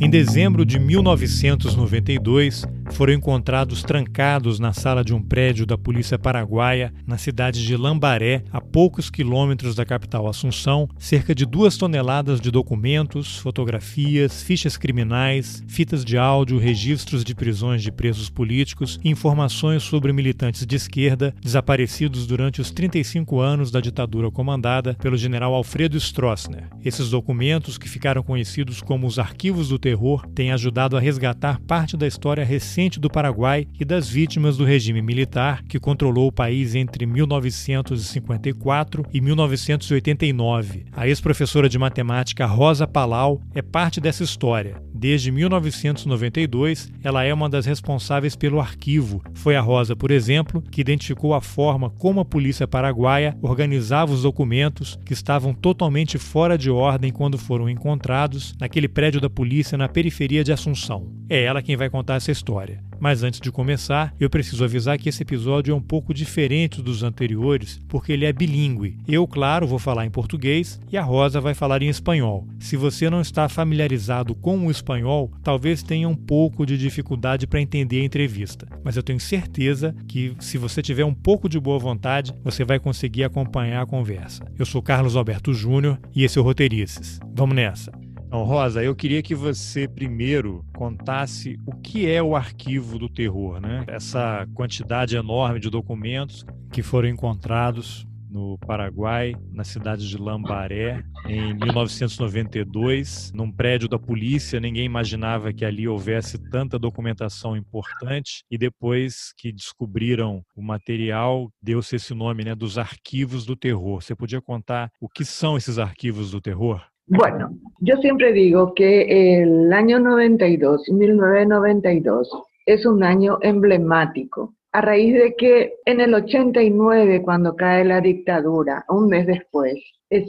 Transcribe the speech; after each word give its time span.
Em 0.00 0.10
dezembro 0.10 0.66
de 0.66 0.78
1992, 0.78 2.66
foram 2.92 3.12
encontrados 3.12 3.82
trancados 3.82 4.58
na 4.58 4.72
sala 4.72 5.04
de 5.04 5.14
um 5.14 5.22
prédio 5.22 5.66
da 5.66 5.76
Polícia 5.76 6.18
Paraguaia, 6.18 6.92
na 7.06 7.18
cidade 7.18 7.64
de 7.64 7.76
Lambaré, 7.76 8.44
a 8.52 8.60
poucos 8.60 9.10
quilômetros 9.10 9.74
da 9.74 9.84
capital 9.84 10.28
Assunção, 10.28 10.88
cerca 10.98 11.34
de 11.34 11.46
duas 11.46 11.76
toneladas 11.76 12.40
de 12.40 12.50
documentos, 12.50 13.38
fotografias, 13.38 14.42
fichas 14.42 14.76
criminais, 14.76 15.62
fitas 15.66 16.04
de 16.04 16.16
áudio, 16.16 16.58
registros 16.58 17.24
de 17.24 17.34
prisões 17.34 17.82
de 17.82 17.90
presos 17.90 18.30
políticos 18.30 18.98
e 19.02 19.10
informações 19.10 19.82
sobre 19.82 20.12
militantes 20.12 20.66
de 20.66 20.76
esquerda 20.76 21.34
desaparecidos 21.42 22.26
durante 22.26 22.60
os 22.60 22.70
35 22.70 23.40
anos 23.40 23.70
da 23.70 23.80
ditadura 23.80 24.30
comandada 24.30 24.94
pelo 24.94 25.16
general 25.16 25.54
Alfredo 25.54 25.98
Stroessner. 25.98 26.68
Esses 26.84 27.10
documentos, 27.10 27.78
que 27.78 27.88
ficaram 27.88 28.22
conhecidos 28.22 28.80
como 28.80 29.06
os 29.06 29.18
Arquivos 29.18 29.68
do 29.68 29.78
Terror, 29.78 30.26
têm 30.34 30.52
ajudado 30.52 30.96
a 30.96 31.00
resgatar 31.00 31.60
parte 31.60 31.96
da 31.96 32.06
história 32.06 32.44
recente 32.44 32.73
do 32.74 33.08
Paraguai 33.08 33.68
e 33.78 33.84
das 33.84 34.08
vítimas 34.08 34.56
do 34.56 34.64
regime 34.64 35.00
militar 35.00 35.62
que 35.62 35.78
controlou 35.78 36.26
o 36.26 36.32
país 36.32 36.74
entre 36.74 37.06
1954 37.06 39.06
e 39.12 39.20
1989. 39.20 40.86
A 40.92 41.06
ex-professora 41.06 41.68
de 41.68 41.78
matemática 41.78 42.44
Rosa 42.46 42.84
Palau 42.84 43.40
é 43.54 43.62
parte 43.62 44.00
dessa 44.00 44.24
história. 44.24 44.82
Desde 44.92 45.30
1992, 45.30 46.90
ela 47.04 47.22
é 47.22 47.32
uma 47.32 47.48
das 47.48 47.64
responsáveis 47.64 48.34
pelo 48.34 48.58
arquivo. 48.58 49.22
Foi 49.34 49.54
a 49.54 49.60
Rosa, 49.60 49.94
por 49.94 50.10
exemplo, 50.10 50.60
que 50.60 50.80
identificou 50.80 51.32
a 51.32 51.40
forma 51.40 51.90
como 51.90 52.18
a 52.18 52.24
polícia 52.24 52.66
paraguaia 52.66 53.36
organizava 53.40 54.12
os 54.12 54.22
documentos 54.22 54.98
que 55.04 55.12
estavam 55.12 55.54
totalmente 55.54 56.18
fora 56.18 56.58
de 56.58 56.72
ordem 56.72 57.12
quando 57.12 57.38
foram 57.38 57.70
encontrados 57.70 58.52
naquele 58.58 58.88
prédio 58.88 59.20
da 59.20 59.30
polícia 59.30 59.78
na 59.78 59.88
periferia 59.88 60.42
de 60.42 60.52
Assunção. 60.52 61.06
É 61.28 61.44
ela 61.44 61.62
quem 61.62 61.76
vai 61.76 61.88
contar 61.88 62.16
essa 62.16 62.32
história 62.32 62.63
história. 62.64 62.82
Mas 62.98 63.22
antes 63.22 63.40
de 63.40 63.52
começar, 63.52 64.14
eu 64.18 64.30
preciso 64.30 64.64
avisar 64.64 64.98
que 64.98 65.08
esse 65.08 65.22
episódio 65.22 65.72
é 65.72 65.74
um 65.74 65.80
pouco 65.80 66.14
diferente 66.14 66.80
dos 66.80 67.02
anteriores, 67.02 67.80
porque 67.88 68.12
ele 68.12 68.24
é 68.24 68.32
bilíngue. 68.32 68.96
Eu, 69.06 69.26
claro, 69.26 69.66
vou 69.66 69.78
falar 69.78 70.06
em 70.06 70.10
português 70.10 70.80
e 70.90 70.96
a 70.96 71.02
Rosa 71.02 71.40
vai 71.40 71.54
falar 71.54 71.82
em 71.82 71.88
espanhol. 71.88 72.46
Se 72.58 72.76
você 72.76 73.10
não 73.10 73.20
está 73.20 73.48
familiarizado 73.48 74.34
com 74.34 74.66
o 74.66 74.70
espanhol, 74.70 75.30
talvez 75.42 75.82
tenha 75.82 76.08
um 76.08 76.14
pouco 76.14 76.64
de 76.64 76.78
dificuldade 76.78 77.46
para 77.46 77.60
entender 77.60 78.00
a 78.00 78.04
entrevista. 78.04 78.66
Mas 78.82 78.96
eu 78.96 79.02
tenho 79.02 79.20
certeza 79.20 79.94
que, 80.08 80.34
se 80.40 80.56
você 80.56 80.80
tiver 80.80 81.04
um 81.04 81.14
pouco 81.14 81.48
de 81.48 81.60
boa 81.60 81.78
vontade, 81.78 82.32
você 82.42 82.64
vai 82.64 82.78
conseguir 82.78 83.24
acompanhar 83.24 83.82
a 83.82 83.86
conversa. 83.86 84.44
Eu 84.58 84.64
sou 84.64 84.80
Carlos 84.80 85.16
Alberto 85.16 85.52
Júnior 85.52 85.98
e 86.14 86.24
esse 86.24 86.38
é 86.38 86.40
o 86.40 86.44
Roteirices. 86.44 87.20
Vamos 87.34 87.56
nessa! 87.56 88.03
Então, 88.34 88.42
Rosa, 88.42 88.82
eu 88.82 88.96
queria 88.96 89.22
que 89.22 89.32
você 89.32 89.86
primeiro 89.86 90.64
contasse 90.74 91.56
o 91.64 91.72
que 91.72 92.10
é 92.10 92.20
o 92.20 92.34
arquivo 92.34 92.98
do 92.98 93.08
terror, 93.08 93.60
né? 93.60 93.84
Essa 93.86 94.44
quantidade 94.54 95.14
enorme 95.16 95.60
de 95.60 95.70
documentos 95.70 96.44
que 96.72 96.82
foram 96.82 97.08
encontrados 97.08 98.04
no 98.28 98.58
Paraguai, 98.58 99.36
na 99.52 99.62
cidade 99.62 100.08
de 100.08 100.18
Lambaré, 100.18 101.04
em 101.28 101.54
1992, 101.54 103.30
num 103.32 103.52
prédio 103.52 103.88
da 103.88 104.00
polícia. 104.00 104.58
Ninguém 104.58 104.84
imaginava 104.84 105.52
que 105.52 105.64
ali 105.64 105.86
houvesse 105.86 106.36
tanta 106.50 106.76
documentação 106.76 107.56
importante. 107.56 108.42
E 108.50 108.58
depois 108.58 109.32
que 109.38 109.52
descobriram 109.52 110.42
o 110.56 110.60
material, 110.60 111.52
deu-se 111.62 111.94
esse 111.94 112.12
nome, 112.12 112.42
né, 112.42 112.56
dos 112.56 112.78
arquivos 112.78 113.46
do 113.46 113.54
terror. 113.54 114.02
Você 114.02 114.16
podia 114.16 114.42
contar 114.42 114.90
o 115.00 115.08
que 115.08 115.24
são 115.24 115.56
esses 115.56 115.78
arquivos 115.78 116.32
do 116.32 116.40
terror? 116.40 116.84
Bueno, 117.06 117.60
yo 117.84 117.96
siempre 117.98 118.32
digo 118.32 118.72
que 118.74 119.42
el 119.42 119.72
año 119.72 120.00
92, 120.00 120.88
1992, 120.88 122.30
es 122.66 122.86
un 122.86 123.04
año 123.04 123.38
emblemático, 123.42 124.54
a 124.72 124.80
raíz 124.80 125.14
de 125.14 125.34
que 125.36 125.74
en 125.84 126.00
el 126.00 126.14
89, 126.14 127.22
cuando 127.22 127.54
cae 127.54 127.84
la 127.84 128.00
dictadura, 128.00 128.84
un 128.88 129.08
mes 129.08 129.26
después, 129.26 129.74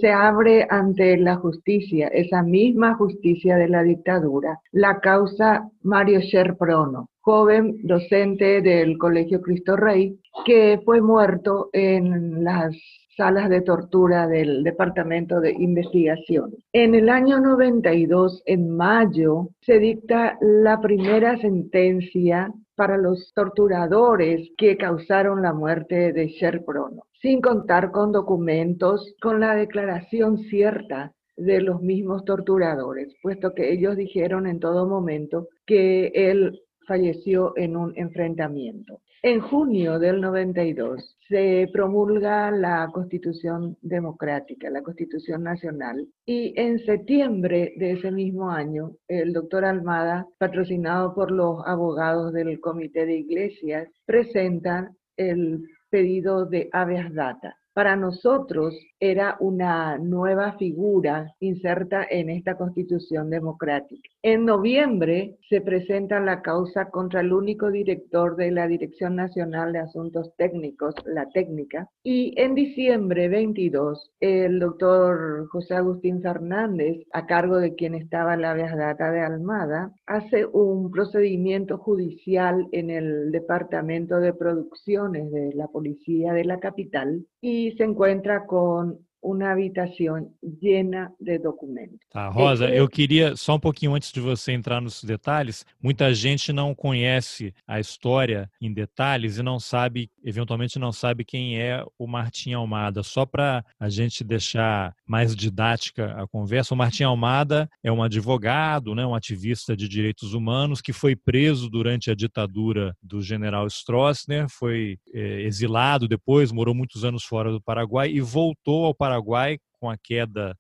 se 0.01 0.11
abre 0.11 0.67
ante 0.69 1.17
la 1.17 1.35
justicia, 1.37 2.07
esa 2.07 2.43
misma 2.43 2.95
justicia 2.95 3.55
de 3.55 3.69
la 3.69 3.83
dictadura, 3.83 4.59
la 4.71 4.99
causa 4.99 5.69
Mario 5.81 6.19
Sherprono, 6.19 7.09
joven 7.21 7.77
docente 7.83 8.61
del 8.61 8.97
Colegio 8.97 9.41
Cristo 9.41 9.75
Rey, 9.75 10.19
que 10.45 10.81
fue 10.83 11.01
muerto 11.01 11.69
en 11.71 12.43
las 12.43 12.75
salas 13.15 13.49
de 13.49 13.61
tortura 13.61 14.27
del 14.27 14.63
Departamento 14.63 15.39
de 15.39 15.51
Investigación. 15.51 16.51
En 16.73 16.95
el 16.95 17.09
año 17.09 17.39
92, 17.39 18.43
en 18.45 18.75
mayo, 18.75 19.49
se 19.61 19.79
dicta 19.79 20.37
la 20.41 20.81
primera 20.81 21.37
sentencia 21.37 22.51
para 22.75 22.97
los 22.97 23.31
torturadores 23.33 24.49
que 24.57 24.77
causaron 24.77 25.41
la 25.41 25.53
muerte 25.53 26.11
de 26.11 26.27
Sherprono, 26.27 27.03
sin 27.21 27.41
contar 27.41 27.91
con 27.91 28.11
documentos, 28.11 29.15
con 29.21 29.39
la 29.39 29.55
declaración 29.55 30.37
cierta 30.37 31.13
de 31.37 31.61
los 31.61 31.81
mismos 31.81 32.23
torturadores, 32.25 33.13
puesto 33.21 33.53
que 33.53 33.71
ellos 33.71 33.95
dijeron 33.95 34.47
en 34.47 34.59
todo 34.59 34.87
momento 34.87 35.47
que 35.65 36.11
él 36.13 36.61
falleció 36.87 37.53
en 37.57 37.75
un 37.75 37.93
enfrentamiento. 37.97 38.99
En 39.21 39.41
junio 39.41 39.97
del 39.97 40.21
92 40.21 41.17
se 41.27 41.67
promulga 41.73 42.51
la 42.51 42.87
Constitución 42.93 43.77
Democrática, 43.81 44.69
la 44.69 44.83
Constitución 44.83 45.43
Nacional, 45.43 46.07
y 46.25 46.53
en 46.55 46.77
septiembre 46.79 47.73
de 47.77 47.93
ese 47.93 48.11
mismo 48.11 48.51
año, 48.51 48.91
el 49.07 49.33
doctor 49.33 49.65
Almada, 49.65 50.27
patrocinado 50.37 51.15
por 51.15 51.31
los 51.31 51.65
abogados 51.65 52.33
del 52.33 52.59
Comité 52.59 53.05
de 53.05 53.17
Iglesias, 53.17 53.89
presenta 54.05 54.91
el 55.17 55.63
pedido 55.89 56.45
de 56.45 56.69
habeas 56.71 57.13
data. 57.13 57.57
Para 57.73 57.95
nosotros 57.95 58.73
era 59.11 59.37
una 59.39 59.97
nueva 59.97 60.53
figura 60.53 61.33
inserta 61.39 62.05
en 62.09 62.29
esta 62.29 62.57
constitución 62.57 63.29
democrática. 63.29 64.09
En 64.21 64.45
noviembre 64.45 65.37
se 65.49 65.61
presenta 65.61 66.19
la 66.19 66.41
causa 66.41 66.89
contra 66.89 67.21
el 67.21 67.31
único 67.31 67.69
director 67.69 68.35
de 68.35 68.51
la 68.51 68.67
Dirección 68.67 69.15
Nacional 69.15 69.73
de 69.73 69.79
Asuntos 69.79 70.33
Técnicos, 70.37 70.95
la 71.05 71.29
técnica, 71.29 71.89
y 72.03 72.33
en 72.37 72.55
diciembre 72.55 73.29
22 73.29 74.11
el 74.19 74.59
doctor 74.59 75.47
José 75.49 75.75
Agustín 75.75 76.21
Fernández, 76.21 77.05
a 77.13 77.25
cargo 77.25 77.57
de 77.57 77.75
quien 77.75 77.95
estaba 77.95 78.35
la 78.35 78.55
data 78.55 79.11
de 79.11 79.21
Almada, 79.21 79.93
hace 80.07 80.45
un 80.45 80.91
procedimiento 80.91 81.77
judicial 81.77 82.67
en 82.71 82.89
el 82.89 83.31
Departamento 83.31 84.19
de 84.19 84.33
Producciones 84.33 85.31
de 85.31 85.53
la 85.53 85.67
Policía 85.67 86.33
de 86.33 86.45
la 86.45 86.59
capital 86.59 87.25
y 87.41 87.71
se 87.77 87.83
encuentra 87.83 88.45
con 88.45 88.94
uma 89.25 89.51
habitação 89.51 90.31
llena 90.61 91.11
de 91.19 91.39
documentos. 91.39 91.97
Tá, 92.11 92.29
Rosa, 92.29 92.69
eu 92.69 92.87
queria, 92.87 93.35
só 93.35 93.55
um 93.55 93.59
pouquinho 93.59 93.95
antes 93.95 94.11
de 94.11 94.19
você 94.19 94.51
entrar 94.51 94.79
nos 94.79 95.03
detalhes, 95.03 95.65
muita 95.81 96.13
gente 96.13 96.53
não 96.53 96.75
conhece 96.75 97.51
a 97.67 97.79
história 97.79 98.47
em 98.61 98.71
detalhes 98.71 99.39
e 99.39 99.43
não 99.43 99.59
sabe, 99.59 100.11
eventualmente 100.23 100.77
não 100.77 100.91
sabe 100.91 101.25
quem 101.25 101.59
é 101.59 101.83
o 101.97 102.05
Martim 102.05 102.53
Almada. 102.53 103.01
Só 103.01 103.25
para 103.25 103.65
a 103.79 103.89
gente 103.89 104.23
deixar 104.23 104.93
mais 105.07 105.35
didática 105.35 106.13
a 106.21 106.27
conversa, 106.27 106.75
o 106.75 106.77
Martim 106.77 107.03
Almada 107.03 107.67
é 107.83 107.91
um 107.91 108.03
advogado, 108.03 108.93
né, 108.93 109.03
um 109.07 109.15
ativista 109.15 109.75
de 109.75 109.89
direitos 109.89 110.35
humanos 110.35 110.81
que 110.81 110.93
foi 110.93 111.15
preso 111.15 111.67
durante 111.67 112.11
a 112.11 112.15
ditadura 112.15 112.95
do 113.01 113.23
general 113.23 113.65
Stroessner, 113.65 114.45
foi 114.49 114.99
é, 115.11 115.41
exilado 115.41 116.07
depois, 116.07 116.51
morou 116.51 116.75
muitos 116.75 117.03
anos 117.03 117.23
fora 117.23 117.51
do 117.51 117.59
Paraguai 117.59 118.11
e 118.11 118.21
voltou 118.21 118.85
ao 118.85 118.93
Paraguai 118.93 119.14
Paraguai 119.15 119.59
com 119.79 119.89
a 119.89 119.97
queda 119.97 120.57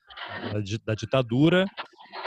da, 0.85 0.95
ditadura 0.95 1.65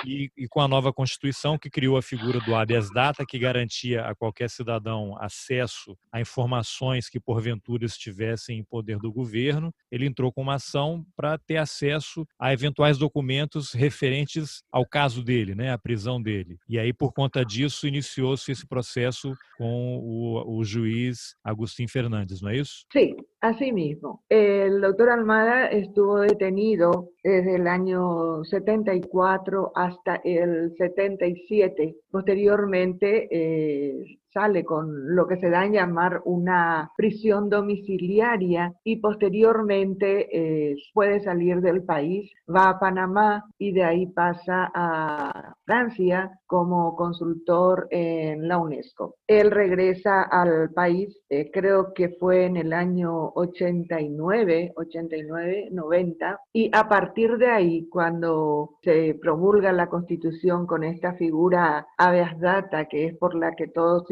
e, 0.05 0.31
e, 0.37 0.49
com 0.49 0.61
a 0.61 0.69
nova 0.69 0.93
Constituição 0.93 1.59
que 1.59 1.71
criou 1.71 1.97
a 1.97 2.03
figura 2.03 2.41
do 2.41 2.55
habeas 2.55 2.91
data, 2.93 3.25
que 3.27 3.39
garantia 3.39 4.03
a 4.03 4.15
qualquer 4.15 4.51
cidadão 4.51 5.17
acesso 5.19 5.97
a 6.13 6.21
informações 6.21 7.09
que 7.09 7.21
porventura 7.21 7.85
estivessem 7.85 8.59
em 8.59 8.65
poder 8.65 8.99
do 8.99 9.13
governo, 9.13 9.73
ele 9.91 10.07
entrou 10.07 10.33
com 10.33 10.43
uma 10.43 10.55
ação 10.55 11.05
para 11.17 11.39
ter 11.39 11.57
acesso 11.57 12.27
a 12.39 12.53
eventuais 12.53 12.99
documentos 12.99 13.73
referentes 13.73 14.63
ao 14.71 14.87
caso 14.87 15.23
dele, 15.23 15.55
né, 15.55 15.73
à 15.73 15.79
prisão 15.79 16.21
dele. 16.21 16.59
E 16.69 16.79
aí, 16.79 16.93
por 16.93 17.13
conta 17.13 17.45
disso, 17.45 17.87
iniciou-se 17.87 18.51
esse 18.51 18.67
processo 18.67 19.35
com 19.57 19.99
o, 19.99 20.59
o 20.59 20.65
juiz 20.65 21.35
Agustín 21.45 21.89
Fernandes, 21.89 22.41
¿no 22.41 22.51
es 22.51 22.61
eso? 22.61 22.87
Sí, 22.93 23.17
así 23.41 23.73
mismo. 23.73 24.25
El 24.29 24.81
doctor 24.81 25.11
Almada 25.11 25.67
estuvo 25.69 26.21
detenido 26.21 27.11
desde 27.29 27.57
el 27.57 27.69
año 27.69 28.43
74 28.45 29.73
hasta 29.75 30.17
el 30.25 30.75
77. 30.79 31.97
Posteriormente 32.11 33.29
eh, 33.31 34.19
sale 34.33 34.65
con 34.65 35.15
lo 35.15 35.27
que 35.27 35.39
se 35.39 35.51
da 35.51 35.65
en 35.65 35.73
llamar 35.73 36.23
una 36.25 36.91
prisión 36.97 37.49
domiciliaria 37.49 38.75
y 38.85 38.97
posteriormente 38.97 40.29
eh, 40.71 40.77
puede 40.93 41.21
salir 41.21 41.61
del 41.61 41.83
país, 41.85 42.31
va 42.49 42.71
a 42.71 42.79
Panamá 42.79 43.45
y 43.59 43.73
de 43.73 43.85
ahí 43.85 44.07
pasa 44.07 44.71
a 44.75 45.55
Francia 45.65 46.39
como 46.47 46.97
consultor 46.97 47.89
en 47.91 48.49
la 48.49 48.59
UNESCO. 48.59 49.17
Él 49.27 49.51
regresa 49.51 50.23
al 50.23 50.71
país, 50.71 51.15
eh, 51.29 51.51
creo 51.53 51.93
que 51.93 52.09
fue 52.09 52.47
en 52.47 52.57
el 52.57 52.73
año 52.73 53.33
89, 53.35 54.73
89, 54.77 55.69
90, 55.71 56.41
y 56.53 56.71
a 56.73 56.89
partir 56.89 57.37
de 57.37 57.51
ahí, 57.51 57.89
cuando 57.89 58.79
se 58.83 59.19
promulga 59.21 59.73
la 59.73 59.89
constitución 59.89 60.67
con 60.67 60.85
esta 60.85 61.15
figura 61.15 61.87
habeas 61.97 62.39
data, 62.41 62.87
que 62.87 63.07
es 63.07 63.17
por 63.17 63.35
la 63.35 63.55
que 63.55 63.69
todo 63.69 64.05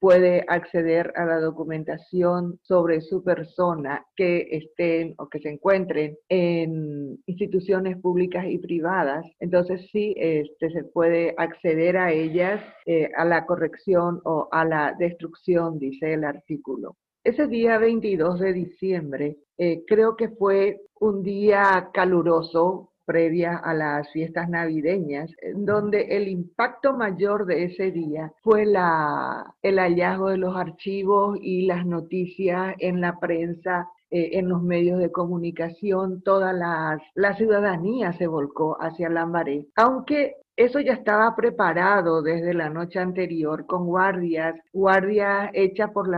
puede 0.00 0.44
acceder 0.48 1.12
a 1.16 1.24
la 1.24 1.40
documentación 1.40 2.58
sobre 2.62 3.00
su 3.00 3.22
persona 3.22 4.04
que 4.16 4.46
estén 4.50 5.14
o 5.18 5.28
que 5.28 5.40
se 5.40 5.50
encuentren 5.50 6.16
en 6.28 7.18
instituciones 7.26 7.98
públicas 7.98 8.44
y 8.48 8.58
privadas, 8.58 9.24
entonces 9.40 9.88
sí 9.92 10.14
este, 10.16 10.70
se 10.70 10.84
puede 10.84 11.34
acceder 11.36 11.96
a 11.96 12.12
ellas 12.12 12.60
eh, 12.86 13.10
a 13.16 13.24
la 13.24 13.46
corrección 13.46 14.20
o 14.24 14.48
a 14.50 14.64
la 14.64 14.94
destrucción, 14.98 15.78
dice 15.78 16.14
el 16.14 16.24
artículo. 16.24 16.96
Ese 17.24 17.48
día 17.48 17.78
22 17.78 18.38
de 18.38 18.52
diciembre 18.52 19.36
eh, 19.58 19.82
creo 19.86 20.16
que 20.16 20.28
fue 20.28 20.82
un 21.00 21.22
día 21.22 21.90
caluroso 21.92 22.92
previa 23.06 23.56
a 23.56 23.72
las 23.72 24.10
fiestas 24.10 24.48
navideñas, 24.50 25.30
donde 25.54 26.16
el 26.16 26.28
impacto 26.28 26.92
mayor 26.94 27.46
de 27.46 27.64
ese 27.64 27.90
día 27.92 28.32
fue 28.42 28.66
la, 28.66 29.54
el 29.62 29.78
hallazgo 29.78 30.28
de 30.28 30.36
los 30.38 30.56
archivos 30.56 31.38
y 31.40 31.66
las 31.66 31.86
noticias 31.86 32.74
en 32.78 33.00
la 33.00 33.18
prensa 33.18 33.88
eh, 34.10 34.38
en 34.38 34.48
los 34.48 34.62
medios 34.62 35.00
de 35.00 35.10
comunicación, 35.10 36.22
toda 36.22 36.52
la, 36.52 37.00
la 37.14 37.34
ciudadanía 37.36 38.12
se 38.12 38.28
volcó 38.28 38.76
hacia 38.80 39.08
Lambaré, 39.08 39.66
aunque 39.74 40.36
eso 40.56 40.80
ya 40.80 40.94
estaba 40.94 41.36
preparado 41.36 42.22
desde 42.22 42.54
la 42.54 42.70
noche 42.70 42.98
anterior 42.98 43.66
con 43.66 43.86
guardias, 43.86 44.54
guardias 44.72 45.50
hechas 45.52 45.90
por 45.92 46.08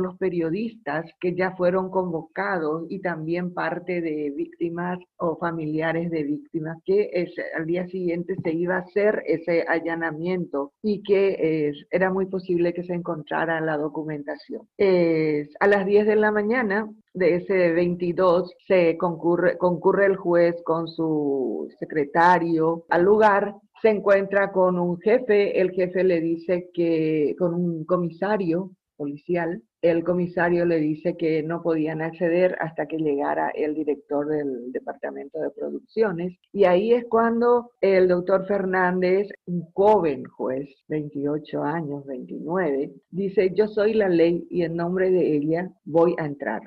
los 0.00 0.16
periodistas 0.18 1.06
que 1.18 1.34
ya 1.34 1.52
fueron 1.56 1.90
convocados 1.90 2.86
y 2.90 3.00
también 3.00 3.54
parte 3.54 4.00
de 4.00 4.32
víctimas 4.36 4.98
o 5.16 5.36
familiares 5.36 6.10
de 6.10 6.24
víctimas, 6.24 6.78
que 6.84 7.10
al 7.56 7.66
día 7.66 7.86
siguiente 7.86 8.36
se 8.42 8.52
iba 8.52 8.76
a 8.76 8.80
hacer 8.80 9.22
ese 9.26 9.64
allanamiento 9.66 10.72
y 10.82 11.02
que 11.02 11.72
era 11.90 12.12
muy 12.12 12.26
posible 12.26 12.74
que 12.74 12.84
se 12.84 12.94
encontrara 12.94 13.60
la 13.60 13.76
documentación. 13.76 14.62
a 14.78 15.66
las 15.66 15.86
10 15.86 16.06
de 16.06 16.16
la 16.16 16.32
mañana 16.32 16.88
de 17.14 17.36
ese 17.36 17.72
22 17.72 18.54
se 18.66 18.96
concurre, 18.96 19.58
concurre 19.58 20.06
el 20.06 20.16
juez 20.16 20.56
con 20.64 20.88
su 20.88 21.68
secretario 21.78 22.84
al 22.88 23.02
lugar, 23.02 23.54
se 23.82 23.88
encuentra 23.88 24.52
con 24.52 24.78
un 24.78 24.98
jefe, 25.00 25.60
el 25.60 25.70
jefe 25.70 26.04
le 26.04 26.20
dice 26.20 26.68
que, 26.74 27.34
con 27.38 27.54
un 27.54 27.84
comisario 27.84 28.70
policial, 28.96 29.62
el 29.80 30.04
comisario 30.04 30.66
le 30.66 30.76
dice 30.76 31.16
que 31.16 31.42
no 31.42 31.62
podían 31.62 32.02
acceder 32.02 32.54
hasta 32.60 32.84
que 32.86 32.98
llegara 32.98 33.48
el 33.48 33.74
director 33.74 34.28
del 34.28 34.70
departamento 34.72 35.40
de 35.40 35.50
producciones. 35.50 36.36
Y 36.52 36.64
ahí 36.64 36.92
es 36.92 37.06
cuando 37.06 37.70
el 37.80 38.08
doctor 38.08 38.46
Fernández, 38.46 39.28
un 39.46 39.62
joven 39.72 40.24
juez, 40.24 40.68
28 40.88 41.62
años, 41.62 42.04
29, 42.04 42.92
dice, 43.10 43.52
yo 43.54 43.68
soy 43.68 43.94
la 43.94 44.10
ley 44.10 44.46
y 44.50 44.62
en 44.62 44.76
nombre 44.76 45.10
de 45.10 45.36
ella 45.36 45.70
voy 45.86 46.14
a 46.18 46.26
entrar. 46.26 46.60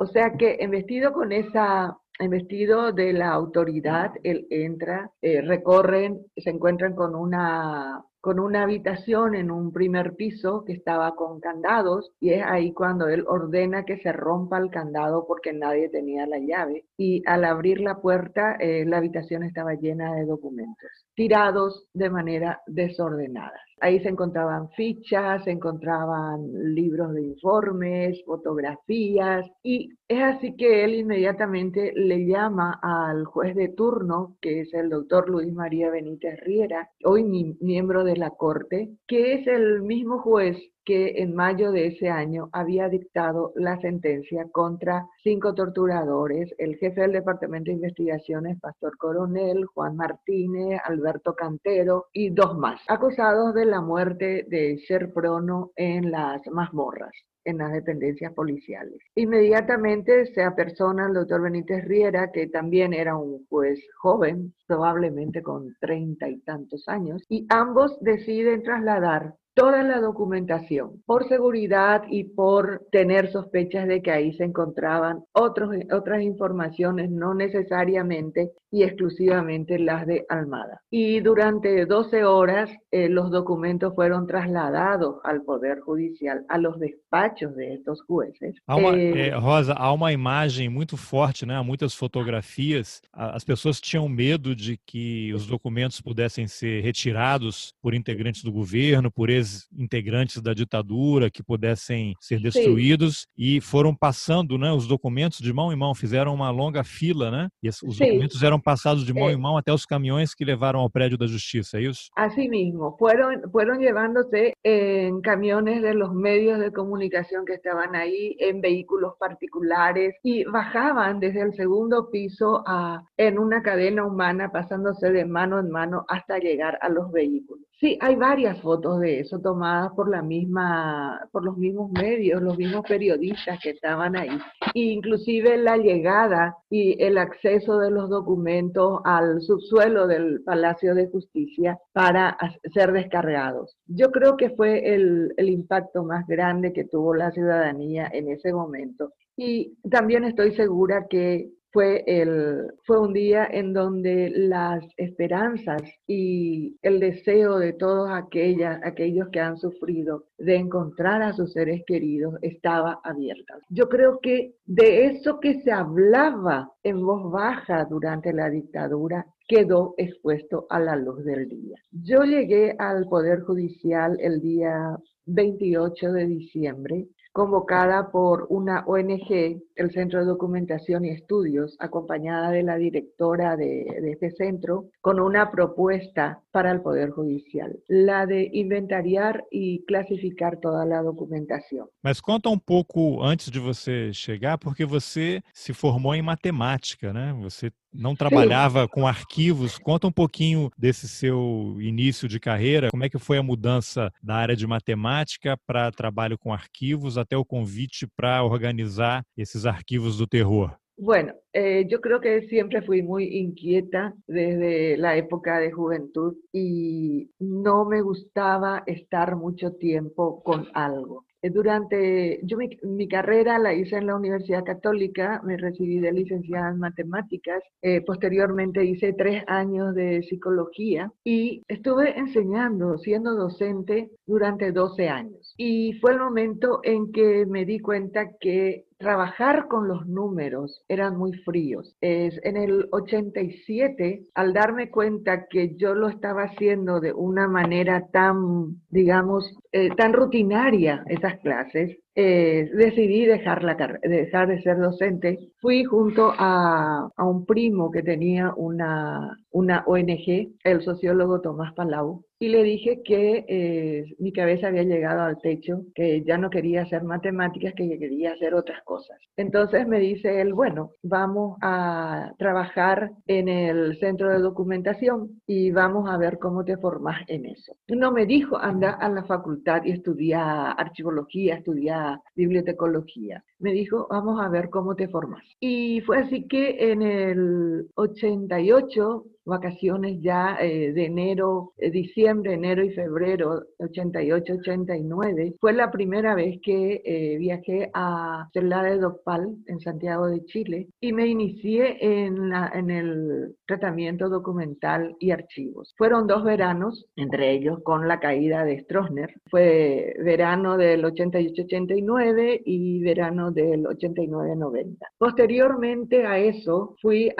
O 0.00 0.06
sea 0.06 0.34
que 0.38 0.58
en 0.60 0.70
vestido 0.70 1.12
con 1.12 1.32
esa, 1.32 1.98
en 2.20 2.30
vestido 2.30 2.92
de 2.92 3.12
la 3.12 3.30
autoridad, 3.30 4.12
él 4.22 4.46
entra, 4.48 5.10
eh, 5.20 5.40
recorren, 5.42 6.24
se 6.36 6.50
encuentran 6.50 6.94
con 6.94 7.14
una 7.14 8.04
con 8.20 8.40
una 8.40 8.64
habitación 8.64 9.36
en 9.36 9.50
un 9.50 9.72
primer 9.72 10.14
piso 10.16 10.64
que 10.64 10.72
estaba 10.72 11.14
con 11.14 11.40
candados 11.40 12.10
y 12.20 12.30
es 12.30 12.44
ahí 12.44 12.72
cuando 12.72 13.08
él 13.08 13.24
ordena 13.26 13.84
que 13.84 13.98
se 13.98 14.12
rompa 14.12 14.58
el 14.58 14.70
candado 14.70 15.24
porque 15.26 15.52
nadie 15.52 15.88
tenía 15.88 16.26
la 16.26 16.38
llave 16.38 16.84
y 16.96 17.22
al 17.26 17.44
abrir 17.44 17.80
la 17.80 18.00
puerta 18.00 18.56
eh, 18.58 18.84
la 18.84 18.98
habitación 18.98 19.44
estaba 19.44 19.74
llena 19.74 20.14
de 20.14 20.26
documentos 20.26 20.90
tirados 21.14 21.86
de 21.94 22.10
manera 22.10 22.60
desordenada. 22.66 23.60
Ahí 23.80 24.00
se 24.00 24.08
encontraban 24.08 24.70
fichas, 24.70 25.44
se 25.44 25.50
encontraban 25.50 26.74
libros 26.74 27.14
de 27.14 27.22
informes, 27.22 28.22
fotografías 28.24 29.46
y 29.62 29.90
es 30.08 30.22
así 30.22 30.56
que 30.56 30.84
él 30.84 30.94
inmediatamente 30.94 31.92
le 31.94 32.26
llama 32.26 32.78
al 32.82 33.24
juez 33.24 33.54
de 33.54 33.68
turno, 33.68 34.36
que 34.40 34.62
es 34.62 34.74
el 34.74 34.88
doctor 34.88 35.28
Luis 35.28 35.52
María 35.52 35.90
Benítez 35.90 36.40
Riera, 36.40 36.90
hoy 37.04 37.24
miembro 37.60 38.04
de 38.04 38.16
la 38.16 38.30
Corte, 38.30 38.90
que 39.06 39.34
es 39.34 39.46
el 39.46 39.82
mismo 39.82 40.18
juez 40.20 40.56
que 40.88 41.20
en 41.20 41.34
mayo 41.34 41.70
de 41.70 41.88
ese 41.88 42.08
año 42.08 42.48
había 42.50 42.88
dictado 42.88 43.52
la 43.56 43.78
sentencia 43.78 44.46
contra 44.50 45.04
cinco 45.22 45.52
torturadores, 45.52 46.54
el 46.56 46.76
jefe 46.76 47.02
del 47.02 47.12
Departamento 47.12 47.70
de 47.70 47.74
Investigaciones, 47.74 48.58
Pastor 48.58 48.96
Coronel, 48.96 49.66
Juan 49.66 49.96
Martínez, 49.96 50.80
Alberto 50.82 51.34
Cantero 51.34 52.06
y 52.10 52.30
dos 52.30 52.56
más, 52.56 52.80
acusados 52.88 53.52
de 53.52 53.66
la 53.66 53.82
muerte 53.82 54.46
de 54.48 54.78
Ser 54.88 55.12
Prono 55.12 55.72
en 55.76 56.10
las 56.10 56.40
mazmorras 56.50 57.12
en 57.44 57.58
las 57.58 57.72
dependencias 57.72 58.32
policiales. 58.34 58.98
Inmediatamente 59.14 60.26
se 60.34 60.42
apersona 60.42 61.06
al 61.06 61.14
doctor 61.14 61.40
Benítez 61.40 61.82
Riera, 61.86 62.30
que 62.30 62.46
también 62.48 62.92
era 62.92 63.16
un 63.16 63.46
juez 63.48 63.80
joven, 64.02 64.54
probablemente 64.66 65.42
con 65.42 65.74
treinta 65.80 66.28
y 66.28 66.40
tantos 66.40 66.86
años, 66.88 67.24
y 67.28 67.46
ambos 67.48 67.98
deciden 68.02 68.62
trasladar 68.62 69.34
toda 69.58 69.82
la 69.82 70.00
documentación 70.00 71.02
por 71.04 71.26
seguridad 71.26 72.04
y 72.08 72.22
por 72.22 72.86
tener 72.92 73.32
sospechas 73.32 73.88
de 73.88 74.00
que 74.02 74.12
ahí 74.12 74.32
se 74.34 74.44
encontraban 74.44 75.24
otros, 75.32 75.70
otras 75.92 76.22
informaciones, 76.22 77.10
no 77.10 77.34
necesariamente 77.34 78.52
y 78.70 78.82
exclusivamente 78.82 79.78
las 79.78 80.06
de 80.06 80.26
Almada. 80.28 80.82
Y 80.90 81.20
durante 81.20 81.86
12 81.86 82.24
horas 82.24 82.70
eh, 82.90 83.08
los 83.08 83.30
documentos 83.30 83.94
fueron 83.94 84.26
trasladados 84.26 85.16
al 85.24 85.42
Poder 85.42 85.80
Judicial, 85.80 86.44
a 86.48 86.58
los 86.58 86.78
despachos 86.78 87.56
de 87.56 87.74
estos 87.74 88.02
jueces. 88.02 88.56
Há 88.66 88.76
uma, 88.76 88.96
eh, 88.96 89.30
Rosa, 89.30 89.72
há 89.72 89.92
uma 89.92 90.12
imagem 90.12 90.68
muito 90.68 90.96
forte, 90.96 91.46
né? 91.46 91.56
há 91.56 91.62
muitas 91.62 91.94
fotografias. 91.94 93.02
As 93.12 93.42
pessoas 93.42 93.80
tinham 93.80 94.08
medo 94.08 94.54
de 94.54 94.78
que 94.86 95.32
os 95.34 95.46
documentos 95.46 96.00
pudessem 96.00 96.46
ser 96.46 96.82
retirados 96.82 97.74
por 97.82 97.94
integrantes 97.94 98.44
do 98.44 98.52
governo, 98.52 99.10
por 99.10 99.30
ex-integrantes 99.48 100.40
da 100.40 100.54
ditadura, 100.54 101.30
que 101.30 101.42
pudessem 101.42 102.14
ser 102.20 102.40
destruídos, 102.40 103.20
Sim. 103.20 103.26
e 103.36 103.60
foram 103.60 103.94
passando 103.94 104.58
né, 104.58 104.72
os 104.72 104.86
documentos 104.86 105.38
de 105.38 105.52
mão 105.52 105.72
em 105.72 105.76
mão, 105.76 105.94
fizeram 105.94 106.34
uma 106.34 106.50
longa 106.50 106.84
fila, 106.84 107.30
né? 107.30 107.48
E 107.62 107.68
os 107.68 107.76
Sim. 107.76 108.06
documentos 108.06 108.42
eram 108.42 108.60
pasados 108.60 109.04
de 109.04 109.12
mão 109.12 109.30
em 109.30 109.36
mão 109.36 109.56
até 109.56 109.72
os 109.72 109.86
caminhões 109.86 110.34
que 110.34 110.44
levaram 110.44 110.80
ao 110.80 110.90
prédio 110.90 111.18
da 111.18 111.26
justiça, 111.26 111.78
é 111.78 111.82
isso? 111.82 112.08
Assim 112.16 112.48
mesmo, 112.48 112.96
foram, 112.98 113.40
foram 113.50 113.80
llevándose 113.80 114.52
em 114.64 115.20
caminhões 115.22 115.80
de 115.80 115.92
los 115.94 116.14
medios 116.14 116.58
de 116.58 116.70
comunicação 116.70 117.44
que 117.44 117.54
estavam 117.54 117.94
aí, 117.94 118.36
em 118.40 118.60
veículos 118.60 119.12
particulares 119.18 120.14
e 120.24 120.44
bajaban 120.44 121.18
desde 121.18 121.44
o 121.44 121.52
segundo 121.52 122.10
piso 122.10 122.62
a, 122.66 123.02
en 123.16 123.38
una 123.38 123.62
cadena 123.62 124.06
humana, 124.06 124.50
pasándose 124.50 125.10
de 125.10 125.24
mano 125.24 125.60
en 125.60 125.70
mano 125.70 126.04
hasta 126.08 126.38
llegar 126.38 126.78
a 126.80 126.88
los 126.88 127.10
vehículos. 127.12 127.67
Sí, 127.80 127.96
hay 128.00 128.16
varias 128.16 128.60
fotos 128.60 128.98
de 128.98 129.20
eso 129.20 129.38
tomadas 129.38 129.92
por 129.92 130.10
la 130.10 130.20
misma, 130.20 131.28
por 131.30 131.44
los 131.44 131.56
mismos 131.56 131.92
medios, 131.92 132.42
los 132.42 132.58
mismos 132.58 132.82
periodistas 132.88 133.60
que 133.62 133.70
estaban 133.70 134.16
ahí. 134.16 134.36
Inclusive 134.74 135.56
la 135.58 135.76
llegada 135.76 136.56
y 136.68 137.00
el 137.00 137.18
acceso 137.18 137.78
de 137.78 137.92
los 137.92 138.10
documentos 138.10 139.00
al 139.04 139.40
subsuelo 139.42 140.08
del 140.08 140.42
Palacio 140.42 140.92
de 140.96 141.06
Justicia 141.06 141.78
para 141.92 142.36
ser 142.74 142.90
descargados. 142.92 143.76
Yo 143.86 144.10
creo 144.10 144.36
que 144.36 144.50
fue 144.50 144.94
el, 144.94 145.32
el 145.36 145.48
impacto 145.48 146.02
más 146.02 146.26
grande 146.26 146.72
que 146.72 146.84
tuvo 146.84 147.14
la 147.14 147.30
ciudadanía 147.30 148.10
en 148.12 148.28
ese 148.28 148.52
momento. 148.52 149.12
Y 149.36 149.78
también 149.88 150.24
estoy 150.24 150.52
segura 150.56 151.06
que 151.08 151.52
fue, 151.78 152.02
el, 152.08 152.72
fue 152.86 152.98
un 152.98 153.12
día 153.12 153.46
en 153.48 153.72
donde 153.72 154.32
las 154.34 154.84
esperanzas 154.96 155.80
y 156.08 156.76
el 156.82 156.98
deseo 156.98 157.56
de 157.60 157.72
todos 157.72 158.10
aquellas, 158.10 158.80
aquellos 158.82 159.28
que 159.28 159.38
han 159.38 159.56
sufrido 159.56 160.24
de 160.38 160.56
encontrar 160.56 161.22
a 161.22 161.32
sus 161.34 161.52
seres 161.52 161.84
queridos 161.86 162.34
estaba 162.42 162.98
abierta. 163.04 163.60
Yo 163.68 163.88
creo 163.88 164.18
que 164.20 164.56
de 164.66 165.06
eso 165.06 165.38
que 165.38 165.60
se 165.60 165.70
hablaba 165.70 166.68
en 166.82 167.00
voz 167.06 167.30
baja 167.30 167.84
durante 167.84 168.32
la 168.32 168.50
dictadura 168.50 169.24
quedó 169.46 169.94
expuesto 169.98 170.66
a 170.70 170.80
la 170.80 170.96
luz 170.96 171.24
del 171.24 171.48
día. 171.48 171.76
Yo 171.92 172.24
llegué 172.24 172.74
al 172.76 173.06
Poder 173.08 173.42
Judicial 173.42 174.16
el 174.18 174.40
día 174.40 174.98
28 175.26 176.10
de 176.10 176.26
diciembre 176.26 177.06
convocada 177.38 178.10
por 178.10 178.46
una 178.48 178.84
ONG, 178.86 179.62
el 179.78 179.92
Centro 179.92 180.18
de 180.18 180.26
Documentación 180.26 181.04
y 181.04 181.10
Estudios, 181.10 181.76
acompañada 181.78 182.50
de 182.50 182.62
la 182.64 182.76
directora 182.76 183.56
de, 183.56 183.86
este 184.10 184.30
centro, 184.32 184.90
con 185.00 185.20
una 185.20 185.50
propuesta 185.50 186.42
para 186.50 186.72
el 186.72 186.80
Poder 186.80 187.10
Judicial, 187.10 187.78
la 187.86 188.26
de 188.26 188.50
inventariar 188.52 189.44
y 189.50 189.84
clasificar 189.86 190.58
toda 190.60 190.84
la 190.84 191.02
documentación. 191.02 191.88
Mas 192.02 192.20
conta 192.20 192.48
um 192.48 192.58
pouco 192.58 193.22
antes 193.22 193.50
de 193.50 193.60
você 193.60 194.12
chegar, 194.12 194.58
porque 194.58 194.84
você 194.84 195.42
se 195.54 195.72
formou 195.72 196.14
em 196.14 196.22
matemática, 196.22 197.12
né? 197.12 197.32
Você 197.40 197.70
não 197.92 198.14
trabalhava 198.14 198.82
Sim. 198.82 198.88
com 198.88 199.06
arquivos. 199.06 199.78
Conta 199.78 200.06
um 200.06 200.12
pouquinho 200.12 200.70
desse 200.76 201.08
seu 201.08 201.76
início 201.80 202.28
de 202.28 202.38
carreira, 202.38 202.90
como 202.90 203.04
é 203.04 203.08
que 203.08 203.18
foi 203.18 203.38
a 203.38 203.42
mudança 203.42 204.12
da 204.22 204.36
área 204.36 204.56
de 204.56 204.66
matemática 204.66 205.56
para 205.66 205.90
trabalho 205.90 206.38
com 206.38 206.52
arquivos 206.52 207.16
até 207.16 207.36
o 207.36 207.44
convite 207.44 208.06
para 208.06 208.42
organizar 208.44 209.24
esses 209.36 209.64
arquivos 209.68 210.18
do 210.18 210.26
terror. 210.26 210.76
Bueno, 211.00 211.32
eh, 211.52 211.86
yo 211.88 212.00
creo 212.00 212.20
que 212.20 212.48
siempre 212.48 212.82
fui 212.82 213.02
muy 213.02 213.24
inquieta 213.38 214.14
desde 214.26 214.96
la 214.96 215.16
época 215.16 215.60
de 215.60 215.70
juventud 215.70 216.34
y 216.52 217.30
no 217.38 217.84
me 217.84 218.02
gustaba 218.02 218.82
estar 218.84 219.36
mucho 219.36 219.74
tiempo 219.74 220.42
con 220.42 220.66
algo. 220.74 221.24
Eh, 221.40 221.50
durante, 221.50 222.40
mi, 222.82 223.06
carrera 223.08 223.58
la 223.58 223.74
hice 223.74 223.96
en 223.96 224.08
la 224.08 224.16
Universidad 224.16 224.64
Católica, 224.64 225.40
me 225.44 225.56
recibí 225.56 226.00
de 226.00 226.12
licenciada 226.12 226.70
en 226.70 226.78
matemáticas, 226.78 227.62
eh, 227.80 228.00
posteriormente 228.00 228.84
hice 228.84 229.12
tres 229.12 229.44
años 229.46 229.94
de 229.94 230.24
psicología 230.24 231.12
y 231.22 231.62
estuve 231.68 232.18
enseñando, 232.18 232.98
siendo 232.98 233.36
docente 233.36 234.10
durante 234.26 234.72
12 234.72 235.08
años. 235.08 235.54
Y 235.56 235.92
fue 236.00 236.12
el 236.12 236.18
momento 236.18 236.80
en 236.82 237.12
que 237.12 237.46
me 237.46 237.64
di 237.64 237.78
cuenta 237.78 238.30
que 238.40 238.87
trabajar 238.98 239.68
con 239.68 239.88
los 239.88 240.06
números 240.06 240.84
eran 240.88 241.16
muy 241.16 241.32
fríos. 241.32 241.96
Es 242.00 242.38
en 242.42 242.56
el 242.56 242.88
87, 242.90 244.26
al 244.34 244.52
darme 244.52 244.90
cuenta 244.90 245.46
que 245.46 245.76
yo 245.76 245.94
lo 245.94 246.08
estaba 246.08 246.42
haciendo 246.42 247.00
de 247.00 247.12
una 247.12 247.48
manera 247.48 248.08
tan, 248.12 248.82
digamos, 248.90 249.56
eh, 249.72 249.90
tan 249.96 250.12
rutinaria 250.12 251.04
esas 251.06 251.38
clases, 251.38 251.96
eh, 252.16 252.68
decidí 252.74 253.24
dejar, 253.24 253.62
la 253.62 253.76
dejar 254.02 254.48
de 254.48 254.60
ser 254.62 254.78
docente. 254.78 255.38
Fui 255.60 255.84
junto 255.84 256.32
a, 256.36 257.08
a 257.16 257.24
un 257.24 257.46
primo 257.46 257.92
que 257.92 258.02
tenía 258.02 258.52
una, 258.56 259.38
una 259.52 259.84
ONG, 259.86 260.56
el 260.64 260.82
sociólogo 260.82 261.40
Tomás 261.40 261.72
Palau, 261.74 262.24
y 262.40 262.48
le 262.48 262.62
dije 262.62 263.02
que 263.04 263.44
eh, 263.48 264.14
mi 264.18 264.32
cabeza 264.32 264.68
había 264.68 264.84
llegado 264.84 265.22
al 265.22 265.38
techo, 265.38 265.82
que 265.94 266.22
ya 266.22 266.38
no 266.38 266.50
quería 266.50 266.82
hacer 266.82 267.02
matemáticas, 267.02 267.74
que 267.74 267.98
quería 267.98 268.32
hacer 268.32 268.54
otras 268.54 268.82
cosas. 268.84 269.18
Entonces 269.36 269.88
me 269.88 269.98
dice 269.98 270.40
él, 270.40 270.52
bueno, 270.52 270.92
vamos 271.02 271.58
a 271.62 272.32
trabajar 272.38 273.10
en 273.26 273.48
el 273.48 273.98
centro 273.98 274.30
de 274.30 274.38
documentación 274.38 275.40
y 275.46 275.72
vamos 275.72 276.08
a 276.08 276.16
ver 276.16 276.38
cómo 276.38 276.64
te 276.64 276.76
formas 276.76 277.22
en 277.26 277.46
eso. 277.46 277.74
No 277.88 278.12
me 278.12 278.24
dijo, 278.24 278.56
anda 278.56 278.92
a 278.92 279.08
la 279.08 279.24
facultad 279.24 279.82
y 279.84 279.92
estudia 279.92 280.70
archivología, 280.72 281.56
estudia 281.56 282.20
bibliotecología. 282.36 283.42
Me 283.58 283.72
dijo, 283.72 284.06
vamos 284.10 284.40
a 284.40 284.48
ver 284.48 284.70
cómo 284.70 284.94
te 284.94 285.08
formas. 285.08 285.42
Y 285.60 286.00
fue 286.02 286.18
así 286.18 286.46
que 286.46 286.92
en 286.92 287.02
el 287.02 287.88
88 287.94 289.24
vacaciones 289.48 290.20
ya 290.20 290.56
eh, 290.60 290.92
de 290.92 291.06
enero, 291.06 291.72
eh, 291.78 291.90
diciembre, 291.90 292.52
enero 292.52 292.84
y 292.84 292.90
febrero 292.90 293.62
88, 293.78 294.54
89, 294.60 295.54
fue 295.58 295.72
la 295.72 295.90
primera 295.90 296.34
vez 296.34 296.60
que 296.62 297.02
eh, 297.04 297.38
viajé 297.38 297.90
a 297.94 298.48
Celda 298.52 298.82
de 298.82 298.98
Dopal 298.98 299.56
en 299.66 299.80
Santiago 299.80 300.26
de 300.26 300.44
Chile 300.44 300.88
y 301.00 301.12
me 301.12 301.26
inicié 301.26 301.96
en, 302.00 302.50
la, 302.50 302.70
en 302.74 302.90
el 302.90 303.56
tratamiento 303.66 304.28
documental 304.28 305.16
y 305.18 305.30
archivos. 305.30 305.94
Fueron 305.96 306.26
dos 306.26 306.44
veranos, 306.44 307.06
entre 307.16 307.52
ellos 307.52 307.80
con 307.82 308.06
la 308.06 308.20
caída 308.20 308.64
de 308.64 308.80
Stroessner. 308.80 309.32
Fue 309.50 310.14
verano 310.22 310.76
del 310.76 311.04
88-89 311.04 312.62
y 312.64 313.02
verano 313.02 313.47
del 313.50 313.84
89-90. 313.84 314.96
Posteriormente 315.18 316.26
a 316.26 316.38
eso 316.38 316.96
fui 317.00 317.30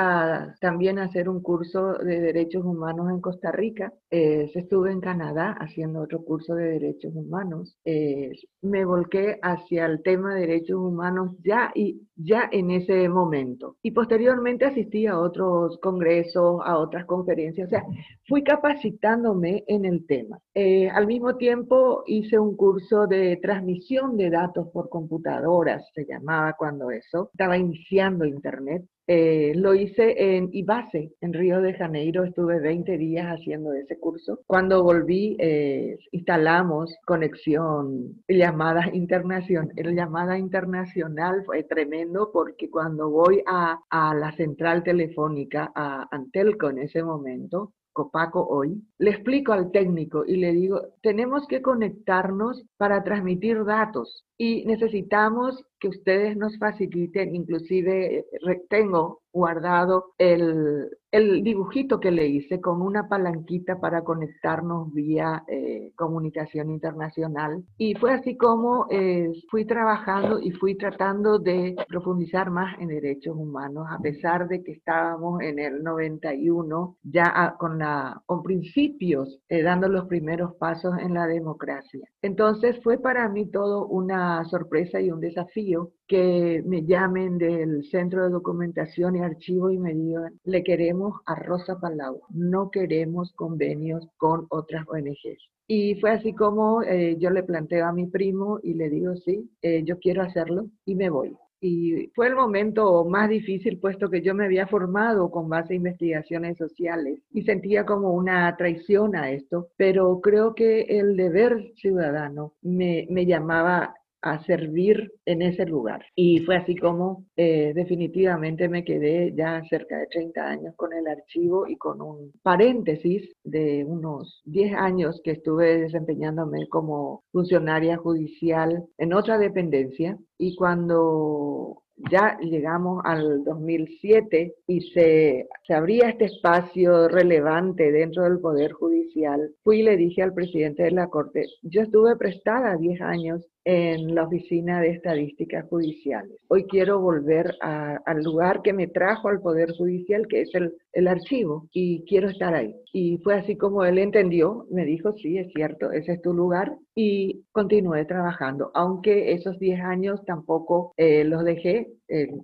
también 0.60 0.98
a 0.98 1.04
hacer 1.04 1.28
un 1.28 1.42
curso 1.42 1.94
de 1.94 2.20
Derechos 2.20 2.64
Humanos 2.64 3.10
en 3.10 3.20
Costa 3.20 3.52
Rica. 3.52 3.92
Eh, 4.10 4.50
estuve 4.54 4.92
en 4.92 5.00
Canadá 5.00 5.56
haciendo 5.58 6.02
otro 6.02 6.24
curso 6.24 6.54
de 6.54 6.72
Derechos 6.72 7.12
Humanos. 7.14 7.76
Eh, 7.84 8.32
me 8.62 8.84
volqué 8.84 9.38
hacia 9.42 9.86
el 9.86 10.02
tema 10.02 10.34
de 10.34 10.40
Derechos 10.40 10.76
Humanos 10.76 11.36
ya, 11.44 11.70
y, 11.74 12.02
ya 12.16 12.48
en 12.50 12.70
ese 12.70 13.08
momento. 13.08 13.76
Y 13.82 13.92
posteriormente 13.92 14.66
asistí 14.66 15.06
a 15.06 15.18
otros 15.18 15.78
congresos, 15.80 16.60
a 16.64 16.78
otras 16.78 17.06
conferencias. 17.06 17.68
O 17.68 17.70
sea, 17.70 17.84
fui 18.26 18.42
capacitándome 18.42 19.64
en 19.66 19.84
el 19.84 20.06
tema. 20.06 20.38
Eh, 20.54 20.88
al 20.88 21.06
mismo 21.06 21.36
tiempo 21.36 22.02
hice 22.06 22.38
un 22.38 22.56
curso 22.56 23.06
de 23.06 23.38
transmisión 23.40 24.16
de 24.16 24.30
datos 24.30 24.68
por 24.72 24.88
computadoras, 24.88 25.84
se 25.98 26.12
llamaba 26.12 26.54
cuando 26.56 26.90
eso. 26.90 27.30
Estaba 27.32 27.56
iniciando 27.56 28.24
Internet. 28.24 28.84
Eh, 29.10 29.52
lo 29.54 29.74
hice 29.74 30.36
en 30.36 30.50
IBASE, 30.52 31.14
en 31.22 31.32
Río 31.32 31.62
de 31.62 31.72
Janeiro, 31.72 32.24
estuve 32.24 32.60
20 32.60 32.98
días 32.98 33.26
haciendo 33.26 33.72
ese 33.72 33.98
curso. 33.98 34.40
Cuando 34.46 34.82
volví, 34.82 35.34
eh, 35.40 35.96
instalamos 36.12 36.94
conexión, 37.06 38.22
llamada 38.28 38.84
internacional. 38.92 39.72
La 39.76 39.92
llamada 39.92 40.38
internacional 40.38 41.42
fue 41.46 41.62
tremendo 41.64 42.30
porque 42.32 42.68
cuando 42.70 43.08
voy 43.08 43.42
a, 43.46 43.80
a 43.88 44.14
la 44.14 44.30
central 44.32 44.82
telefónica, 44.82 45.72
a 45.74 46.06
Antelco 46.10 46.68
en 46.68 46.80
ese 46.80 47.02
momento, 47.02 47.72
Copaco 47.98 48.46
hoy, 48.46 48.80
le 48.98 49.10
explico 49.10 49.52
al 49.52 49.72
técnico 49.72 50.24
y 50.24 50.36
le 50.36 50.52
digo, 50.52 50.80
tenemos 51.02 51.48
que 51.48 51.62
conectarnos 51.62 52.64
para 52.76 53.02
transmitir 53.02 53.64
datos 53.64 54.24
y 54.36 54.64
necesitamos 54.66 55.64
que 55.80 55.88
ustedes 55.88 56.36
nos 56.36 56.58
faciliten, 56.58 57.34
inclusive 57.34 58.18
eh, 58.18 58.62
tengo 58.68 59.20
guardado 59.30 60.14
el, 60.18 60.88
el, 61.12 61.44
dibujito 61.44 62.00
que 62.00 62.10
le 62.10 62.26
hice 62.26 62.60
con 62.60 62.82
una 62.82 63.08
palanquita 63.08 63.78
para 63.78 64.02
conectarnos 64.02 64.92
vía 64.92 65.44
eh, 65.46 65.92
comunicación 65.94 66.70
internacional. 66.70 67.62
Y 67.76 67.94
fue 67.94 68.14
así 68.14 68.36
como 68.36 68.86
eh, 68.90 69.30
fui 69.50 69.64
trabajando 69.64 70.40
y 70.40 70.50
fui 70.52 70.76
tratando 70.76 71.38
de 71.38 71.76
profundizar 71.88 72.50
más 72.50 72.80
en 72.80 72.88
derechos 72.88 73.36
humanos, 73.36 73.86
a 73.90 73.98
pesar 73.98 74.48
de 74.48 74.64
que 74.64 74.72
estábamos 74.72 75.40
en 75.42 75.58
el 75.58 75.84
91 75.84 76.96
ya 77.02 77.54
con, 77.60 77.78
la, 77.78 78.20
con 78.26 78.42
principios, 78.42 79.38
dando 79.48 79.88
los 79.88 80.06
primeros 80.06 80.54
pasos 80.56 80.94
en 80.98 81.14
la 81.14 81.26
democracia. 81.26 82.00
Entonces 82.22 82.80
fue 82.82 82.98
para 82.98 83.28
mí 83.28 83.48
todo 83.50 83.86
una 83.86 84.44
sorpresa 84.46 85.00
y 85.00 85.10
un 85.10 85.20
desafío 85.20 85.67
que 86.06 86.62
me 86.64 86.84
llamen 86.84 87.36
del 87.38 87.84
Centro 87.90 88.24
de 88.24 88.30
Documentación 88.30 89.16
y 89.16 89.20
Archivo 89.20 89.70
y 89.70 89.78
me 89.78 89.94
digan, 89.94 90.40
le 90.44 90.62
queremos 90.62 91.20
a 91.26 91.34
Rosa 91.34 91.78
Palau, 91.78 92.22
no 92.30 92.70
queremos 92.70 93.32
convenios 93.34 94.08
con 94.16 94.46
otras 94.48 94.86
ONGs. 94.88 95.50
Y 95.66 95.96
fue 95.96 96.12
así 96.12 96.32
como 96.32 96.82
eh, 96.82 97.16
yo 97.18 97.28
le 97.28 97.42
planteo 97.42 97.86
a 97.86 97.92
mi 97.92 98.06
primo 98.06 98.58
y 98.62 98.72
le 98.74 98.88
digo, 98.88 99.14
sí, 99.16 99.50
eh, 99.60 99.82
yo 99.84 99.98
quiero 99.98 100.22
hacerlo 100.22 100.66
y 100.86 100.94
me 100.94 101.10
voy. 101.10 101.36
y 101.60 102.06
fue 102.14 102.28
el 102.28 102.36
momento 102.36 103.04
más 103.04 103.28
difícil 103.28 103.78
puesto 103.80 104.08
que 104.08 104.22
yo 104.22 104.32
me 104.32 104.44
había 104.44 104.68
formado 104.68 105.30
con 105.30 105.48
base 105.48 105.74
en 105.74 105.78
investigaciones 105.78 106.56
sociales 106.56 107.20
y 107.32 107.42
sentía 107.42 107.84
como 107.84 108.12
una 108.12 108.56
traición 108.56 109.16
a 109.16 109.30
esto, 109.32 109.68
pero 109.76 110.20
creo 110.20 110.54
que 110.54 110.82
el 110.82 111.16
deber 111.16 111.72
ciudadano 111.76 112.54
me, 112.62 113.06
me 113.10 113.26
llamaba 113.26 113.94
a 114.22 114.42
servir 114.44 115.12
en 115.24 115.42
ese 115.42 115.64
lugar. 115.66 116.04
Y 116.14 116.40
fue 116.40 116.56
así 116.56 116.76
como 116.76 117.24
eh, 117.36 117.72
definitivamente 117.74 118.68
me 118.68 118.84
quedé 118.84 119.34
ya 119.36 119.62
cerca 119.68 119.98
de 119.98 120.06
30 120.06 120.40
años 120.40 120.74
con 120.76 120.92
el 120.92 121.06
archivo 121.06 121.66
y 121.66 121.76
con 121.76 122.00
un 122.02 122.32
paréntesis 122.42 123.30
de 123.44 123.84
unos 123.84 124.42
10 124.46 124.74
años 124.74 125.20
que 125.22 125.32
estuve 125.32 125.78
desempeñándome 125.78 126.68
como 126.68 127.24
funcionaria 127.32 127.96
judicial 127.96 128.84
en 128.98 129.12
otra 129.12 129.38
dependencia. 129.38 130.18
Y 130.38 130.54
cuando 130.56 131.82
ya 132.10 132.38
llegamos 132.40 133.02
al 133.04 133.42
2007 133.44 134.54
y 134.66 134.80
se, 134.92 135.48
se, 135.66 135.74
abría 135.74 136.10
este 136.10 136.26
espacio 136.26 137.08
relevante 137.08 137.90
dentro 137.90 138.24
del 138.24 138.38
Poder 138.38 138.72
Judicial, 138.72 139.50
fui 139.64 139.80
y 139.80 139.82
le 139.82 139.96
dije 139.96 140.22
al 140.22 140.34
presidente 140.34 140.84
de 140.84 140.92
la 140.92 141.08
Corte, 141.08 141.46
yo 141.62 141.82
estuve 141.82 142.16
prestada 142.16 142.76
10 142.76 143.00
años 143.00 143.46
en 143.70 144.14
la 144.14 144.22
Oficina 144.22 144.80
de 144.80 144.92
Estadísticas 144.92 145.68
Judiciales. 145.68 146.38
Hoy 146.48 146.64
quiero 146.64 147.00
volver 147.00 147.54
al 147.60 148.22
lugar 148.22 148.62
que 148.62 148.72
me 148.72 148.86
trajo 148.86 149.28
al 149.28 149.42
Poder 149.42 149.72
Judicial, 149.76 150.26
que 150.26 150.40
es 150.40 150.50
el, 150.54 151.06
archivo, 151.06 151.68
y 151.70 152.02
quiero 152.06 152.30
estar 152.30 152.54
ahí. 152.54 152.74
Y 152.94 153.18
fue 153.18 153.34
así 153.34 153.58
como 153.58 153.84
él 153.84 153.98
entendió, 153.98 154.64
me 154.70 154.86
dijo, 154.86 155.12
sí, 155.12 155.36
es 155.36 155.52
cierto, 155.52 155.92
ese 155.92 156.12
es 156.12 156.22
tu 156.22 156.32
lugar, 156.32 156.78
y 156.94 157.44
continué 157.52 158.06
trabajando, 158.06 158.70
aunque 158.72 159.32
esos 159.32 159.58
10 159.58 159.80
años 159.82 160.24
tampoco 160.24 160.94
eh, 160.96 161.24
los 161.24 161.44
dejé. 161.44 161.88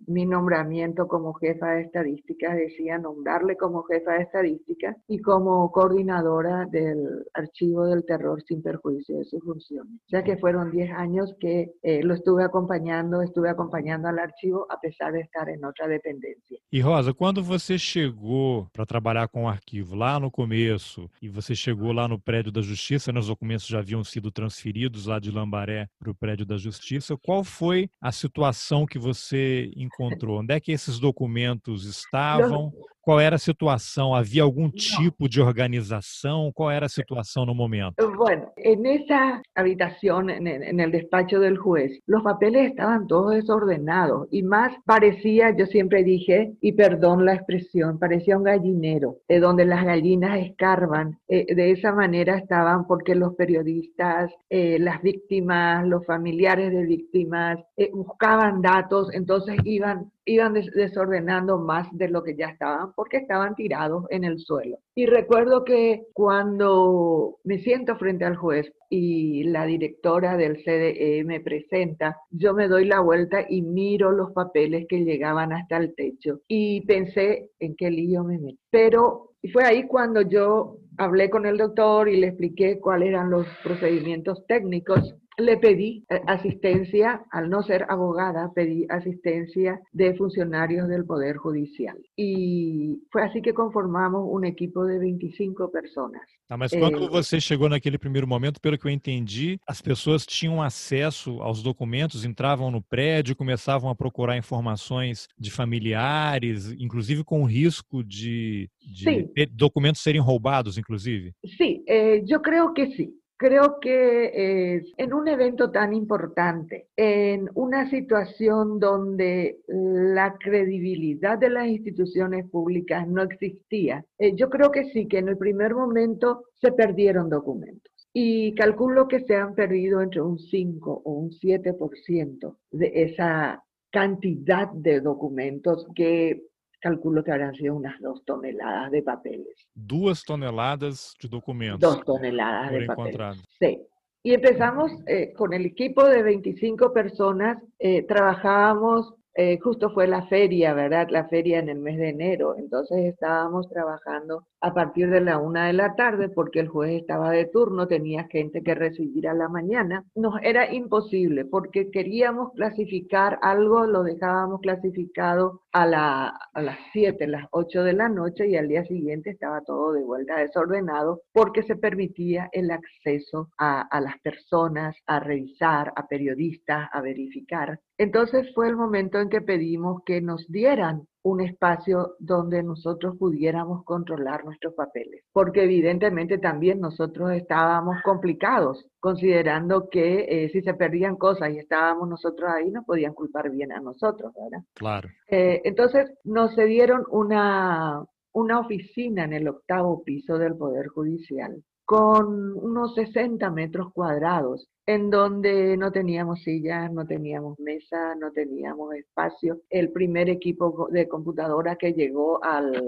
Mi 0.06 0.26
nombramiento 0.26 1.08
como 1.08 1.32
jefa 1.34 1.72
de 1.72 1.82
estadísticas 1.82 2.56
decía 2.56 2.98
nombrarle 2.98 3.56
como 3.56 3.82
jefa 3.84 4.12
de 4.12 4.22
estadísticas 4.22 4.96
y 5.08 5.18
como 5.20 5.70
coordinadora 5.72 6.66
del 6.66 7.24
archivo 7.32 7.86
del 7.86 8.04
terror 8.04 8.42
sin 8.46 8.62
perjuicio 8.62 9.18
de 9.18 9.24
sus 9.24 9.42
funciones. 9.42 9.92
O 10.06 10.08
sea 10.08 10.22
que 10.22 10.36
fueron 10.36 10.70
10 10.70 10.90
años 10.92 11.34
que 11.40 11.72
eh, 11.82 12.02
lo 12.02 12.14
estuve 12.14 12.44
acompanhando, 12.44 13.22
estuve 13.22 13.48
acompanhando 13.48 14.08
al 14.08 14.18
arquivo, 14.18 14.66
apesar 14.68 15.12
de 15.12 15.20
estar 15.20 15.48
em 15.48 15.64
outra 15.64 15.88
dependência. 15.88 16.58
E 16.70 16.80
Rosa, 16.80 17.14
quando 17.14 17.42
você 17.42 17.78
chegou 17.78 18.68
para 18.72 18.84
trabalhar 18.84 19.28
com 19.28 19.44
o 19.44 19.48
arquivo 19.48 19.94
lá 19.96 20.20
no 20.20 20.30
começo, 20.30 21.08
e 21.22 21.28
você 21.28 21.54
chegou 21.54 21.92
lá 21.92 22.06
no 22.06 22.20
prédio 22.20 22.52
da 22.52 22.60
Justiça, 22.60 23.12
né, 23.12 23.20
os 23.20 23.28
documentos 23.28 23.66
já 23.66 23.78
haviam 23.78 24.04
sido 24.04 24.30
transferidos 24.30 25.06
lá 25.06 25.18
de 25.18 25.30
Lambaré 25.30 25.88
para 25.98 26.10
o 26.10 26.14
prédio 26.14 26.44
da 26.44 26.56
Justiça, 26.56 27.16
qual 27.16 27.42
foi 27.44 27.88
a 28.00 28.12
situação 28.12 28.84
que 28.84 28.98
você 28.98 29.53
encontrou? 29.76 30.40
Onde 30.40 30.54
é 30.54 30.60
que 30.60 30.72
esses 30.72 30.98
documentos 30.98 31.84
estavam? 31.84 32.72
Qual 33.04 33.20
era 33.20 33.36
a 33.36 33.38
situação? 33.38 34.14
Havia 34.14 34.42
algum 34.42 34.70
tipo 34.70 35.28
de 35.28 35.38
organização? 35.38 36.50
Qual 36.54 36.70
era 36.70 36.86
a 36.86 36.88
situação 36.88 37.44
no 37.44 37.54
momento? 37.54 37.96
Bueno, 38.16 38.50
en 38.56 38.86
esa 38.86 39.42
habitación, 39.54 40.30
en, 40.30 40.46
en, 40.46 40.80
el 40.80 40.90
despacho 40.90 41.38
del 41.38 41.58
juez, 41.58 42.00
los 42.06 42.22
papeles 42.22 42.70
estaban 42.70 43.06
todos 43.06 43.34
desordenados 43.34 44.26
y 44.30 44.42
más 44.42 44.72
parecía, 44.86 45.54
yo 45.54 45.66
siempre 45.66 46.02
dije, 46.02 46.54
y 46.62 46.72
perdón 46.72 47.26
la 47.26 47.34
expresión, 47.34 47.98
parecía 47.98 48.38
un 48.38 48.44
gallinero, 48.44 49.18
de 49.28 49.38
donde 49.38 49.66
las 49.66 49.84
gallinas 49.84 50.38
escarban. 50.38 51.18
Eh, 51.28 51.54
de 51.54 51.72
esa 51.72 51.92
manera 51.92 52.38
estaban 52.38 52.86
porque 52.86 53.14
los 53.14 53.34
periodistas, 53.34 54.32
eh, 54.48 54.78
las 54.80 55.02
víctimas, 55.02 55.86
los 55.86 56.06
familiares 56.06 56.72
de 56.72 56.86
víctimas, 56.86 57.58
eh, 57.76 57.90
buscaban 57.92 58.62
datos, 58.62 59.12
entonces 59.12 59.58
iban 59.64 60.10
iban 60.26 60.54
desordenando 60.54 61.58
más 61.58 61.88
de 61.92 62.08
lo 62.08 62.22
que 62.22 62.36
ya 62.36 62.48
estaban 62.48 62.92
porque 62.94 63.18
estaban 63.18 63.54
tirados 63.54 64.04
en 64.10 64.24
el 64.24 64.38
suelo. 64.38 64.78
Y 64.94 65.06
recuerdo 65.06 65.64
que 65.64 66.06
cuando 66.12 67.38
me 67.44 67.58
siento 67.58 67.96
frente 67.96 68.24
al 68.24 68.36
juez 68.36 68.72
y 68.88 69.44
la 69.44 69.66
directora 69.66 70.36
del 70.36 70.62
CDE 70.62 71.24
me 71.24 71.40
presenta, 71.40 72.16
yo 72.30 72.54
me 72.54 72.68
doy 72.68 72.84
la 72.84 73.00
vuelta 73.00 73.44
y 73.48 73.62
miro 73.62 74.12
los 74.12 74.32
papeles 74.32 74.86
que 74.88 75.04
llegaban 75.04 75.52
hasta 75.52 75.76
el 75.76 75.94
techo 75.94 76.40
y 76.48 76.82
pensé 76.82 77.50
en 77.58 77.74
qué 77.76 77.90
lío 77.90 78.24
me 78.24 78.38
metí. 78.38 78.58
Pero 78.70 79.34
fue 79.52 79.64
ahí 79.64 79.86
cuando 79.86 80.22
yo 80.22 80.78
hablé 80.96 81.28
con 81.28 81.44
el 81.46 81.58
doctor 81.58 82.08
y 82.08 82.16
le 82.16 82.28
expliqué 82.28 82.78
cuáles 82.80 83.08
eran 83.08 83.30
los 83.30 83.46
procedimientos 83.62 84.46
técnicos 84.46 85.16
le 85.36 85.56
pedí 85.56 86.04
eh, 86.08 86.20
asistencia, 86.26 87.24
al 87.30 87.50
no 87.50 87.62
ser 87.62 87.86
abogada, 87.88 88.52
pedí 88.54 88.86
asistencia 88.88 89.80
de 89.92 90.14
funcionarios 90.14 90.88
del 90.88 91.04
Poder 91.04 91.36
Judicial. 91.36 91.96
Y 92.16 93.02
fue 93.10 93.22
así 93.22 93.42
que 93.42 93.52
conformamos 93.52 94.26
un 94.30 94.44
equipo 94.44 94.84
de 94.84 94.98
25 94.98 95.70
personas. 95.70 96.22
Ah, 96.48 96.56
mas 96.56 96.72
quando 96.72 97.04
eh, 97.04 97.08
você 97.08 97.40
chegou 97.40 97.68
naquele 97.68 97.98
primeiro 97.98 98.26
momento, 98.26 98.60
pelo 98.60 98.78
que 98.78 98.86
eu 98.86 98.90
entendi, 98.90 99.58
as 99.66 99.80
pessoas 99.80 100.26
tinham 100.26 100.62
acesso 100.62 101.40
aos 101.40 101.62
documentos, 101.62 102.24
entravam 102.24 102.70
no 102.70 102.82
prédio, 102.82 103.34
começavam 103.34 103.90
a 103.90 103.94
procurar 103.94 104.36
informações 104.36 105.26
de 105.38 105.50
familiares, 105.50 106.70
inclusive 106.72 107.24
com 107.24 107.44
risco 107.44 108.04
de, 108.04 108.68
de 108.80 109.46
documentos 109.52 110.02
serem 110.02 110.20
roubados, 110.20 110.78
inclusive? 110.78 111.32
Sim, 111.56 111.82
eh, 111.88 112.22
eu 112.28 112.40
creio 112.40 112.72
que 112.72 112.94
sim. 112.94 113.10
Creo 113.44 113.78
que 113.78 114.80
en 114.96 115.12
un 115.12 115.28
evento 115.28 115.70
tan 115.70 115.92
importante, 115.92 116.88
en 116.96 117.50
una 117.52 117.90
situación 117.90 118.80
donde 118.80 119.58
la 119.68 120.38
credibilidad 120.38 121.36
de 121.36 121.50
las 121.50 121.66
instituciones 121.66 122.48
públicas 122.48 123.06
no 123.06 123.20
existía, 123.20 124.02
eh, 124.16 124.34
yo 124.34 124.48
creo 124.48 124.70
que 124.70 124.86
sí, 124.92 125.06
que 125.06 125.18
en 125.18 125.28
el 125.28 125.36
primer 125.36 125.74
momento 125.74 126.44
se 126.54 126.72
perdieron 126.72 127.28
documentos. 127.28 127.92
Y 128.14 128.54
calculo 128.54 129.08
que 129.08 129.20
se 129.20 129.36
han 129.36 129.54
perdido 129.54 130.00
entre 130.00 130.22
un 130.22 130.38
5 130.38 131.02
o 131.04 131.12
un 131.12 131.30
7% 131.30 132.56
de 132.70 132.92
esa 132.94 133.62
cantidad 133.90 134.68
de 134.72 135.02
documentos 135.02 135.86
que 135.94 136.44
calculo 136.84 137.24
que 137.24 137.32
habrán 137.32 137.54
sido 137.54 137.74
unas 137.74 137.98
dos 137.98 138.22
toneladas 138.26 138.90
de 138.90 139.02
papeles. 139.02 139.56
Dos 139.74 140.22
toneladas 140.22 141.14
de 141.18 141.28
documentos. 141.28 141.80
Dos 141.80 142.04
toneladas 142.04 142.72
de 142.72 142.84
papeles. 142.84 143.42
Sí. 143.58 143.80
Y 144.22 144.34
empezamos 144.34 144.92
eh, 145.06 145.32
con 145.32 145.54
el 145.54 145.64
equipo 145.64 146.04
de 146.04 146.22
25 146.22 146.92
personas, 146.92 147.56
eh, 147.78 148.02
trabajábamos 148.02 149.14
eh, 149.36 149.58
justo 149.60 149.90
fue 149.90 150.06
la 150.06 150.26
feria, 150.28 150.74
¿verdad? 150.74 151.08
La 151.10 151.26
feria 151.26 151.58
en 151.58 151.68
el 151.68 151.78
mes 151.78 151.96
de 151.96 152.10
enero. 152.10 152.54
Entonces 152.56 152.98
estábamos 153.06 153.68
trabajando 153.68 154.46
a 154.64 154.72
partir 154.72 155.10
de 155.10 155.20
la 155.20 155.36
una 155.38 155.66
de 155.66 155.74
la 155.74 155.94
tarde 155.94 156.30
porque 156.30 156.58
el 156.58 156.68
juez 156.68 157.02
estaba 157.02 157.30
de 157.30 157.44
turno, 157.44 157.86
tenía 157.86 158.26
gente 158.30 158.62
que 158.62 158.74
recibir 158.74 159.28
a 159.28 159.34
la 159.34 159.46
mañana. 159.46 160.06
Nos 160.14 160.40
era 160.42 160.72
imposible 160.72 161.44
porque 161.44 161.90
queríamos 161.90 162.52
clasificar 162.54 163.38
algo, 163.42 163.86
lo 163.86 164.02
dejábamos 164.02 164.62
clasificado 164.62 165.60
a, 165.70 165.84
la, 165.86 166.32
a 166.54 166.62
las 166.62 166.78
7, 166.94 167.26
las 167.26 167.46
8 167.50 167.82
de 167.82 167.92
la 167.92 168.08
noche 168.08 168.48
y 168.48 168.56
al 168.56 168.68
día 168.68 168.84
siguiente 168.84 169.28
estaba 169.28 169.60
todo 169.60 169.92
de 169.92 170.02
vuelta 170.02 170.38
desordenado 170.38 171.20
porque 171.34 171.62
se 171.62 171.76
permitía 171.76 172.48
el 172.52 172.70
acceso 172.70 173.50
a, 173.58 173.82
a 173.82 174.00
las 174.00 174.18
personas, 174.20 174.96
a 175.06 175.20
revisar, 175.20 175.92
a 175.94 176.06
periodistas, 176.06 176.88
a 176.90 177.02
verificar. 177.02 177.80
Entonces 177.98 178.50
fue 178.54 178.68
el 178.68 178.76
momento 178.76 179.20
en 179.20 179.28
que 179.28 179.42
pedimos 179.42 180.02
que 180.06 180.22
nos 180.22 180.48
dieran 180.48 181.06
un 181.24 181.40
espacio 181.40 182.16
donde 182.18 182.62
nosotros 182.62 183.16
pudiéramos 183.18 183.82
controlar 183.84 184.44
nuestros 184.44 184.74
papeles, 184.74 185.24
porque 185.32 185.64
evidentemente 185.64 186.36
también 186.36 186.80
nosotros 186.80 187.32
estábamos 187.32 187.96
complicados, 188.04 188.86
considerando 189.00 189.88
que 189.88 190.26
eh, 190.28 190.50
si 190.50 190.60
se 190.60 190.74
perdían 190.74 191.16
cosas 191.16 191.50
y 191.50 191.58
estábamos 191.58 192.10
nosotros 192.10 192.50
ahí, 192.50 192.70
nos 192.70 192.84
podían 192.84 193.14
culpar 193.14 193.50
bien 193.50 193.72
a 193.72 193.80
nosotros, 193.80 194.32
¿verdad? 194.34 194.64
Claro. 194.74 195.08
Eh, 195.28 195.62
entonces 195.64 196.12
nos 196.24 196.54
cedieron 196.54 197.04
una, 197.10 198.04
una 198.32 198.60
oficina 198.60 199.24
en 199.24 199.32
el 199.32 199.48
octavo 199.48 200.02
piso 200.04 200.36
del 200.36 200.56
Poder 200.56 200.88
Judicial 200.88 201.64
con 201.86 202.52
unos 202.52 202.94
60 202.94 203.50
metros 203.50 203.92
cuadrados 203.92 204.68
en 204.86 205.10
donde 205.10 205.76
no 205.76 205.90
teníamos 205.92 206.42
sillas, 206.42 206.92
no 206.92 207.06
teníamos 207.06 207.58
mesa, 207.58 208.14
no 208.16 208.30
teníamos 208.32 208.94
espacio. 208.94 209.60
El 209.70 209.90
primer 209.90 210.28
equipo 210.28 210.88
de 210.90 211.08
computadora 211.08 211.76
que 211.76 211.92
llegó 211.92 212.42
al, 212.44 212.86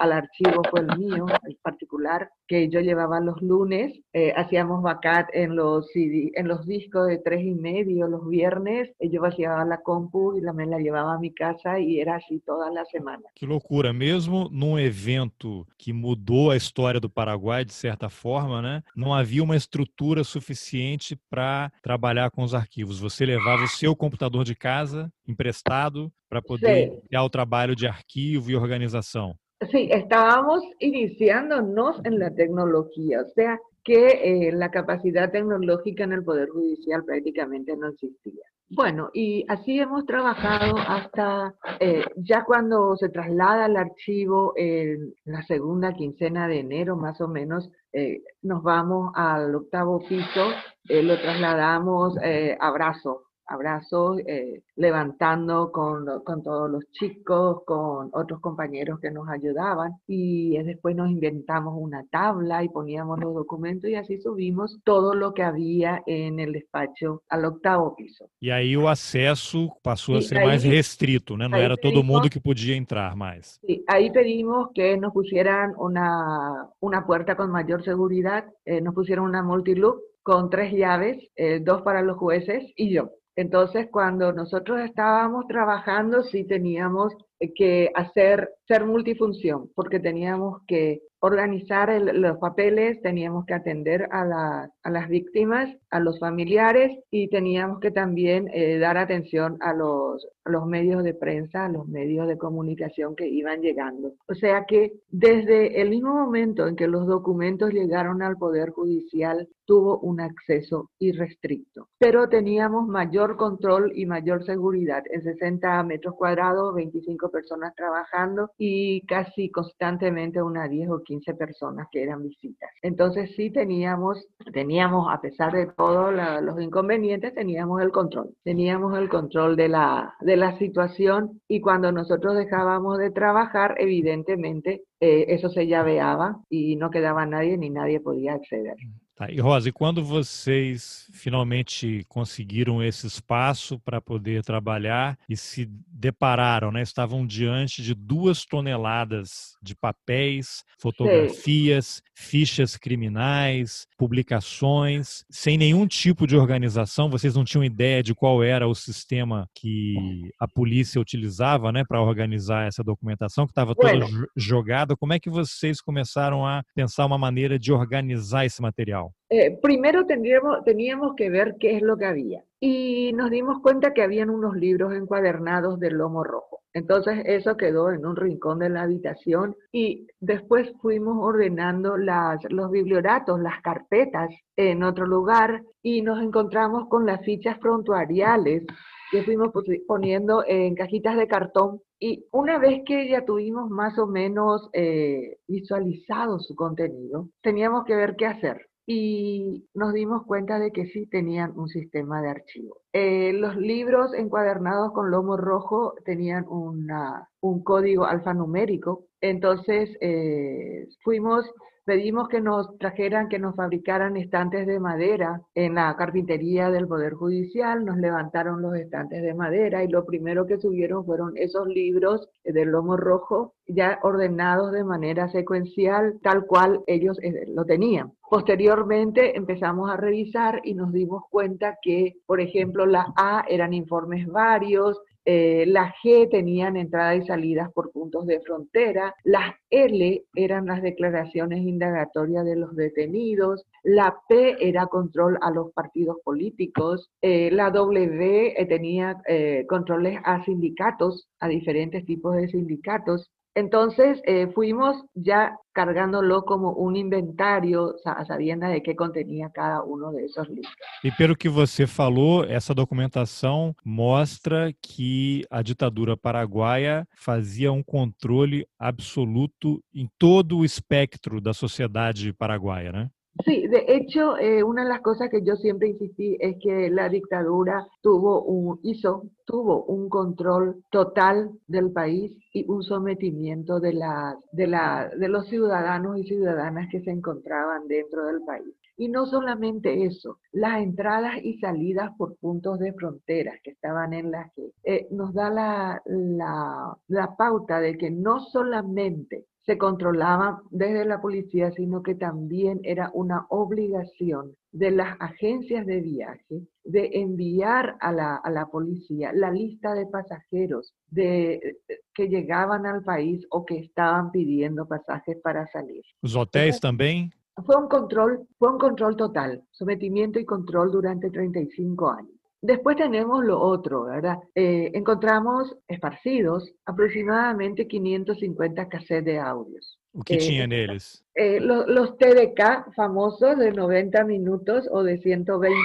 al 0.00 0.12
archivo 0.12 0.62
fue 0.70 0.80
el 0.80 0.98
mío, 0.98 1.26
el 1.44 1.56
particular, 1.62 2.30
que 2.46 2.68
yo 2.68 2.80
llevaba 2.80 3.20
los 3.20 3.40
lunes. 3.42 4.00
Eh, 4.12 4.32
hacíamos 4.36 4.82
backup 4.82 5.28
en 5.32 5.54
los, 5.56 5.88
en 5.94 6.48
los 6.48 6.66
discos 6.66 7.06
de 7.08 7.18
tres 7.18 7.44
y 7.44 7.54
medio 7.54 8.08
los 8.08 8.28
viernes. 8.28 8.90
Eh, 8.98 9.08
yo 9.10 9.24
llevaba 9.28 9.64
la 9.64 9.82
compu 9.82 10.36
y 10.36 10.40
me 10.40 10.66
la 10.66 10.78
llevaba 10.78 11.14
a 11.14 11.18
mi 11.18 11.32
casa 11.32 11.78
y 11.78 12.00
era 12.00 12.16
así 12.16 12.40
toda 12.40 12.70
la 12.70 12.84
semana. 12.86 13.24
Que 13.34 13.46
loucura, 13.46 13.92
mesmo 13.92 14.48
num 14.50 14.78
evento 14.78 15.66
que 15.78 15.92
mudou 15.92 16.50
a 16.50 16.56
história 16.56 17.00
do 17.00 17.08
Paraguai 17.08 17.64
de 17.64 17.72
certa 17.72 18.08
forma, 18.08 18.62
né? 18.62 18.82
Não 18.94 19.12
havia 19.14 19.42
uma 19.42 19.56
estrutura 19.56 20.24
suficiente 20.24 21.16
para 21.36 21.70
trabalhar 21.82 22.30
com 22.30 22.42
os 22.42 22.54
arquivos? 22.54 22.98
Você 22.98 23.26
levava 23.26 23.62
o 23.62 23.68
seu 23.68 23.94
computador 23.94 24.42
de 24.42 24.54
casa 24.54 25.12
emprestado 25.28 26.10
para 26.30 26.40
poder 26.40 26.98
ter 27.10 27.18
o 27.18 27.28
trabalho 27.28 27.76
de 27.76 27.86
arquivo 27.86 28.50
e 28.50 28.56
organização? 28.56 29.34
Sí, 29.70 29.88
estábamos 29.90 30.62
iniciándonos 30.80 32.00
en 32.04 32.18
la 32.18 32.30
tecnología, 32.30 33.20
o 33.20 33.28
sea 33.34 33.58
que 33.84 34.06
eh, 34.06 34.52
la 34.52 34.70
capacidad 34.70 35.30
tecnológica 35.30 36.04
en 36.04 36.12
el 36.14 36.24
Poder 36.24 36.48
Judicial 36.48 37.04
prácticamente 37.04 37.76
no 37.76 37.88
existía. 37.88 38.42
Bueno, 38.68 39.10
y 39.14 39.44
así 39.48 39.78
hemos 39.78 40.04
trabajado 40.06 40.74
hasta 40.76 41.54
eh, 41.78 42.02
ya 42.16 42.44
cuando 42.44 42.96
se 42.96 43.10
traslada 43.10 43.66
el 43.66 43.76
archivo 43.76 44.54
en 44.56 45.14
la 45.24 45.42
segunda 45.42 45.92
quincena 45.92 46.48
de 46.48 46.60
enero 46.60 46.96
más 46.96 47.20
o 47.20 47.28
menos, 47.28 47.70
eh, 47.96 48.22
nos 48.42 48.62
vamos 48.62 49.12
al 49.14 49.54
octavo 49.54 50.00
piso, 50.06 50.52
lo 50.84 51.20
trasladamos 51.20 52.16
a 52.60 52.70
brazo, 52.70 53.25
abrazos, 53.46 54.18
eh, 54.26 54.62
levantando 54.76 55.70
con, 55.72 56.04
con, 56.24 56.42
todos 56.42 56.70
los 56.70 56.84
chicos, 56.92 57.62
con 57.64 58.10
otros 58.12 58.40
compañeros 58.40 59.00
que 59.00 59.10
nos 59.10 59.28
ayudaban 59.28 59.92
y 60.06 60.56
después 60.62 60.96
nos 60.96 61.10
inventamos 61.10 61.74
una 61.76 62.04
tabla 62.10 62.64
y 62.64 62.68
poníamos 62.68 63.18
los 63.20 63.34
documentos 63.34 63.90
y 63.90 63.94
así 63.94 64.18
subimos 64.18 64.78
todo 64.84 65.14
lo 65.14 65.32
que 65.32 65.42
había 65.42 66.02
en 66.06 66.40
el 66.40 66.52
despacho 66.52 67.22
al 67.28 67.44
octavo 67.44 67.94
piso. 67.94 68.28
Y 68.40 68.50
ahí 68.50 68.76
o 68.76 68.88
acesso 68.88 69.70
passou 69.82 70.16
a 70.16 70.22
ser 70.22 70.44
mais 70.44 70.64
restrito, 70.64 71.36
né? 71.36 71.48
Não 71.48 71.58
era 71.58 71.76
todo 71.76 72.02
mundo 72.02 72.28
que 72.28 72.40
podía 72.40 72.76
entrar 72.76 73.16
más. 73.16 73.58
Sí, 73.64 73.84
ahí 73.86 74.10
pedimos 74.10 74.68
que 74.74 74.96
nos 74.96 75.12
pusieran 75.12 75.72
una, 75.78 76.68
una 76.80 77.06
puerta 77.06 77.36
con 77.36 77.50
mayor 77.50 77.84
seguridad, 77.84 78.44
eh, 78.64 78.80
nos 78.80 78.94
pusieron 78.94 79.24
una 79.26 79.42
multiloop 79.42 80.00
con 80.22 80.50
tres 80.50 80.72
llaves, 80.72 81.18
eh, 81.36 81.60
dos 81.60 81.82
para 81.82 82.02
los 82.02 82.16
jueces 82.16 82.64
y 82.76 82.92
yo. 82.92 83.10
Entonces, 83.36 83.88
cuando 83.92 84.32
nosotros 84.32 84.80
estábamos 84.80 85.46
trabajando, 85.46 86.22
sí 86.22 86.44
teníamos 86.44 87.14
que 87.54 87.90
hacer, 87.94 88.50
ser 88.66 88.86
multifunción, 88.86 89.70
porque 89.74 90.00
teníamos 90.00 90.62
que 90.66 91.02
organizar 91.20 91.90
los 92.00 92.38
papeles, 92.38 93.00
teníamos 93.02 93.44
que 93.44 93.52
atender 93.52 94.08
a, 94.10 94.68
las 94.84 95.08
víctimas, 95.08 95.68
a 95.90 96.00
los 96.00 96.18
familiares 96.18 96.98
y 97.10 97.28
teníamos 97.28 97.80
que 97.80 97.90
también 97.90 98.48
eh, 98.54 98.78
dar 98.78 98.96
atención 98.96 99.58
a 99.60 99.74
los, 99.74 100.26
los 100.46 100.66
medios 100.66 101.02
de 101.04 101.14
prensa, 101.14 101.68
los 101.68 101.88
medios 101.88 102.28
de 102.28 102.38
comunicación 102.38 103.14
que 103.16 103.28
iban 103.28 103.60
llegando. 103.60 104.14
O 104.28 104.34
sea 104.34 104.64
que 104.66 104.92
desde 105.10 105.80
el 105.80 105.90
mismo 105.90 106.14
momento 106.14 106.66
en 106.66 106.76
que 106.76 106.88
los 106.88 107.06
documentos 107.06 107.72
llegaron 107.72 108.22
al 108.22 108.36
Poder 108.36 108.70
Judicial, 108.70 109.48
tuvo 109.66 109.98
un 109.98 110.20
acceso 110.20 110.90
irrestricto, 110.98 111.88
pero 111.98 112.28
teníamos 112.28 112.86
mayor 112.86 113.36
control 113.36 113.92
y 113.94 114.06
mayor 114.06 114.44
seguridad 114.44 115.02
en 115.10 115.22
60 115.22 115.82
metros 115.82 116.14
cuadrados, 116.14 116.74
25 116.74 117.30
personas 117.30 117.74
trabajando 117.74 118.50
y 118.56 119.04
casi 119.06 119.50
constantemente 119.50 120.40
unas 120.40 120.70
10 120.70 120.90
o 120.90 121.02
15 121.02 121.34
personas 121.34 121.88
que 121.90 122.02
eran 122.02 122.22
visitas. 122.22 122.70
Entonces 122.80 123.34
sí 123.34 123.50
teníamos, 123.50 124.24
teníamos 124.52 125.12
a 125.12 125.20
pesar 125.20 125.52
de 125.52 125.66
todos 125.66 126.14
los 126.42 126.60
inconvenientes, 126.60 127.34
teníamos 127.34 127.82
el 127.82 127.90
control, 127.90 128.34
teníamos 128.44 128.96
el 128.96 129.08
control 129.08 129.56
de 129.56 129.68
la, 129.68 130.14
de 130.20 130.35
la 130.36 130.58
situación 130.58 131.40
y 131.48 131.60
cuando 131.60 131.92
nosotros 131.92 132.36
dejábamos 132.36 132.98
de 132.98 133.10
trabajar, 133.10 133.74
evidentemente 133.78 134.82
eh, 135.00 135.26
eso 135.28 135.48
se 135.48 135.66
llaveaba 135.66 136.40
y 136.48 136.76
no 136.76 136.90
quedaba 136.90 137.26
nadie 137.26 137.58
ni 137.58 137.70
nadie 137.70 138.00
podía 138.00 138.34
acceder. 138.34 138.76
Tá, 139.16 139.30
e 139.32 139.40
Rosa, 139.40 139.70
e 139.70 139.72
quando 139.72 140.04
vocês 140.04 141.08
finalmente 141.10 142.04
conseguiram 142.06 142.82
esse 142.82 143.06
espaço 143.06 143.80
para 143.80 143.98
poder 143.98 144.44
trabalhar 144.44 145.18
e 145.26 145.34
se 145.34 145.66
depararam, 145.88 146.70
né, 146.70 146.82
estavam 146.82 147.26
diante 147.26 147.82
de 147.82 147.94
duas 147.94 148.44
toneladas 148.44 149.56
de 149.62 149.74
papéis, 149.74 150.62
fotografias, 150.78 152.02
fichas 152.14 152.76
criminais, 152.76 153.86
publicações, 153.96 155.24
sem 155.30 155.56
nenhum 155.56 155.86
tipo 155.86 156.26
de 156.26 156.36
organização, 156.36 157.08
vocês 157.08 157.34
não 157.34 157.42
tinham 157.42 157.64
ideia 157.64 158.02
de 158.02 158.14
qual 158.14 158.44
era 158.44 158.68
o 158.68 158.74
sistema 158.74 159.48
que 159.54 160.30
a 160.38 160.46
polícia 160.46 161.00
utilizava 161.00 161.72
né, 161.72 161.84
para 161.88 162.02
organizar 162.02 162.68
essa 162.68 162.84
documentação, 162.84 163.46
que 163.46 163.52
estava 163.52 163.74
toda 163.74 164.06
jogada. 164.36 164.94
Como 164.94 165.14
é 165.14 165.18
que 165.18 165.30
vocês 165.30 165.80
começaram 165.80 166.44
a 166.44 166.62
pensar 166.74 167.06
uma 167.06 167.16
maneira 167.16 167.58
de 167.58 167.72
organizar 167.72 168.44
esse 168.44 168.60
material? 168.60 169.05
Eh, 169.28 169.58
primero 169.60 170.06
tendríamos, 170.06 170.62
teníamos 170.64 171.14
que 171.16 171.30
ver 171.30 171.56
qué 171.58 171.76
es 171.76 171.82
lo 171.82 171.96
que 171.96 172.06
había. 172.06 172.44
Y 172.60 173.12
nos 173.14 173.30
dimos 173.30 173.60
cuenta 173.60 173.92
que 173.92 174.02
habían 174.02 174.30
unos 174.30 174.56
libros 174.56 174.94
encuadernados 174.94 175.78
del 175.80 175.94
lomo 175.94 176.24
rojo. 176.24 176.62
Entonces 176.76 177.22
eso 177.24 177.56
quedó 177.56 177.90
en 177.90 178.04
un 178.04 178.16
rincón 178.16 178.58
de 178.58 178.68
la 178.68 178.82
habitación 178.82 179.56
y 179.72 180.06
después 180.20 180.70
fuimos 180.82 181.16
ordenando 181.18 181.96
las, 181.96 182.38
los 182.50 182.70
biblioratos, 182.70 183.40
las 183.40 183.62
carpetas 183.62 184.28
en 184.56 184.82
otro 184.82 185.06
lugar 185.06 185.62
y 185.82 186.02
nos 186.02 186.22
encontramos 186.22 186.86
con 186.90 187.06
las 187.06 187.24
fichas 187.24 187.58
prontuariales 187.58 188.64
que 189.10 189.22
fuimos 189.22 189.52
poniendo 189.86 190.44
en 190.46 190.74
cajitas 190.74 191.16
de 191.16 191.26
cartón 191.26 191.80
y 191.98 192.26
una 192.30 192.58
vez 192.58 192.82
que 192.84 193.08
ya 193.08 193.24
tuvimos 193.24 193.70
más 193.70 193.98
o 193.98 194.06
menos 194.06 194.68
eh, 194.74 195.38
visualizado 195.48 196.38
su 196.40 196.54
contenido, 196.54 197.30
teníamos 197.40 197.86
que 197.86 197.96
ver 197.96 198.16
qué 198.16 198.26
hacer 198.26 198.66
y 198.86 199.68
nos 199.74 199.92
dimos 199.92 200.24
cuenta 200.24 200.60
de 200.60 200.70
que 200.70 200.86
sí 200.86 201.06
tenían 201.06 201.52
un 201.58 201.68
sistema 201.68 202.22
de 202.22 202.30
archivo. 202.30 202.82
Eh, 202.92 203.32
los 203.32 203.56
libros 203.56 204.14
encuadernados 204.14 204.92
con 204.92 205.10
lomo 205.10 205.36
rojo 205.36 205.94
tenían 206.04 206.46
una, 206.48 207.28
un 207.40 207.64
código 207.64 208.04
alfanumérico, 208.06 209.06
entonces 209.20 209.90
eh, 210.00 210.86
fuimos 211.02 211.44
pedimos 211.86 212.28
que 212.28 212.40
nos 212.40 212.76
trajeran, 212.78 213.28
que 213.28 213.38
nos 213.38 213.54
fabricaran 213.54 214.16
estantes 214.16 214.66
de 214.66 214.80
madera 214.80 215.40
en 215.54 215.76
la 215.76 215.94
carpintería 215.96 216.68
del 216.68 216.88
Poder 216.88 217.14
Judicial, 217.14 217.84
nos 217.84 217.96
levantaron 217.96 218.60
los 218.60 218.74
estantes 218.74 219.22
de 219.22 219.34
madera 219.34 219.84
y 219.84 219.88
lo 219.88 220.04
primero 220.04 220.46
que 220.46 220.58
subieron 220.58 221.06
fueron 221.06 221.36
esos 221.36 221.68
libros 221.68 222.28
del 222.44 222.70
lomo 222.70 222.96
rojo 222.96 223.54
ya 223.68 224.00
ordenados 224.02 224.72
de 224.72 224.82
manera 224.82 225.28
secuencial, 225.28 226.18
tal 226.22 226.44
cual 226.46 226.82
ellos 226.88 227.18
eh, 227.22 227.46
lo 227.48 227.64
tenían. 227.64 228.12
Posteriormente 228.28 229.36
empezamos 229.36 229.88
a 229.88 229.96
revisar 229.96 230.60
y 230.64 230.74
nos 230.74 230.92
dimos 230.92 231.22
cuenta 231.30 231.78
que, 231.80 232.16
por 232.26 232.40
ejemplo, 232.40 232.84
la 232.84 233.12
A 233.16 233.44
eran 233.48 233.72
informes 233.72 234.26
varios, 234.26 235.00
eh, 235.26 235.64
las 235.66 235.92
G 236.04 236.30
tenían 236.30 236.76
entradas 236.76 237.24
y 237.24 237.26
salidas 237.26 237.72
por 237.72 237.90
puntos 237.90 238.26
de 238.26 238.40
frontera, 238.40 239.12
las 239.24 239.54
L 239.70 240.24
eran 240.36 240.66
las 240.66 240.82
declaraciones 240.82 241.58
indagatorias 241.58 242.44
de 242.44 242.54
los 242.54 242.76
detenidos, 242.76 243.66
la 243.82 244.16
P 244.28 244.56
era 244.60 244.86
control 244.86 245.36
a 245.42 245.50
los 245.50 245.72
partidos 245.72 246.18
políticos, 246.22 247.10
eh, 247.22 247.50
la 247.50 247.70
W 247.70 248.54
eh, 248.56 248.66
tenía 248.66 249.20
controles 249.68 250.18
a 250.24 250.44
sindicatos, 250.44 251.28
a 251.40 251.48
diferentes 251.48 252.04
tipos 252.04 252.36
de 252.36 252.48
sindicatos, 252.48 253.28
entonces 253.56 254.20
eh, 254.24 254.48
fuimos 254.54 255.02
ya 255.14 255.56
cargándolo 255.72 256.42
como 256.44 256.78
um 256.78 256.94
inventário, 256.94 257.94
sabendo 258.26 258.66
de 258.66 258.82
que 258.82 258.94
contenía 258.94 259.50
cada 259.50 259.82
um 259.82 260.12
desses 260.12 260.46
livros. 260.48 260.72
E 261.02 261.10
pelo 261.10 261.34
que 261.34 261.48
você 261.48 261.86
falou, 261.86 262.44
essa 262.44 262.74
documentação 262.74 263.74
mostra 263.84 264.72
que 264.80 265.44
a 265.50 265.62
ditadura 265.62 266.16
paraguaia 266.16 267.06
fazia 267.14 267.72
um 267.72 267.82
controle 267.82 268.66
absoluto 268.78 269.82
em 269.94 270.08
todo 270.18 270.58
o 270.58 270.64
espectro 270.64 271.40
da 271.40 271.54
sociedade 271.54 272.32
paraguaia, 272.34 272.92
né? 272.92 273.10
Sí, 273.44 273.66
de 273.68 273.84
hecho, 273.88 274.36
eh, 274.38 274.62
una 274.62 274.82
de 274.82 274.88
las 274.88 275.00
cosas 275.02 275.28
que 275.30 275.42
yo 275.42 275.56
siempre 275.56 275.88
insistí 275.88 276.36
es 276.40 276.56
que 276.62 276.90
la 276.90 277.08
dictadura 277.08 277.86
tuvo 278.00 278.42
un, 278.42 278.80
hizo, 278.82 279.24
tuvo 279.44 279.84
un 279.84 280.08
control 280.08 280.82
total 280.90 281.50
del 281.66 281.92
país 281.92 282.32
y 282.52 282.64
un 282.70 282.82
sometimiento 282.82 283.78
de, 283.80 283.92
la, 283.94 284.38
de, 284.52 284.66
la, 284.66 285.10
de 285.16 285.28
los 285.28 285.46
ciudadanos 285.48 286.18
y 286.18 286.24
ciudadanas 286.24 286.88
que 286.90 287.00
se 287.02 287.10
encontraban 287.10 287.86
dentro 287.88 288.24
del 288.26 288.42
país. 288.42 288.74
Y 288.96 289.08
no 289.08 289.26
solamente 289.26 290.04
eso, 290.04 290.38
las 290.52 290.82
entradas 290.82 291.36
y 291.42 291.58
salidas 291.58 292.10
por 292.16 292.36
puntos 292.36 292.78
de 292.78 292.92
fronteras 292.94 293.56
que 293.62 293.70
estaban 293.72 294.14
en 294.14 294.30
la 294.30 294.50
que 294.54 294.72
eh, 294.84 295.06
nos 295.10 295.34
da 295.34 295.50
la, 295.50 296.02
la, 296.06 296.96
la 297.08 297.36
pauta 297.36 297.80
de 297.80 297.98
que 297.98 298.10
no 298.10 298.40
solamente 298.40 299.46
se 299.66 299.76
controlaba 299.76 300.62
desde 300.70 301.04
la 301.04 301.20
policía, 301.20 301.72
sino 301.72 302.02
que 302.02 302.14
también 302.14 302.80
era 302.84 303.10
una 303.12 303.46
obligación 303.50 304.54
de 304.70 304.92
las 304.92 305.16
agencias 305.18 305.84
de 305.86 306.00
viaje 306.00 306.62
de 306.84 307.10
enviar 307.14 307.96
a 308.00 308.12
la, 308.12 308.36
a 308.36 308.50
la 308.50 308.66
policía 308.66 309.32
la 309.34 309.50
lista 309.50 309.94
de 309.94 310.06
pasajeros 310.06 310.94
de, 311.10 311.78
que 312.14 312.28
llegaban 312.28 312.86
al 312.86 313.02
país 313.02 313.44
o 313.50 313.64
que 313.64 313.78
estaban 313.78 314.30
pidiendo 314.30 314.86
pasajes 314.86 315.36
para 315.42 315.66
salir. 315.66 316.04
¿Los 316.22 316.36
hoteles 316.36 316.78
también? 316.78 317.32
Fue 317.64 317.76
un 317.76 317.88
control, 317.88 318.46
fue 318.58 318.70
un 318.70 318.78
control 318.78 319.16
total, 319.16 319.62
sometimiento 319.70 320.38
y 320.38 320.44
control 320.44 320.90
durante 320.90 321.30
35 321.30 322.10
años. 322.10 322.36
Después 322.60 322.96
tenemos 322.96 323.44
lo 323.44 323.60
otro, 323.60 324.04
¿verdad? 324.04 324.38
Eh, 324.54 324.90
encontramos 324.94 325.76
esparcidos 325.86 326.72
aproximadamente 326.84 327.86
550 327.86 328.88
cassettes 328.88 329.24
de 329.24 329.38
audios. 329.38 329.98
¿Qué 330.24 330.36
eh, 330.36 330.98
eh, 331.34 331.60
los 331.60 332.16
TDK 332.16 332.94
famosos 332.94 333.58
de 333.58 333.70
90 333.70 334.24
minutos 334.24 334.88
o 334.90 335.02
de 335.02 335.18
120 335.18 335.78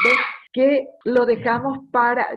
que 0.53 0.87
lo 1.05 1.25
dejamos 1.25 1.79
para, 1.91 2.27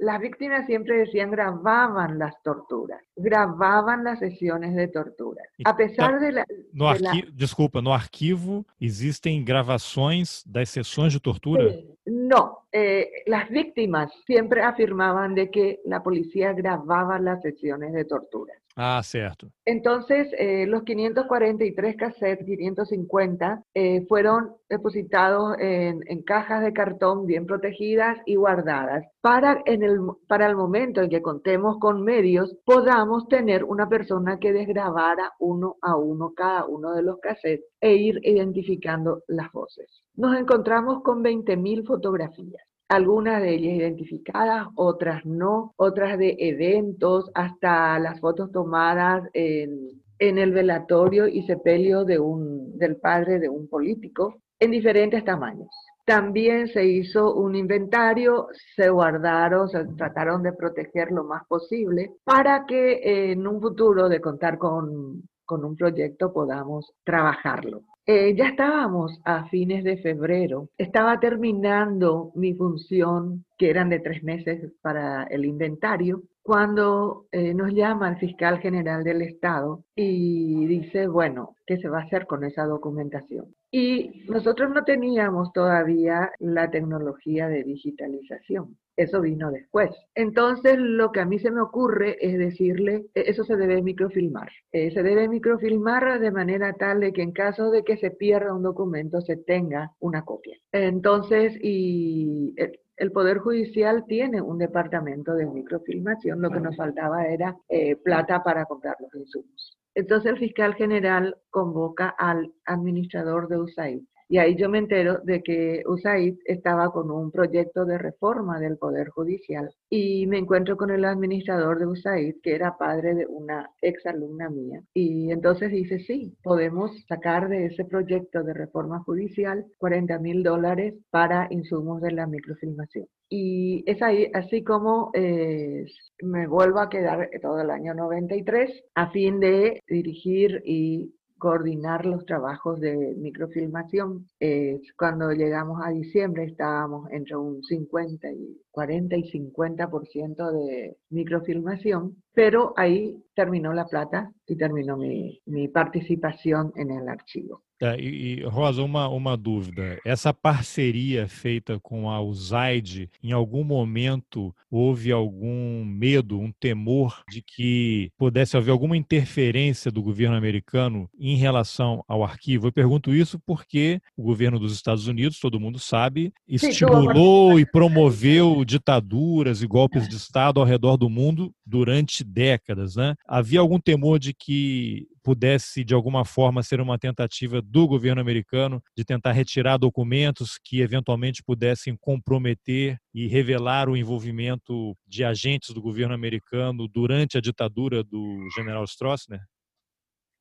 las 0.00 0.20
víctimas 0.20 0.66
siempre 0.66 0.98
decían 0.98 1.30
grababan 1.30 2.18
las 2.18 2.34
torturas, 2.42 3.00
grababan 3.14 4.02
las 4.02 4.18
sesiones 4.18 4.74
de 4.74 4.88
tortura. 4.88 5.42
A 5.64 5.76
pesar 5.76 6.18
de 6.18 6.32
la... 6.32 6.46
No 6.72 6.88
arquivo, 6.88 7.28
Desculpa, 7.32 7.80
no 7.80 7.92
arquivo 7.92 8.66
existem 8.80 9.44
gravações 9.44 10.42
das 10.46 10.70
sessões 10.70 11.12
de 11.12 11.20
tortura? 11.20 11.72
no, 12.06 12.64
eh, 12.72 13.08
las 13.26 13.48
víctimas 13.50 14.10
siempre 14.26 14.62
afirmaban 14.62 15.34
de 15.34 15.50
que 15.50 15.80
la 15.84 16.02
policía 16.02 16.52
grababa 16.52 17.18
las 17.18 17.40
sesiones 17.42 17.92
de 17.92 18.04
tortura. 18.04 18.52
Ah, 18.82 19.02
cierto. 19.02 19.52
Entonces, 19.66 20.32
eh, 20.38 20.64
los 20.66 20.84
543 20.84 21.96
cassettes, 21.96 22.46
550, 22.46 23.62
eh, 23.74 24.06
fueron 24.08 24.54
depositados 24.70 25.54
en, 25.58 26.00
cajas 26.22 26.62
de 26.62 26.72
cartón 26.72 27.26
bien 27.26 27.44
protegidas 27.44 28.16
y 28.24 28.36
guardadas 28.36 29.04
para, 29.20 29.60
en 29.66 29.82
el, 29.82 29.98
para 30.26 30.46
el 30.46 30.56
momento 30.56 31.02
en 31.02 31.10
que 31.10 31.20
contemos 31.20 31.76
con 31.78 32.02
medios, 32.02 32.56
podamos 32.64 33.28
tener 33.28 33.64
una 33.64 33.86
persona 33.86 34.38
que 34.38 34.54
desgrabara 34.54 35.30
uno 35.40 35.76
a 35.82 35.96
uno 35.96 36.32
cada 36.34 36.64
uno 36.64 36.92
de 36.94 37.02
los 37.02 37.18
cassettes 37.20 37.66
e 37.82 37.96
ir 37.96 38.18
identificando 38.22 39.24
las 39.28 39.52
voces. 39.52 40.02
Nos 40.14 40.38
encontramos 40.38 41.02
con 41.02 41.22
20.000 41.22 41.86
fotografías 41.86 42.69
algunas 42.90 43.40
de 43.40 43.54
ellas 43.54 43.74
identificadas, 43.74 44.66
otras 44.74 45.24
no, 45.24 45.72
otras 45.76 46.18
de 46.18 46.34
eventos, 46.40 47.30
hasta 47.34 47.96
las 48.00 48.18
fotos 48.18 48.50
tomadas 48.50 49.22
en, 49.32 50.00
el 50.18 50.50
velatorio 50.50 51.28
y 51.28 51.42
sepelio 51.44 52.04
de 52.04 52.18
un, 52.18 52.76
del 52.76 52.96
padre 52.96 53.38
de 53.38 53.48
un 53.48 53.68
político 53.68 54.42
en 54.58 54.72
diferentes 54.72 55.24
tamaños. 55.24 55.68
También 56.04 56.66
se 56.66 56.84
hizo 56.84 57.32
un 57.32 57.54
inventario, 57.54 58.48
se 58.74 58.90
guardaron, 58.90 59.68
se 59.68 59.84
trataron 59.96 60.42
de 60.42 60.52
proteger 60.52 61.12
lo 61.12 61.22
más 61.22 61.46
posible 61.46 62.10
para 62.24 62.66
que 62.66 63.30
en 63.30 63.46
un 63.46 63.60
futuro 63.60 64.08
de 64.08 64.20
contar 64.20 64.58
con, 64.58 65.22
con 65.44 65.64
un 65.64 65.76
proyecto 65.76 66.32
podamos 66.32 66.92
trabajarlo. 67.04 67.82
Eh, 68.06 68.34
ya 68.36 68.48
estábamos 68.48 69.20
a 69.24 69.46
fines 69.48 69.84
de 69.84 69.98
febrero, 69.98 70.70
estaba 70.78 71.20
terminando 71.20 72.32
mi 72.34 72.54
función, 72.54 73.44
que 73.56 73.70
eran 73.70 73.88
de 73.90 74.00
tres 74.00 74.22
meses 74.22 74.72
para 74.82 75.24
el 75.24 75.44
inventario, 75.44 76.22
cuando 76.42 77.26
eh, 77.32 77.54
nos 77.54 77.72
llama 77.72 78.08
el 78.08 78.16
fiscal 78.16 78.58
general 78.60 79.04
del 79.04 79.22
Estado 79.22 79.84
y 79.94 80.66
dice, 80.66 81.06
bueno, 81.06 81.56
¿qué 81.66 81.76
se 81.78 81.88
va 81.88 82.00
a 82.00 82.04
hacer 82.04 82.26
con 82.26 82.44
esa 82.44 82.64
documentación? 82.64 83.54
Y 83.70 84.24
nosotros 84.28 84.70
no 84.74 84.82
teníamos 84.84 85.52
todavía 85.52 86.32
la 86.38 86.70
tecnología 86.70 87.48
de 87.48 87.62
digitalización. 87.62 88.76
Eso 88.96 89.20
vino 89.20 89.50
después. 89.50 89.90
Entonces, 90.14 90.76
lo 90.76 91.12
que 91.12 91.20
a 91.20 91.24
mí 91.24 91.38
se 91.38 91.50
me 91.50 91.60
ocurre 91.60 92.18
es 92.20 92.36
decirle, 92.36 93.06
e, 93.14 93.30
eso 93.30 93.44
se 93.44 93.56
debe 93.56 93.80
microfilmar. 93.80 94.50
Eh, 94.72 94.90
se 94.90 95.02
debe 95.02 95.28
microfilmar 95.28 96.20
de 96.20 96.30
manera 96.30 96.72
tal 96.74 97.00
de 97.00 97.12
que 97.12 97.22
en 97.22 97.32
caso 97.32 97.70
de 97.70 97.84
que 97.84 97.96
se 97.96 98.10
pierda 98.10 98.52
un 98.52 98.62
documento, 98.62 99.20
se 99.20 99.36
tenga 99.36 99.92
una 100.00 100.24
copia. 100.24 100.58
Entonces, 100.72 101.56
y 101.62 102.54
el, 103.00 103.12
Poder 103.12 103.38
Judicial 103.38 104.04
tiene 104.06 104.40
un 104.40 104.58
departamento 104.58 105.34
de 105.34 105.46
microfilmación, 105.46 106.40
lo 106.40 106.50
que 106.50 106.60
nos 106.60 106.76
faltaba 106.76 107.26
era 107.26 107.56
eh, 107.68 107.96
plata 107.96 108.42
para 108.42 108.64
comprar 108.66 108.96
los 109.00 109.14
insumos. 109.14 109.78
Entonces 109.94 110.32
el 110.32 110.38
fiscal 110.38 110.74
general 110.74 111.36
convoca 111.50 112.08
al 112.10 112.52
administrador 112.64 113.48
de 113.48 113.58
USAID 113.58 114.02
y 114.30 114.38
ahí 114.38 114.54
yo 114.54 114.68
me 114.68 114.78
entero 114.78 115.18
de 115.24 115.42
que 115.42 115.82
USAID 115.84 116.38
estaba 116.44 116.92
con 116.92 117.10
un 117.10 117.32
proyecto 117.32 117.84
de 117.84 117.98
reforma 117.98 118.60
del 118.60 118.78
Poder 118.78 119.08
Judicial 119.08 119.74
y 119.90 120.24
me 120.28 120.38
encuentro 120.38 120.76
con 120.76 120.92
el 120.92 121.04
administrador 121.04 121.80
de 121.80 121.86
USAID, 121.86 122.36
que 122.40 122.54
era 122.54 122.78
padre 122.78 123.16
de 123.16 123.26
una 123.26 123.68
ex 123.82 124.06
alumna 124.06 124.48
mía. 124.48 124.82
Y 124.94 125.32
entonces 125.32 125.72
dice, 125.72 125.98
sí, 125.98 126.32
podemos 126.44 126.92
sacar 127.08 127.48
de 127.48 127.66
ese 127.66 127.84
proyecto 127.84 128.44
de 128.44 128.54
reforma 128.54 129.00
judicial 129.00 129.66
40 129.78 130.20
mil 130.20 130.44
dólares 130.44 130.94
para 131.10 131.48
insumos 131.50 132.00
de 132.00 132.12
la 132.12 132.28
microfilmación. 132.28 133.06
Y 133.28 133.82
es 133.86 134.00
ahí, 134.00 134.30
así 134.32 134.62
como 134.62 135.10
eh, 135.14 135.86
me 136.22 136.46
vuelvo 136.46 136.78
a 136.78 136.88
quedar 136.88 137.30
todo 137.42 137.60
el 137.60 137.70
año 137.70 137.94
93 137.94 138.84
a 138.94 139.10
fin 139.10 139.40
de 139.40 139.80
dirigir 139.88 140.62
y 140.64 141.14
coordinar 141.40 142.06
los 142.06 142.24
trabajos 142.24 142.78
de 142.78 143.16
microfilmación. 143.16 144.28
Eh, 144.38 144.80
cuando 144.96 145.32
llegamos 145.32 145.80
a 145.84 145.90
diciembre 145.90 146.44
estábamos 146.44 147.10
entre 147.10 147.36
un 147.36 147.64
50 147.64 148.30
y 148.30 148.60
40 148.70 149.16
y 149.16 149.22
50% 149.24 150.52
de 150.52 150.96
microfilmación, 151.08 152.22
pero 152.32 152.72
ahí 152.76 153.24
terminó 153.34 153.72
la 153.72 153.86
plata 153.86 154.30
y 154.46 154.56
terminó 154.56 154.96
mi, 154.96 155.40
mi 155.46 155.66
participación 155.66 156.72
en 156.76 156.90
el 156.92 157.08
archivo. 157.08 157.62
Tá, 157.80 157.96
e, 157.96 158.40
e, 158.40 158.44
Rosa, 158.44 158.82
uma, 158.82 159.08
uma 159.08 159.38
dúvida. 159.38 159.98
Essa 160.04 160.34
parceria 160.34 161.26
feita 161.26 161.80
com 161.80 162.10
a 162.10 162.20
USAID, 162.20 163.08
em 163.22 163.32
algum 163.32 163.64
momento 163.64 164.54
houve 164.70 165.10
algum 165.10 165.82
medo, 165.82 166.38
um 166.38 166.52
temor 166.52 167.22
de 167.28 167.40
que 167.42 168.12
pudesse 168.18 168.54
haver 168.54 168.70
alguma 168.70 168.98
interferência 168.98 169.90
do 169.90 170.02
governo 170.02 170.36
americano 170.36 171.08
em 171.18 171.36
relação 171.36 172.04
ao 172.06 172.22
arquivo? 172.22 172.66
Eu 172.66 172.72
pergunto 172.72 173.14
isso 173.14 173.40
porque 173.46 173.98
o 174.14 174.22
governo 174.22 174.58
dos 174.58 174.74
Estados 174.74 175.06
Unidos, 175.06 175.40
todo 175.40 175.58
mundo 175.58 175.78
sabe, 175.78 176.34
estimulou 176.46 177.58
e 177.58 177.64
promoveu 177.64 178.62
ditaduras 178.62 179.62
e 179.62 179.66
golpes 179.66 180.06
de 180.06 180.16
Estado 180.16 180.60
ao 180.60 180.66
redor 180.66 180.98
do 180.98 181.08
mundo 181.08 181.50
durante 181.64 182.22
décadas. 182.22 182.94
Né? 182.94 183.14
Havia 183.26 183.60
algum 183.60 183.80
temor 183.80 184.18
de 184.18 184.34
que 184.34 185.08
pudesse, 185.22 185.84
de 185.84 185.94
alguma 185.94 186.24
forma, 186.24 186.62
ser 186.62 186.80
uma 186.80 186.98
tentativa 186.98 187.60
do 187.70 187.86
governo 187.86 188.20
americano 188.20 188.82
de 188.96 189.04
tentar 189.04 189.32
retirar 189.32 189.78
documentos 189.78 190.58
que 190.58 190.80
eventualmente 190.80 191.42
pudessem 191.42 191.96
comprometer 191.96 192.98
e 193.14 193.28
revelar 193.28 193.88
o 193.88 193.96
envolvimento 193.96 194.96
de 195.06 195.24
agentes 195.24 195.72
do 195.72 195.80
governo 195.80 196.14
americano 196.14 196.88
durante 196.88 197.38
a 197.38 197.40
ditadura 197.40 198.02
do 198.02 198.48
general 198.54 198.86
Stroessner? 198.86 199.40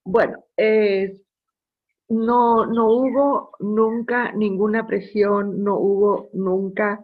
Bueno, 0.04 0.44
eh, 0.58 1.14
no, 2.10 2.66
no 2.66 2.88
hubo 2.88 3.52
nunca 3.60 4.32
ninguna 4.32 4.88
presión, 4.88 5.64
no 5.64 5.78
hubo 5.78 6.30
nunca 6.34 7.00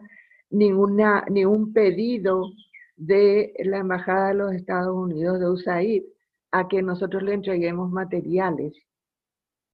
ninguna, 0.50 1.24
ningún 1.30 1.72
pedido 1.72 2.50
de 2.96 3.52
la 3.64 3.78
Embajada 3.78 4.28
de 4.28 4.34
los 4.34 4.52
Estados 4.54 4.94
Unidos 4.94 5.38
de 5.38 5.48
USAID 5.48 6.02
a 6.50 6.66
que 6.66 6.82
nosotros 6.82 7.22
le 7.22 7.34
entreguemos 7.34 7.90
materiales 7.90 8.72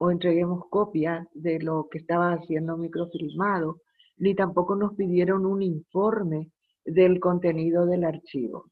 o 0.03 0.11
entreguemos 0.11 0.65
copias 0.69 1.25
de 1.33 1.59
lo 1.61 1.87
que 1.89 1.99
estaba 1.99 2.33
haciendo 2.33 2.75
microfilmado, 2.75 3.79
ni 4.17 4.35
tampoco 4.35 4.75
nos 4.75 4.95
pidieron 4.95 5.45
un 5.45 5.61
informe 5.61 6.51
del 6.83 7.21
contenido 7.21 7.85
del 7.85 8.03
archivo. 8.03 8.65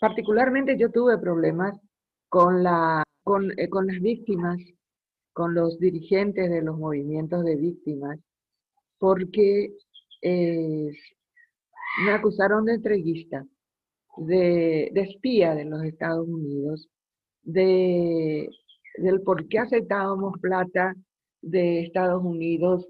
particularmente 0.00 0.76
yo 0.76 0.90
tuve 0.90 1.16
problemas 1.18 1.76
eh, 1.76 3.68
con 3.68 3.86
las 3.86 4.00
víctimas, 4.00 4.58
con 5.32 5.54
los 5.54 5.78
dirigentes 5.78 6.50
de 6.50 6.62
los 6.62 6.76
movimientos 6.76 7.44
de 7.44 7.54
víctimas, 7.54 8.18
porque 8.98 9.76
eh, 10.22 10.90
me 12.04 12.10
acusaron 12.10 12.64
de 12.64 12.74
entreguista, 12.74 13.46
de, 14.16 14.90
espía 14.92 15.54
de 15.54 15.66
los 15.66 15.84
Estados 15.84 16.26
Unidos, 16.26 16.88
de, 17.44 18.50
del 18.98 19.22
por 19.22 19.46
qué 19.48 19.58
aceptábamos 19.58 20.38
plata 20.40 20.94
de 21.42 21.80
Estados 21.82 22.22
Unidos 22.22 22.86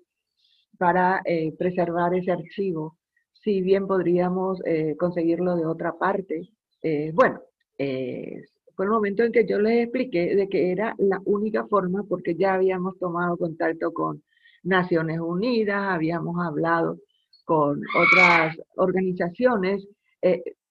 para 0.78 1.22
eh, 1.24 1.54
preservar 1.58 2.14
ese 2.14 2.32
archivo, 2.32 2.96
si 3.32 3.62
bien 3.62 3.86
podríamos 3.86 4.60
eh, 4.64 4.94
conseguirlo 4.98 5.56
de 5.56 5.66
otra 5.66 5.92
parte. 5.92 6.48
Eh, 6.82 7.10
bueno, 7.14 7.40
fue 7.76 8.84
el 8.84 8.90
momento 8.90 9.22
en 9.22 9.32
que 9.32 9.46
yo 9.46 9.58
les 9.58 9.84
expliqué 9.84 10.34
de 10.34 10.48
que 10.48 10.70
era 10.70 10.94
la 10.98 11.20
única 11.24 11.66
forma, 11.66 12.04
porque 12.04 12.34
ya 12.34 12.54
habíamos 12.54 12.98
tomado 12.98 13.36
contacto 13.36 13.92
con 13.92 14.22
Naciones 14.62 15.20
Unidas, 15.20 15.82
habíamos 15.88 16.36
hablado 16.44 16.98
con 17.44 17.80
otras 17.96 18.56
organizaciones, 18.76 19.86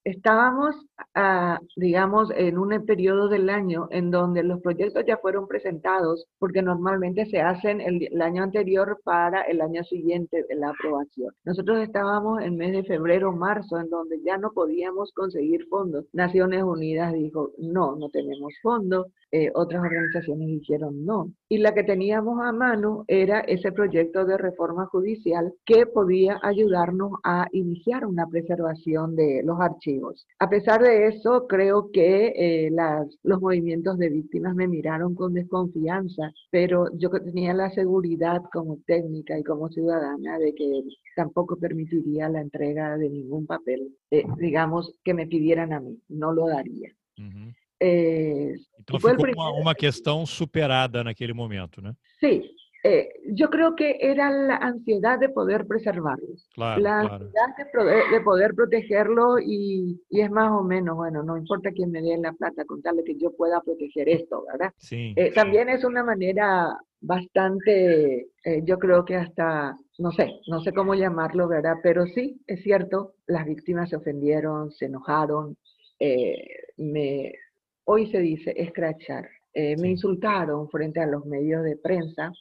estábamos 0.03 0.75
digamos, 1.75 2.29
en 2.36 2.58
un 2.58 2.86
periodo 2.86 3.29
del 3.29 3.49
año 3.49 3.88
en 3.91 4.12
donde 4.12 4.43
los 4.43 4.62
proyectos 4.62 5.03
ya 5.08 5.17
fueron 5.17 5.47
presentados, 5.47 6.25
porque 6.39 6.62
normalmente 6.62 7.25
se 7.25 7.39
hacen 7.41 7.81
el, 7.81 8.08
el 8.12 8.21
año 8.21 8.43
anterior 8.43 8.99
para 9.03 9.41
el 9.43 9.62
año 9.62 9.84
siguiente 9.84 10.45
la 10.55 10.69
aprobación. 10.69 11.34
Nosotros 11.45 11.79
estábamos 11.79 12.41
en 12.41 12.58
mes 12.58 12.73
de 12.73 12.84
febrero, 12.84 13.31
marzo, 13.31 13.79
en 13.79 13.89
donde 13.89 14.21
ya 14.23 14.38
no 14.38 14.51
podíamos 14.51 15.12
conseguir 15.13 15.65
fondos. 15.67 16.05
Naciones 16.13 16.63
Unidas 16.63 17.13
dijo, 17.13 17.51
no, 17.58 17.95
no 17.95 18.10
tenemos 18.10 18.53
fondos. 18.62 19.08
Eh, 19.31 19.51
otras 19.53 19.81
organizaciones 19.84 20.47
dijeron 20.47 21.03
no. 21.03 21.29
Y 21.49 21.58
la 21.58 21.73
que 21.73 21.84
teníamos 21.84 22.39
a 22.41 22.53
mano 22.53 23.03
era 23.08 23.41
ese 23.41 23.71
proyecto 23.71 24.23
de 24.23 24.38
reforma 24.38 24.86
judicial 24.86 25.53
que 25.65 25.86
podía 25.86 26.39
ayudarnos 26.41 27.13
a 27.23 27.47
iniciar 27.51 28.05
una 28.05 28.27
preservación 28.27 29.15
de 29.15 29.41
los 29.43 29.60
archivos. 29.60 30.25
A 30.39 30.49
pesar 30.49 30.81
de 30.89 31.07
eso, 31.07 31.47
creo 31.47 31.91
que 31.91 32.33
eh, 32.35 32.69
las, 32.71 33.07
los 33.23 33.41
movimientos 33.41 33.97
de 33.97 34.09
víctimas 34.09 34.55
me 34.55 34.67
miraron 34.67 35.15
con 35.15 35.33
desconfianza, 35.33 36.31
pero 36.49 36.87
yo 36.97 37.09
tenía 37.09 37.53
la 37.53 37.69
seguridad 37.71 38.41
como 38.53 38.77
técnica 38.85 39.37
y 39.37 39.43
como 39.43 39.69
ciudadana 39.69 40.37
de 40.39 40.53
que 40.53 40.83
tampoco 41.15 41.57
permitiría 41.57 42.29
la 42.29 42.41
entrega 42.41 42.97
de 42.97 43.09
ningún 43.09 43.45
papel, 43.45 43.95
eh, 44.11 44.23
digamos, 44.37 44.93
que 45.03 45.13
me 45.13 45.27
pidieran 45.27 45.73
a 45.73 45.79
mí, 45.79 45.99
no 46.09 46.31
lo 46.31 46.47
daría. 46.47 46.91
É, 47.79 48.55
então 48.79 48.99
ficou 48.99 49.15
primeiro... 49.15 49.37
uma, 49.37 49.51
uma, 49.51 49.75
questão 49.75 50.25
superada 50.25 51.03
naquele 51.03 51.33
momento, 51.33 51.81
né? 51.81 51.93
Sim, 52.19 52.43
eh, 52.87 53.09
yo 53.33 53.49
creo 53.49 53.75
que 53.75 53.97
era 53.99 54.29
la 54.29 54.57
ansiedad 54.57 55.17
de 55.17 55.29
poder 55.29 55.65
preservarlos, 55.65 56.47
claro, 56.53 56.81
la 56.81 56.99
ansiedad 56.99 57.31
claro. 57.33 57.55
de, 57.57 57.65
poder, 57.65 58.03
de, 58.11 58.21
poder, 58.21 58.53
protegerlo 58.53 59.39
y, 59.39 59.99
y, 60.09 60.21
es 60.21 60.29
más 60.29 60.51
o 60.51 60.63
menos, 60.63 60.95
bueno, 60.95 61.23
no 61.23 61.35
importa 61.35 61.71
quién 61.71 61.89
me 61.89 62.03
dé 62.03 62.15
la 62.17 62.33
plata, 62.33 62.63
contarle 62.65 63.03
que 63.03 63.15
yo 63.15 63.31
pueda 63.31 63.59
proteger 63.61 64.07
esto, 64.07 64.45
¿verdad? 64.51 64.71
Sí, 64.77 65.13
eh, 65.15 65.29
sí. 65.29 65.33
También 65.33 65.69
es 65.69 65.83
una 65.83 66.03
manera 66.03 66.77
bastante, 67.01 68.27
eh, 68.43 68.61
yo 68.63 68.77
creo 68.77 69.03
que 69.03 69.15
hasta, 69.15 69.75
no 69.97 70.11
sé, 70.11 70.39
no 70.47 70.61
sé 70.61 70.71
cómo 70.71 70.93
llamarlo, 70.93 71.47
¿verdad? 71.47 71.77
Pero 71.81 72.05
sí, 72.05 72.39
es 72.45 72.61
cierto, 72.61 73.15
las 73.25 73.45
víctimas 73.45 73.89
se 73.89 73.95
ofendieron, 73.95 74.71
se 74.71 74.85
enojaron, 74.85 75.57
eh, 75.99 76.35
me, 76.77 77.33
hoy 77.85 78.11
se 78.11 78.19
dice 78.19 78.53
escrachar. 78.55 79.27
Eh, 79.53 79.77
me 79.77 79.89
insultaron 79.89 80.69
frente 80.69 80.99
a 80.99 81.07
los 81.07 81.25
medios 81.25 81.63
de 81.63 81.77
prensa, 81.77 82.33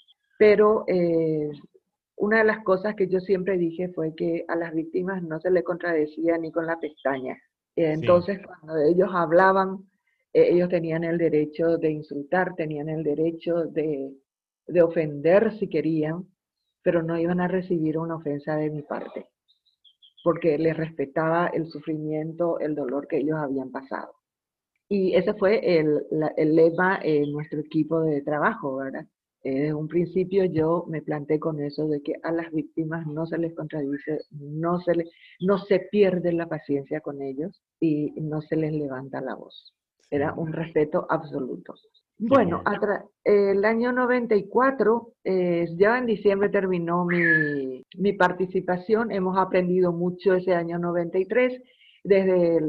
pero 0.44 0.84
eh, 0.88 1.50
una 2.16 2.40
de 2.40 2.44
las 2.44 2.62
cosas 2.64 2.94
que 2.94 3.08
yo 3.08 3.18
siempre 3.20 3.56
dije 3.56 3.88
fue 3.94 4.14
que 4.14 4.44
a 4.46 4.56
las 4.56 4.74
víctimas 4.74 5.22
no 5.22 5.40
se 5.40 5.50
le 5.50 5.64
contradecía 5.64 6.36
ni 6.36 6.52
con 6.52 6.66
la 6.66 6.78
pestaña. 6.78 7.38
entonces, 7.76 8.40
cuando 8.46 8.76
ellos 8.76 9.08
hablaban, 9.10 9.78
eh, 10.34 10.48
ellos 10.50 10.68
tenían 10.68 11.02
el 11.02 11.16
derecho 11.16 11.78
de 11.78 11.92
insultar, 11.92 12.54
tenían 12.56 12.90
el 12.90 13.02
derecho 13.02 13.64
de, 13.68 14.12
de 14.66 14.82
ofender 14.82 15.58
si 15.58 15.66
querían, 15.66 16.26
pero 16.82 17.02
no 17.02 17.18
iban 17.18 17.40
a 17.40 17.48
recibir 17.48 17.96
una 17.96 18.16
ofensa 18.16 18.54
de 18.56 18.68
mi 18.68 18.82
parte, 18.82 19.28
porque 20.22 20.58
les 20.58 20.76
respetaba 20.76 21.46
el 21.54 21.68
sufrimiento, 21.68 22.58
el 22.58 22.74
dolor 22.74 23.08
que 23.08 23.16
ellos 23.16 23.38
habían 23.38 23.70
pasado. 23.70 24.12
Y 24.90 25.14
ese 25.14 25.32
fue 25.32 25.78
el, 25.78 26.04
el 26.36 26.54
lema 26.54 27.00
en 27.02 27.32
nuestro 27.32 27.60
equipo 27.60 28.02
de 28.02 28.20
trabajo, 28.20 28.76
¿verdad? 28.76 29.06
Eh, 29.44 29.60
desde 29.60 29.74
un 29.74 29.88
principio 29.88 30.46
yo 30.46 30.86
me 30.88 31.02
planté 31.02 31.38
con 31.38 31.60
eso 31.60 31.86
de 31.86 32.02
que 32.02 32.14
a 32.22 32.32
las 32.32 32.50
víctimas 32.50 33.06
no 33.06 33.26
se 33.26 33.36
les 33.36 33.54
contradice, 33.54 34.20
no 34.30 34.80
se, 34.80 34.94
les, 34.94 35.10
no 35.40 35.58
se 35.58 35.80
pierde 35.80 36.32
la 36.32 36.48
paciencia 36.48 37.00
con 37.00 37.20
ellos 37.20 37.62
y 37.78 38.10
no 38.22 38.40
se 38.40 38.56
les 38.56 38.72
levanta 38.72 39.20
la 39.20 39.34
voz. 39.34 39.74
Era 40.10 40.32
un 40.32 40.52
respeto 40.52 41.06
absoluto. 41.10 41.74
Bueno, 42.16 42.62
el 43.24 43.64
año 43.64 43.92
94, 43.92 45.08
eh, 45.24 45.66
ya 45.76 45.98
en 45.98 46.06
diciembre 46.06 46.48
terminó 46.48 47.04
mi, 47.04 47.84
mi 47.98 48.12
participación, 48.12 49.10
hemos 49.10 49.36
aprendido 49.36 49.92
mucho 49.92 50.34
ese 50.34 50.54
año 50.54 50.78
93 50.78 51.60
desde, 52.04 52.60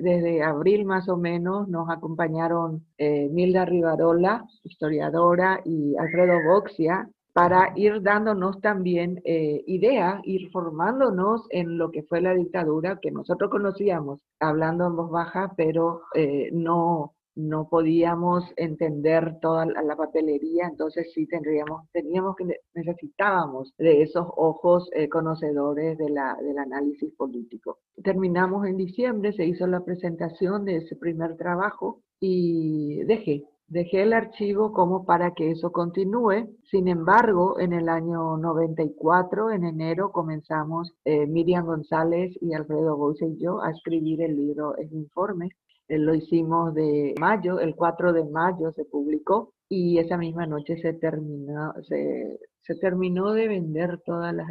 desde 0.00 0.42
abril 0.42 0.86
más 0.86 1.08
o 1.08 1.16
menos 1.16 1.68
nos 1.68 1.88
acompañaron 1.90 2.84
eh, 2.96 3.28
Milda 3.30 3.64
Rivarola, 3.66 4.44
historiadora, 4.64 5.60
y 5.64 5.94
Alfredo 5.96 6.38
Boxia, 6.44 7.08
para 7.34 7.72
ir 7.76 8.02
dándonos 8.02 8.60
también 8.60 9.20
eh, 9.24 9.62
ideas, 9.66 10.20
ir 10.24 10.50
formándonos 10.50 11.46
en 11.50 11.78
lo 11.78 11.92
que 11.92 12.02
fue 12.02 12.20
la 12.20 12.34
dictadura 12.34 12.98
que 13.00 13.12
nosotros 13.12 13.50
conocíamos, 13.50 14.20
hablando 14.40 14.86
en 14.86 14.96
voz 14.96 15.10
baja, 15.10 15.52
pero 15.56 16.02
eh, 16.14 16.50
no, 16.52 17.14
no 17.38 17.68
podíamos 17.68 18.44
entender 18.56 19.38
toda 19.40 19.64
la 19.64 19.94
papelería, 19.94 20.66
entonces 20.66 21.12
sí 21.14 21.24
tendríamos, 21.26 21.88
teníamos 21.92 22.34
que, 22.34 22.44
necesitábamos 22.74 23.72
de 23.78 24.02
esos 24.02 24.26
ojos 24.36 24.90
eh, 24.92 25.08
conocedores 25.08 25.96
del 25.98 26.18
análisis 26.58 27.14
político. 27.14 27.78
Terminamos 28.02 28.66
en 28.66 28.76
diciembre, 28.76 29.32
se 29.32 29.46
hizo 29.46 29.68
la 29.68 29.84
presentación 29.84 30.64
de 30.64 30.78
ese 30.78 30.96
primer 30.96 31.36
trabajo 31.36 32.00
y 32.18 33.04
dejé, 33.04 33.44
dejé 33.68 34.02
el 34.02 34.14
archivo 34.14 34.72
como 34.72 35.04
para 35.04 35.32
que 35.34 35.52
eso 35.52 35.70
continúe. 35.70 36.48
Sin 36.72 36.88
embargo, 36.88 37.60
en 37.60 37.72
el 37.72 37.88
año 37.88 38.36
94, 38.36 39.52
en 39.52 39.64
enero, 39.64 40.10
comenzamos 40.10 40.92
eh, 41.04 41.24
Miriam 41.28 41.66
González 41.66 42.36
y 42.40 42.52
Alfredo 42.54 42.96
Boise 42.96 43.28
y 43.28 43.38
yo 43.38 43.62
a 43.62 43.70
escribir 43.70 44.22
el 44.22 44.34
libro 44.34 44.76
El 44.76 44.92
Informe 44.92 45.50
lo 45.88 46.14
hicimos 46.14 46.74
de 46.74 47.14
mayo, 47.18 47.60
el 47.60 47.74
4 47.74 48.12
de 48.12 48.24
mayo 48.24 48.72
se 48.72 48.84
publicó 48.84 49.54
y 49.68 49.98
esa 49.98 50.16
misma 50.16 50.46
noche 50.46 50.76
se 50.80 50.92
terminó, 50.94 51.74
se, 51.88 52.38
se 52.68 52.78
terminou 52.78 53.34
de 53.34 53.48
vender 53.48 53.98
todas 54.04 54.38
as 54.38 54.46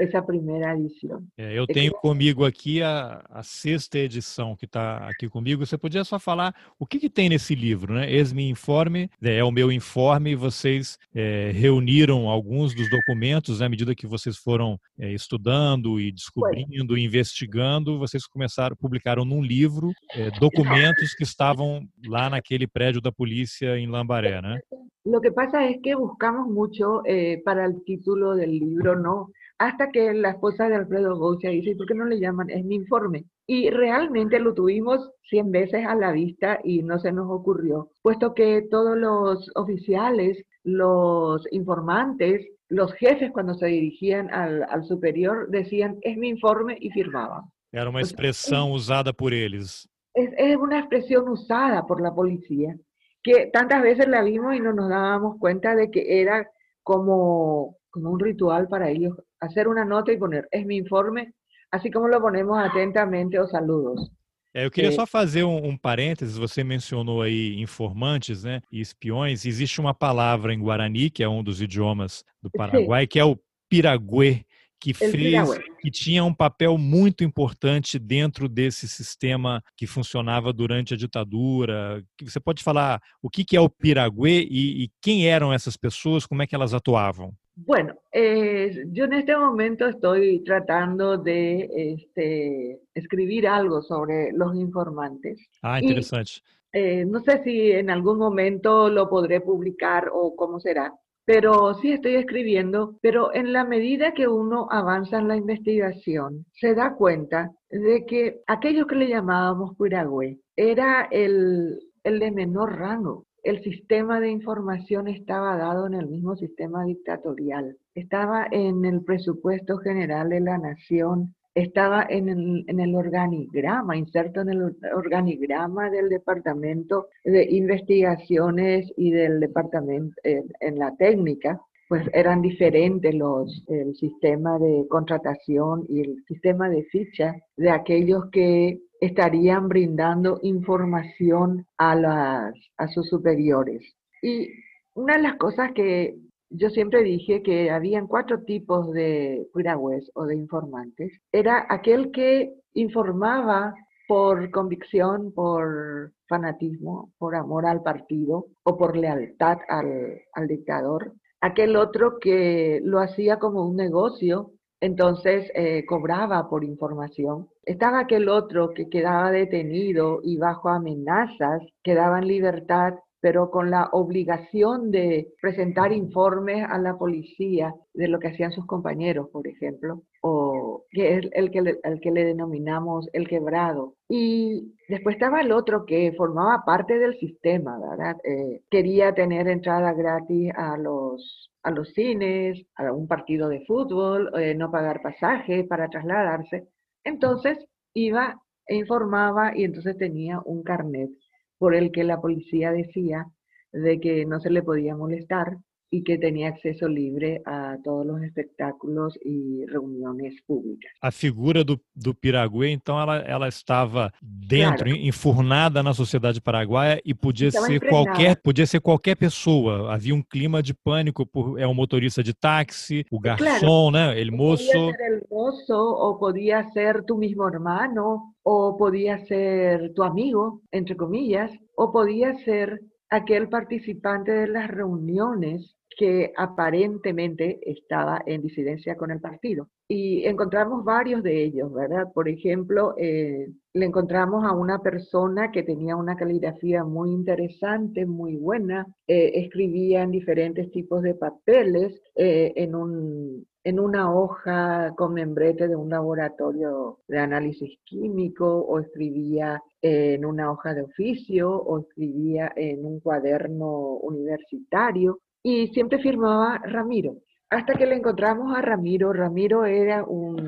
essa 0.00 0.22
primeira 0.22 0.76
edição. 0.76 1.22
É, 1.36 1.58
eu 1.58 1.66
tenho 1.66 1.92
comigo 1.92 2.44
aqui 2.44 2.80
a, 2.82 3.24
a 3.28 3.42
sexta 3.42 3.98
edição 3.98 4.54
que 4.54 4.64
está 4.64 5.08
aqui 5.08 5.28
comigo. 5.28 5.66
Você 5.66 5.76
podia 5.76 6.04
só 6.04 6.18
falar 6.18 6.54
o 6.78 6.86
que, 6.86 7.00
que 7.00 7.10
tem 7.10 7.28
nesse 7.28 7.54
livro, 7.54 7.94
né? 7.94 8.10
Ex-me 8.10 8.48
informe, 8.48 9.10
é, 9.20 9.38
é, 9.38 9.44
o 9.44 9.50
meu 9.50 9.72
informe. 9.72 10.36
Vocês 10.36 10.96
é, 11.14 11.50
reuniram 11.52 12.28
alguns 12.28 12.74
dos 12.74 12.88
documentos 12.88 13.58
né, 13.58 13.66
à 13.66 13.68
medida 13.68 13.94
que 13.94 14.06
vocês 14.06 14.36
foram 14.36 14.78
é, 14.98 15.12
estudando 15.12 16.00
e 16.00 16.12
descobrindo, 16.12 16.94
Foi. 16.94 17.00
investigando. 17.00 17.98
Vocês 17.98 18.24
começaram, 18.26 18.76
publicaram 18.76 19.24
num 19.24 19.42
livro 19.42 19.92
é, 20.14 20.30
documentos 20.38 21.12
que 21.14 21.24
estavam 21.24 21.84
lá 22.06 22.30
naquele 22.30 22.68
prédio 22.68 23.00
da 23.00 23.10
polícia 23.10 23.76
em 23.76 23.88
Lambaré, 23.88 24.40
né? 24.40 24.60
Lo 25.08 25.22
que 25.22 25.32
pasa 25.32 25.64
es 25.64 25.78
que 25.82 25.94
buscamos 25.94 26.50
mucho 26.50 27.02
eh, 27.06 27.17
para 27.44 27.64
el 27.64 27.82
título 27.84 28.34
del 28.34 28.58
libro, 28.58 28.96
¿no? 28.96 29.30
Hasta 29.58 29.90
que 29.90 30.12
la 30.14 30.30
esposa 30.30 30.68
de 30.68 30.76
Alfredo 30.76 31.16
Goucia 31.16 31.50
dice, 31.50 31.74
¿por 31.74 31.86
qué 31.86 31.94
no 31.94 32.04
le 32.04 32.20
llaman? 32.20 32.48
Es 32.50 32.64
mi 32.64 32.76
informe. 32.76 33.24
Y 33.46 33.70
realmente 33.70 34.38
lo 34.38 34.54
tuvimos 34.54 35.10
100 35.30 35.50
veces 35.50 35.86
a 35.86 35.94
la 35.94 36.12
vista 36.12 36.60
y 36.62 36.82
no 36.82 36.98
se 36.98 37.12
nos 37.12 37.28
ocurrió, 37.30 37.90
puesto 38.02 38.34
que 38.34 38.66
todos 38.70 38.96
los 38.96 39.50
oficiales, 39.56 40.44
los 40.62 41.44
informantes, 41.50 42.46
los 42.68 42.92
jefes 42.94 43.30
cuando 43.32 43.54
se 43.54 43.66
dirigían 43.66 44.32
al, 44.32 44.64
al 44.64 44.84
superior 44.84 45.48
decían, 45.48 45.96
es 46.02 46.16
mi 46.16 46.28
informe 46.28 46.76
y 46.80 46.90
firmaban. 46.90 47.44
Era 47.72 47.88
una 47.88 48.00
expresión 48.00 48.70
usada 48.70 49.12
por 49.12 49.32
ellos. 49.32 49.88
Es, 50.14 50.30
es 50.36 50.56
una 50.56 50.78
expresión 50.78 51.28
usada 51.28 51.86
por 51.86 52.00
la 52.00 52.14
policía 52.14 52.76
que 53.22 53.46
tantas 53.52 53.82
veces 53.82 54.08
la 54.08 54.22
vimos 54.22 54.54
y 54.54 54.60
no 54.60 54.72
nos 54.72 54.88
dábamos 54.88 55.38
cuenta 55.38 55.74
de 55.74 55.90
que 55.90 56.20
era 56.20 56.48
como, 56.82 57.76
como 57.90 58.10
un 58.10 58.20
ritual 58.20 58.68
para 58.68 58.90
ellos 58.90 59.14
hacer 59.40 59.68
una 59.68 59.84
nota 59.84 60.12
y 60.12 60.16
poner, 60.16 60.48
es 60.50 60.66
mi 60.66 60.76
informe, 60.76 61.34
assim 61.70 61.90
como 61.90 62.08
lo 62.08 62.20
ponemos 62.20 62.58
atentamente 62.58 63.38
os 63.38 63.50
saludos. 63.50 64.10
É, 64.54 64.64
eu 64.64 64.70
queria 64.70 64.88
é. 64.88 64.92
só 64.92 65.06
fazer 65.06 65.44
um, 65.44 65.68
um, 65.68 65.76
parênteses. 65.76 66.36
Você 66.36 66.64
mencionou 66.64 67.22
aí 67.22 67.60
informantes, 67.60 68.44
né, 68.44 68.60
e 68.72 68.80
espiões. 68.80 69.44
Existe 69.44 69.80
uma 69.80 69.94
palavra 69.94 70.52
em 70.54 70.58
Guarani 70.58 71.10
que 71.10 71.22
é 71.22 71.28
um 71.28 71.44
dos 71.44 71.60
idiomas 71.60 72.24
do 72.42 72.50
Paraguai, 72.50 73.02
Sim. 73.02 73.08
que 73.08 73.18
é 73.20 73.24
o 73.24 73.38
piraguê, 73.68 74.44
que 74.80 74.94
fez, 74.94 75.58
que 75.80 75.90
tinha 75.90 76.24
um 76.24 76.34
papel 76.34 76.78
muito 76.78 77.24
importante 77.24 77.98
dentro 77.98 78.48
desse 78.48 78.88
sistema 78.88 79.62
que 79.76 79.86
funcionava 79.86 80.52
durante 80.52 80.94
a 80.94 80.96
ditadura. 80.96 82.02
Você 82.22 82.40
pode 82.40 82.62
falar 82.62 83.00
o 83.22 83.28
que 83.28 83.56
é 83.56 83.60
o 83.60 83.68
Piraguê 83.68 84.46
e, 84.50 84.84
e 84.84 84.90
quem 85.00 85.28
eram 85.28 85.52
essas 85.52 85.76
pessoas, 85.76 86.26
como 86.26 86.42
é 86.42 86.46
que 86.46 86.54
elas 86.54 86.74
atuavam? 86.74 87.32
Bueno, 87.60 87.96
eh, 88.12 88.84
yo 88.92 89.06
en 89.06 89.14
este 89.14 89.36
momento 89.36 89.88
estoy 89.88 90.44
tratando 90.44 91.18
de 91.18 91.68
este, 91.74 92.80
escribir 92.94 93.48
algo 93.48 93.82
sobre 93.82 94.30
los 94.32 94.54
informantes. 94.54 95.44
Ah, 95.60 95.80
interesante. 95.80 96.34
Y, 96.72 96.78
eh, 96.78 97.04
no 97.04 97.18
sé 97.20 97.42
si 97.42 97.72
en 97.72 97.90
algún 97.90 98.18
momento 98.18 98.88
lo 98.88 99.08
podré 99.08 99.40
publicar 99.40 100.08
o 100.12 100.36
cómo 100.36 100.60
será, 100.60 100.94
pero 101.28 101.74
sí 101.74 101.92
estoy 101.92 102.14
escribiendo, 102.14 102.96
pero 103.02 103.34
en 103.34 103.52
la 103.52 103.62
medida 103.62 104.14
que 104.14 104.26
uno 104.26 104.66
avanza 104.70 105.18
en 105.18 105.28
la 105.28 105.36
investigación, 105.36 106.46
se 106.54 106.74
da 106.74 106.94
cuenta 106.94 107.52
de 107.68 108.06
que 108.06 108.40
aquello 108.46 108.86
que 108.86 108.94
le 108.94 109.08
llamábamos 109.08 109.76
Piragüe 109.76 110.38
era 110.56 111.06
el, 111.10 111.80
el 112.02 112.18
de 112.18 112.30
menor 112.30 112.78
rango. 112.78 113.26
El 113.42 113.62
sistema 113.62 114.20
de 114.20 114.30
información 114.30 115.06
estaba 115.06 115.58
dado 115.58 115.86
en 115.86 115.92
el 115.92 116.06
mismo 116.06 116.34
sistema 116.34 116.86
dictatorial. 116.86 117.76
Estaba 117.94 118.46
en 118.50 118.86
el 118.86 119.04
presupuesto 119.04 119.76
general 119.76 120.30
de 120.30 120.40
la 120.40 120.56
nación, 120.56 121.34
estaba 121.62 122.06
en 122.08 122.28
el, 122.28 122.94
organigrama, 122.94 123.96
inserto 123.96 124.40
en 124.40 124.50
el 124.50 124.76
organigrama 124.94 125.90
del 125.90 126.08
Departamento 126.08 127.08
de 127.24 127.44
Investigaciones 127.50 128.92
y 128.96 129.10
del 129.10 129.40
Departamento 129.40 130.14
en, 130.22 130.78
la 130.78 130.94
técnica, 130.96 131.60
pues 131.88 132.02
eran 132.12 132.42
diferentes 132.42 133.14
los, 133.14 133.64
el 133.68 133.94
sistema 133.96 134.58
de 134.58 134.86
contratación 134.88 135.84
y 135.88 136.00
el 136.00 136.24
sistema 136.26 136.68
de 136.68 136.84
ficha 136.84 137.34
de 137.56 137.70
aquellos 137.70 138.30
que 138.30 138.80
estarían 139.00 139.68
brindando 139.68 140.38
información 140.42 141.66
a, 141.78 141.94
las, 141.94 142.54
a 142.76 142.88
sus 142.88 143.08
superiores. 143.08 143.82
Y 144.22 144.48
una 144.94 145.16
de 145.16 145.22
las 145.22 145.36
cosas 145.36 145.72
que 145.72 146.16
yo 146.50 146.70
siempre 146.70 147.02
dije 147.02 147.42
que 147.42 147.70
habían 147.70 148.06
cuatro 148.06 148.42
tipos 148.44 148.92
de 148.92 149.46
piragües 149.54 150.10
o 150.14 150.24
de 150.24 150.36
informantes. 150.36 151.12
Era 151.32 151.66
aquel 151.68 152.10
que 152.10 152.54
informaba 152.74 153.74
por 154.06 154.50
convicción, 154.50 155.32
por 155.32 156.12
fanatismo, 156.28 157.12
por 157.18 157.36
amor 157.36 157.66
al 157.66 157.82
partido 157.82 158.46
o 158.64 158.76
por 158.78 158.96
lealtad 158.96 159.58
al, 159.68 160.20
al 160.32 160.48
dictador. 160.48 161.12
Aquel 161.40 161.76
otro 161.76 162.18
que 162.18 162.80
lo 162.82 163.00
hacía 163.00 163.38
como 163.38 163.66
un 163.66 163.76
negocio, 163.76 164.52
entonces 164.80 165.50
eh, 165.54 165.84
cobraba 165.86 166.48
por 166.48 166.64
información. 166.64 167.48
Estaba 167.64 168.00
aquel 168.00 168.28
otro 168.28 168.70
que 168.70 168.88
quedaba 168.88 169.30
detenido 169.30 170.20
y 170.22 170.38
bajo 170.38 170.68
amenazas 170.68 171.62
quedaba 171.82 172.18
en 172.18 172.28
libertad 172.28 172.94
pero 173.20 173.50
con 173.50 173.70
la 173.70 173.88
obligación 173.92 174.90
de 174.90 175.32
presentar 175.40 175.92
informes 175.92 176.64
a 176.68 176.78
la 176.78 176.96
policía 176.96 177.74
de 177.92 178.08
lo 178.08 178.18
que 178.18 178.28
hacían 178.28 178.52
sus 178.52 178.66
compañeros, 178.66 179.28
por 179.32 179.46
ejemplo, 179.48 180.02
o 180.22 180.84
que 180.90 181.16
es 181.16 181.28
el 181.32 181.50
que 181.50 181.62
le, 181.62 181.80
que 182.00 182.10
le 182.10 182.24
denominamos 182.24 183.08
el 183.12 183.28
quebrado. 183.28 183.94
Y 184.08 184.74
después 184.88 185.16
estaba 185.16 185.40
el 185.40 185.52
otro 185.52 185.84
que 185.84 186.12
formaba 186.16 186.64
parte 186.64 186.98
del 186.98 187.18
sistema, 187.18 187.78
¿verdad? 187.78 188.16
Eh, 188.24 188.62
quería 188.70 189.14
tener 189.14 189.48
entrada 189.48 189.92
gratis 189.94 190.52
a 190.54 190.76
los, 190.76 191.50
a 191.62 191.70
los 191.70 191.92
cines, 191.92 192.64
a 192.76 192.92
un 192.92 193.08
partido 193.08 193.48
de 193.48 193.64
fútbol, 193.66 194.30
eh, 194.38 194.54
no 194.54 194.70
pagar 194.70 195.02
pasaje 195.02 195.64
para 195.64 195.88
trasladarse. 195.88 196.68
Entonces 197.04 197.58
iba 197.94 198.40
e 198.66 198.76
informaba 198.76 199.56
y 199.56 199.64
entonces 199.64 199.96
tenía 199.96 200.40
un 200.44 200.62
carnet 200.62 201.10
por 201.58 201.74
el 201.74 201.92
que 201.92 202.04
la 202.04 202.20
policía 202.20 202.72
decía 202.72 203.26
de 203.72 204.00
que 204.00 204.24
no 204.24 204.40
se 204.40 204.50
le 204.50 204.62
podía 204.62 204.96
molestar 204.96 205.58
y 205.90 206.02
que 206.02 206.18
tenía 206.18 206.48
acceso 206.48 206.86
libre 206.86 207.40
a 207.46 207.78
todos 207.82 208.06
los 208.06 208.22
espectáculos 208.22 209.18
e 209.24 209.64
reuniões 209.68 210.40
públicas. 210.46 210.90
A 211.00 211.10
figura 211.10 211.64
do, 211.64 211.80
do 211.94 212.14
Piraguê, 212.14 212.68
então, 212.68 213.00
ela, 213.00 213.18
ela 213.18 213.48
estava 213.48 214.12
dentro, 214.22 214.84
claro. 214.84 215.00
enfurnada 215.00 215.82
na 215.82 215.94
sociedade 215.94 216.40
paraguaia 216.40 217.00
e 217.04 217.14
podia 217.14 217.50
ser 217.50 217.80
qualquer 217.88 218.36
podia 218.36 218.66
ser 218.66 218.80
qualquer 218.80 219.16
pessoa. 219.16 219.92
Havia 219.92 220.14
um 220.14 220.22
clima 220.22 220.62
de 220.62 220.74
pânico 220.74 221.24
por 221.24 221.58
é 221.58 221.66
um 221.66 221.74
motorista 221.74 222.22
de 222.22 222.34
táxi, 222.34 223.04
o 223.10 223.18
garçom, 223.18 223.90
claro. 223.90 223.90
né, 223.90 224.20
ele 224.20 224.30
moço. 224.30 224.66
Podia 224.66 224.96
ser 224.96 225.12
el 225.12 225.26
moço 225.30 225.72
ou 225.72 226.18
podia 226.18 226.64
ser 226.70 227.04
tu 227.04 227.16
mesmo 227.16 227.48
hermano 227.48 228.34
ou 228.44 228.76
podia 228.76 229.18
ser 229.26 229.92
tu 229.94 230.02
amigo, 230.02 230.62
entre 230.72 230.94
comillas, 230.94 231.50
ou 231.76 231.90
podia 231.92 232.34
ser 232.44 232.80
aquel 233.10 233.48
participante 233.48 234.30
de 234.32 234.46
las 234.46 234.70
reuniones 234.70 235.77
que 235.98 236.32
aparentemente 236.36 237.58
estaba 237.68 238.22
en 238.24 238.40
disidencia 238.40 238.96
con 238.96 239.10
el 239.10 239.20
partido. 239.20 239.68
Y 239.88 240.24
encontramos 240.26 240.84
varios 240.84 241.24
de 241.24 241.42
ellos, 241.42 241.72
¿verdad? 241.72 242.12
Por 242.14 242.28
ejemplo, 242.28 242.94
eh, 242.96 243.50
le 243.74 243.84
encontramos 243.84 244.44
a 244.44 244.52
una 244.52 244.78
persona 244.78 245.50
que 245.50 245.64
tenía 245.64 245.96
una 245.96 246.14
caligrafía 246.14 246.84
muy 246.84 247.10
interesante, 247.10 248.06
muy 248.06 248.36
buena, 248.36 248.86
eh, 249.08 249.32
escribía 249.34 250.02
en 250.02 250.12
diferentes 250.12 250.70
tipos 250.70 251.02
de 251.02 251.14
papeles, 251.14 252.00
eh, 252.14 252.52
en, 252.54 252.76
un, 252.76 253.44
en 253.64 253.80
una 253.80 254.14
hoja 254.14 254.94
con 254.96 255.14
membrete 255.14 255.66
de 255.66 255.74
un 255.74 255.90
laboratorio 255.90 257.00
de 257.08 257.18
análisis 257.18 257.76
químico, 257.84 258.46
o 258.46 258.78
escribía 258.78 259.60
en 259.82 260.24
una 260.24 260.52
hoja 260.52 260.74
de 260.74 260.82
oficio, 260.82 261.50
o 261.50 261.80
escribía 261.80 262.52
en 262.54 262.84
un 262.84 263.00
cuaderno 263.00 263.94
universitario 263.94 265.18
y 265.48 265.68
siempre 265.68 265.98
firmaba 265.98 266.60
Ramiro. 266.62 267.16
Hasta 267.48 267.72
que 267.72 267.86
le 267.86 267.96
encontramos 267.96 268.54
a 268.54 268.60
Ramiro. 268.60 269.14
Ramiro 269.14 269.64
era 269.64 270.04
un 270.04 270.46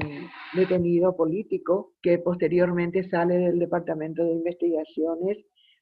detenido 0.54 1.16
político 1.16 1.92
que 2.02 2.18
posteriormente 2.18 3.08
sale 3.08 3.38
del 3.38 3.58
Departamento 3.58 4.22
de 4.22 4.32
Investigaciones 4.32 5.38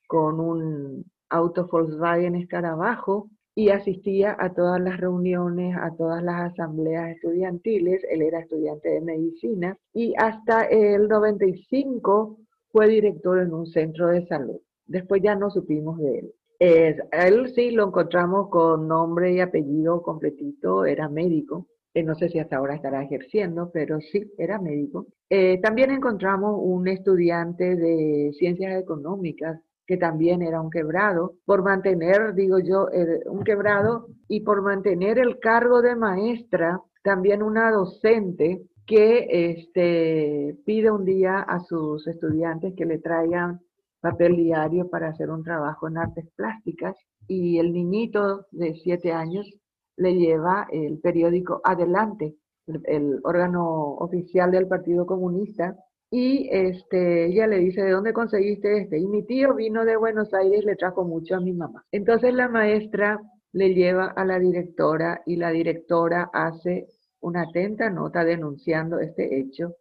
con 0.07 0.39
un 0.39 1.05
auto 1.31 1.67
Volkswagen 1.67 2.37
Escarabajo 2.37 3.29
y 3.57 3.71
asistía 3.71 4.37
a 4.39 4.55
todas 4.55 4.81
las 4.81 4.99
reuniones, 4.99 5.77
a 5.77 5.97
todas 5.97 6.23
las 6.23 6.53
asambleas 6.53 7.11
estudiantiles. 7.11 8.01
Él 8.09 8.23
era 8.23 8.39
estudiante 8.39 8.89
de 8.89 9.01
medicina 9.01 9.77
y 9.93 10.15
hasta 10.17 10.63
el 10.63 11.09
95 11.09 12.39
fue 12.71 12.87
director 12.87 13.41
en 13.41 13.53
un 13.53 13.67
centro 13.67 14.07
de 14.07 14.25
salud. 14.29 14.61
Después 14.87 15.21
ya 15.25 15.35
no 15.35 15.51
supimos 15.51 15.99
de 15.99 16.21
él 16.21 16.33
él 16.59 17.53
sí 17.55 17.71
lo 17.71 17.87
encontramos 17.87 18.49
con 18.51 18.89
nombre 18.89 19.33
y 19.33 19.41
apellido 19.41 20.03
completito, 20.03 20.85
era 20.85 21.09
médico. 21.09 21.67
Eh, 21.95 22.03
no 22.03 22.15
sé 22.15 22.29
si 22.29 22.39
hasta 22.39 22.57
ahora 22.57 22.75
estará 22.75 23.03
ejerciendo, 23.03 23.71
pero 23.73 24.01
sí, 24.01 24.33
era 24.39 24.61
médico. 24.61 25.07
Eh, 25.31 25.61
también 25.63 25.91
encontramos 25.91 26.59
un 26.63 26.87
estudiante 26.89 27.77
de 27.77 28.33
ciencias 28.39 28.81
económicas 28.81 29.61
que 29.87 29.97
también 29.97 30.43
era 30.43 30.61
un 30.61 30.71
quebrado, 30.71 31.37
por 31.47 31.63
mantener, 31.63 32.35
digo 32.35 32.59
yo, 32.59 32.89
un 33.27 33.43
quebrado 33.43 34.09
y 34.29 34.41
por 34.41 34.61
mantener 34.61 35.19
el 35.19 35.39
cargo 35.39 35.81
de 35.81 35.97
maestra, 35.97 36.79
también 37.03 37.43
una 37.43 37.71
docente 37.71 38.63
que 38.87 39.27
este, 39.31 40.57
pide 40.67 40.91
un 40.91 41.07
día 41.07 41.41
a 41.41 41.61
sus 41.61 42.07
estudiantes 42.07 42.75
que 42.77 42.85
le 42.85 42.99
traigan 42.99 43.61
papel 44.01 44.37
diario 44.37 44.89
para 44.89 45.09
hacer 45.09 45.31
un 45.31 45.43
trabajo 45.43 45.89
en 45.89 45.99
artes 45.99 46.27
plásticas 46.37 46.97
y 47.27 47.59
el 47.59 47.73
niñito 47.73 48.47
de 48.51 48.75
siete 48.75 49.13
años 49.13 49.49
le 49.97 50.15
lleva 50.15 50.67
el 50.71 50.99
periódico 51.01 51.61
Adelante, 51.65 52.37
el, 52.67 53.21
órgano 53.25 53.95
oficial 53.97 54.51
del 54.51 54.69
Partido 54.69 55.07
Comunista, 55.07 55.77
y 56.11 56.49
este, 56.51 57.27
ella 57.27 57.47
le 57.47 57.59
dice, 57.59 57.83
¿de 57.83 57.91
dónde 57.91 58.13
conseguiste 58.15 58.79
este? 58.79 58.99
Y 58.99 59.07
mi 59.07 59.25
tío 59.25 59.55
vino 59.55 59.85
de 59.85 59.97
Buenos 59.97 60.33
Aires, 60.33 60.65
le 60.65 60.77
trajo 60.77 61.05
mucho 61.05 61.37
a 61.37 61.41
mi 61.41 61.53
mamá. 61.53 61.85
Entonces 61.93 62.33
la 62.33 62.49
maestra 62.49 63.21
le 63.53 63.75
lleva 63.75 64.07
a 64.07 64.25
la 64.25 64.39
directora 64.39 65.21
y 65.27 65.37
la 65.37 65.51
directora 65.51 66.31
hace 66.33 66.87
una 67.21 67.43
atenta 67.43 67.91
nota 67.91 68.25
denunciando 68.25 69.01
este 69.01 69.39
hecho 69.39 69.75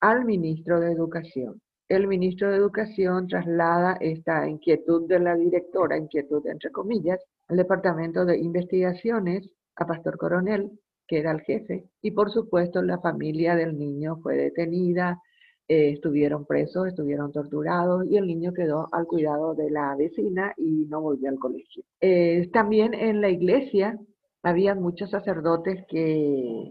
al 0.00 0.24
ministro 0.24 0.80
de 0.80 0.92
Educación 0.92 1.60
el 1.88 2.06
ministro 2.06 2.50
de 2.50 2.56
Educación 2.56 3.26
traslada 3.26 3.96
esta 4.00 4.48
inquietud 4.48 5.06
de 5.08 5.20
la 5.20 5.36
directora, 5.36 5.98
inquietud 5.98 6.46
entre 6.46 6.70
comillas, 6.70 7.20
al 7.48 7.58
Departamento 7.58 8.24
de 8.24 8.38
Investigaciones, 8.38 9.50
a 9.76 9.86
Pastor 9.86 10.16
Coronel, 10.16 10.70
que 11.06 11.18
era 11.18 11.32
el 11.32 11.42
jefe, 11.42 11.84
y 12.00 12.12
por 12.12 12.30
supuesto 12.30 12.82
la 12.82 12.98
familia 12.98 13.54
del 13.56 13.78
niño 13.78 14.16
fue 14.22 14.36
detenida, 14.36 15.20
eh, 15.68 15.90
estuvieron 15.90 16.46
presos, 16.46 16.88
estuvieron 16.88 17.32
torturados 17.32 18.06
y 18.06 18.16
el 18.16 18.26
niño 18.26 18.52
quedó 18.52 18.88
al 18.92 19.06
cuidado 19.06 19.54
de 19.54 19.70
la 19.70 19.94
vecina 19.96 20.52
y 20.56 20.86
no 20.86 21.00
volvió 21.00 21.28
al 21.28 21.38
colegio. 21.38 21.84
Eh, 22.00 22.48
también 22.52 22.94
en 22.94 23.20
la 23.20 23.30
iglesia 23.30 23.98
había 24.42 24.74
muchos 24.74 25.10
sacerdotes 25.10 25.84
que, 25.88 26.70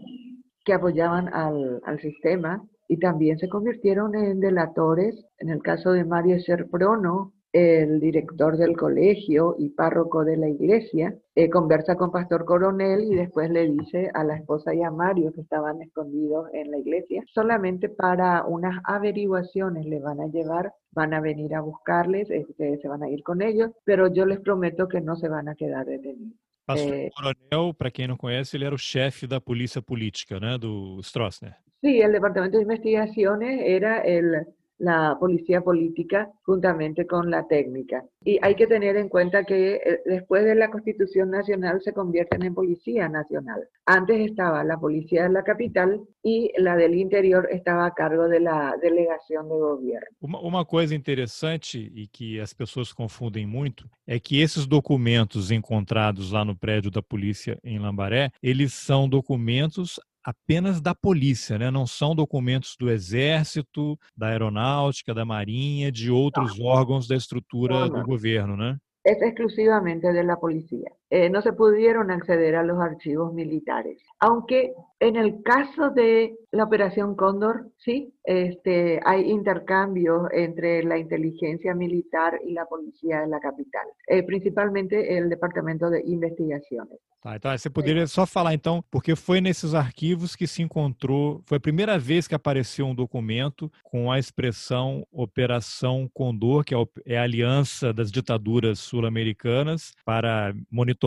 que 0.64 0.72
apoyaban 0.72 1.32
al, 1.32 1.80
al 1.84 2.00
sistema 2.00 2.64
y 2.88 2.98
también 2.98 3.38
se 3.38 3.48
convirtieron 3.48 4.14
en 4.14 4.40
delatores. 4.40 5.24
En 5.38 5.50
el 5.50 5.62
caso 5.62 5.92
de 5.92 6.04
Mario 6.04 6.38
Serprono, 6.40 7.32
el 7.54 8.00
director 8.00 8.56
del 8.56 8.76
colegio 8.76 9.54
y 9.58 9.68
párroco 9.68 10.24
de 10.24 10.36
la 10.36 10.48
iglesia, 10.48 11.16
eh, 11.36 11.48
conversa 11.48 11.94
con 11.94 12.10
Pastor 12.10 12.44
Coronel 12.44 13.04
y 13.04 13.14
después 13.14 13.48
le 13.48 13.70
dice 13.70 14.10
a 14.12 14.24
la 14.24 14.34
esposa 14.36 14.74
y 14.74 14.82
a 14.82 14.90
Mario 14.90 15.32
que 15.32 15.42
estaban 15.42 15.80
escondidos 15.80 16.48
en 16.52 16.72
la 16.72 16.78
iglesia, 16.78 17.22
solamente 17.32 17.88
para 17.88 18.44
unas 18.44 18.80
averiguaciones 18.84 19.86
le 19.86 20.00
van 20.00 20.20
a 20.20 20.26
llevar, 20.26 20.72
van 20.90 21.14
a 21.14 21.20
venir 21.20 21.54
a 21.54 21.60
buscarles, 21.60 22.28
este, 22.28 22.76
se 22.78 22.88
van 22.88 23.04
a 23.04 23.08
ir 23.08 23.22
con 23.22 23.40
ellos, 23.40 23.70
pero 23.84 24.12
yo 24.12 24.26
les 24.26 24.40
prometo 24.40 24.88
que 24.88 25.00
no 25.00 25.14
se 25.14 25.28
van 25.28 25.48
a 25.48 25.54
quedar 25.54 25.86
detenidos. 25.86 26.36
Pastor 26.66 26.94
é... 26.94 27.10
Coronel, 27.10 27.74
para 27.74 27.90
quem 27.90 28.08
não 28.08 28.16
conhece, 28.16 28.56
ele 28.56 28.64
era 28.64 28.74
o 28.74 28.78
chefe 28.78 29.26
da 29.26 29.40
polícia 29.40 29.82
política, 29.82 30.40
né, 30.40 30.58
do 30.58 30.98
Stroessner. 31.02 31.54
Sim, 31.84 32.02
o 32.02 32.10
Departamento 32.10 32.56
de 32.56 32.62
Investigações 32.62 33.60
era 33.60 34.02
o 34.06 34.54
la 34.78 35.16
policía 35.20 35.60
política 35.60 36.32
juntamente 36.42 37.06
con 37.06 37.30
la 37.30 37.46
técnica. 37.46 38.04
Y 38.24 38.38
hay 38.42 38.54
que 38.54 38.66
tener 38.66 38.96
en 38.96 39.08
cuenta 39.08 39.44
que 39.44 39.74
eh, 39.74 40.00
después 40.06 40.44
de 40.44 40.54
la 40.54 40.70
Constitución 40.70 41.30
Nacional 41.30 41.80
se 41.82 41.92
convierten 41.92 42.42
en 42.42 42.54
Policía 42.54 43.08
Nacional. 43.08 43.68
Antes 43.86 44.18
estaba 44.30 44.64
la 44.64 44.78
Policía 44.78 45.24
de 45.24 45.28
la 45.28 45.42
Capital 45.42 46.00
y 46.22 46.50
la 46.58 46.74
del 46.74 46.94
Interior 46.94 47.46
estaba 47.50 47.86
a 47.86 47.92
cargo 47.92 48.28
de 48.28 48.40
la 48.40 48.76
Delegación 48.80 49.48
de 49.48 49.54
Gobierno. 49.54 50.06
Uma, 50.20 50.40
uma 50.40 50.64
coisa 50.64 50.94
interessante 50.94 51.92
e 51.94 52.08
que 52.08 52.40
as 52.40 52.52
pessoas 52.52 52.92
confundem 52.92 53.46
muito 53.46 53.88
é 54.06 54.18
que 54.18 54.40
esses 54.40 54.66
documentos 54.66 55.50
encontrados 55.50 56.32
lá 56.32 56.44
no 56.44 56.56
prédio 56.56 56.90
da 56.90 57.02
polícia 57.02 57.58
em 57.62 57.78
Lambaré, 57.78 58.30
eles 58.42 58.72
são 58.72 59.08
documentos 59.08 60.00
apenas 60.24 60.80
da 60.80 60.94
polícia, 60.94 61.58
né? 61.58 61.70
não 61.70 61.86
são 61.86 62.14
documentos 62.14 62.76
do 62.78 62.90
Exército, 62.90 63.98
da 64.16 64.28
Aeronáutica, 64.28 65.12
da 65.12 65.24
Marinha, 65.24 65.92
de 65.92 66.10
outros 66.10 66.58
não. 66.58 66.66
órgãos 66.66 67.06
da 67.06 67.14
estrutura 67.14 67.80
não, 67.80 67.88
não. 67.88 68.00
do 68.00 68.06
governo, 68.06 68.56
né? 68.56 68.78
Es 69.06 69.20
exclusivamente 69.20 70.10
de 70.10 70.22
la 70.22 70.36
policía. 70.36 70.90
Eh, 71.16 71.30
no 71.30 71.42
se 71.42 71.52
pudieron 71.52 72.10
acceder 72.10 72.56
a 72.56 72.64
los 72.64 72.80
archivos 72.80 73.32
militares, 73.32 74.02
aunque 74.18 74.74
en 74.98 75.14
el 75.14 75.44
caso 75.44 75.90
de 75.90 76.36
la 76.50 76.64
Operación 76.64 77.14
Cóndor, 77.14 77.70
sí, 77.76 78.12
este, 78.24 78.98
hay 79.04 79.30
intercambios 79.30 80.22
entre 80.32 80.82
la 80.82 80.98
inteligencia 80.98 81.72
militar 81.72 82.40
y 82.44 82.52
la 82.52 82.66
policía 82.66 83.20
de 83.20 83.28
la 83.28 83.38
capital, 83.38 83.86
eh, 84.08 84.24
principalmente 84.24 85.16
el 85.16 85.28
Departamento 85.28 85.88
de 85.88 86.02
Investigaciones. 86.04 86.98
Tá, 87.24 87.36
então 87.36 87.56
você 87.56 87.70
poderia 87.70 88.06
só 88.06 88.26
falar 88.26 88.52
então, 88.52 88.84
porque 88.90 89.16
foi 89.16 89.40
nesses 89.40 89.72
arquivos 89.72 90.36
que 90.36 90.46
se 90.46 90.60
encontrou, 90.60 91.42
foi 91.46 91.56
a 91.56 91.60
primeira 91.60 91.98
vez 91.98 92.28
que 92.28 92.34
apareceu 92.34 92.86
um 92.86 92.94
documento 92.94 93.72
com 93.82 94.12
a 94.12 94.18
expressão 94.18 95.06
Operação 95.10 96.06
Condor, 96.12 96.64
que 96.64 96.74
é, 97.06 97.16
a 97.16 97.22
aliança 97.22 97.94
das 97.94 98.12
ditaduras 98.12 98.78
sul-americanas 98.78 99.94
para 100.04 100.54
monitorar, 100.70 101.03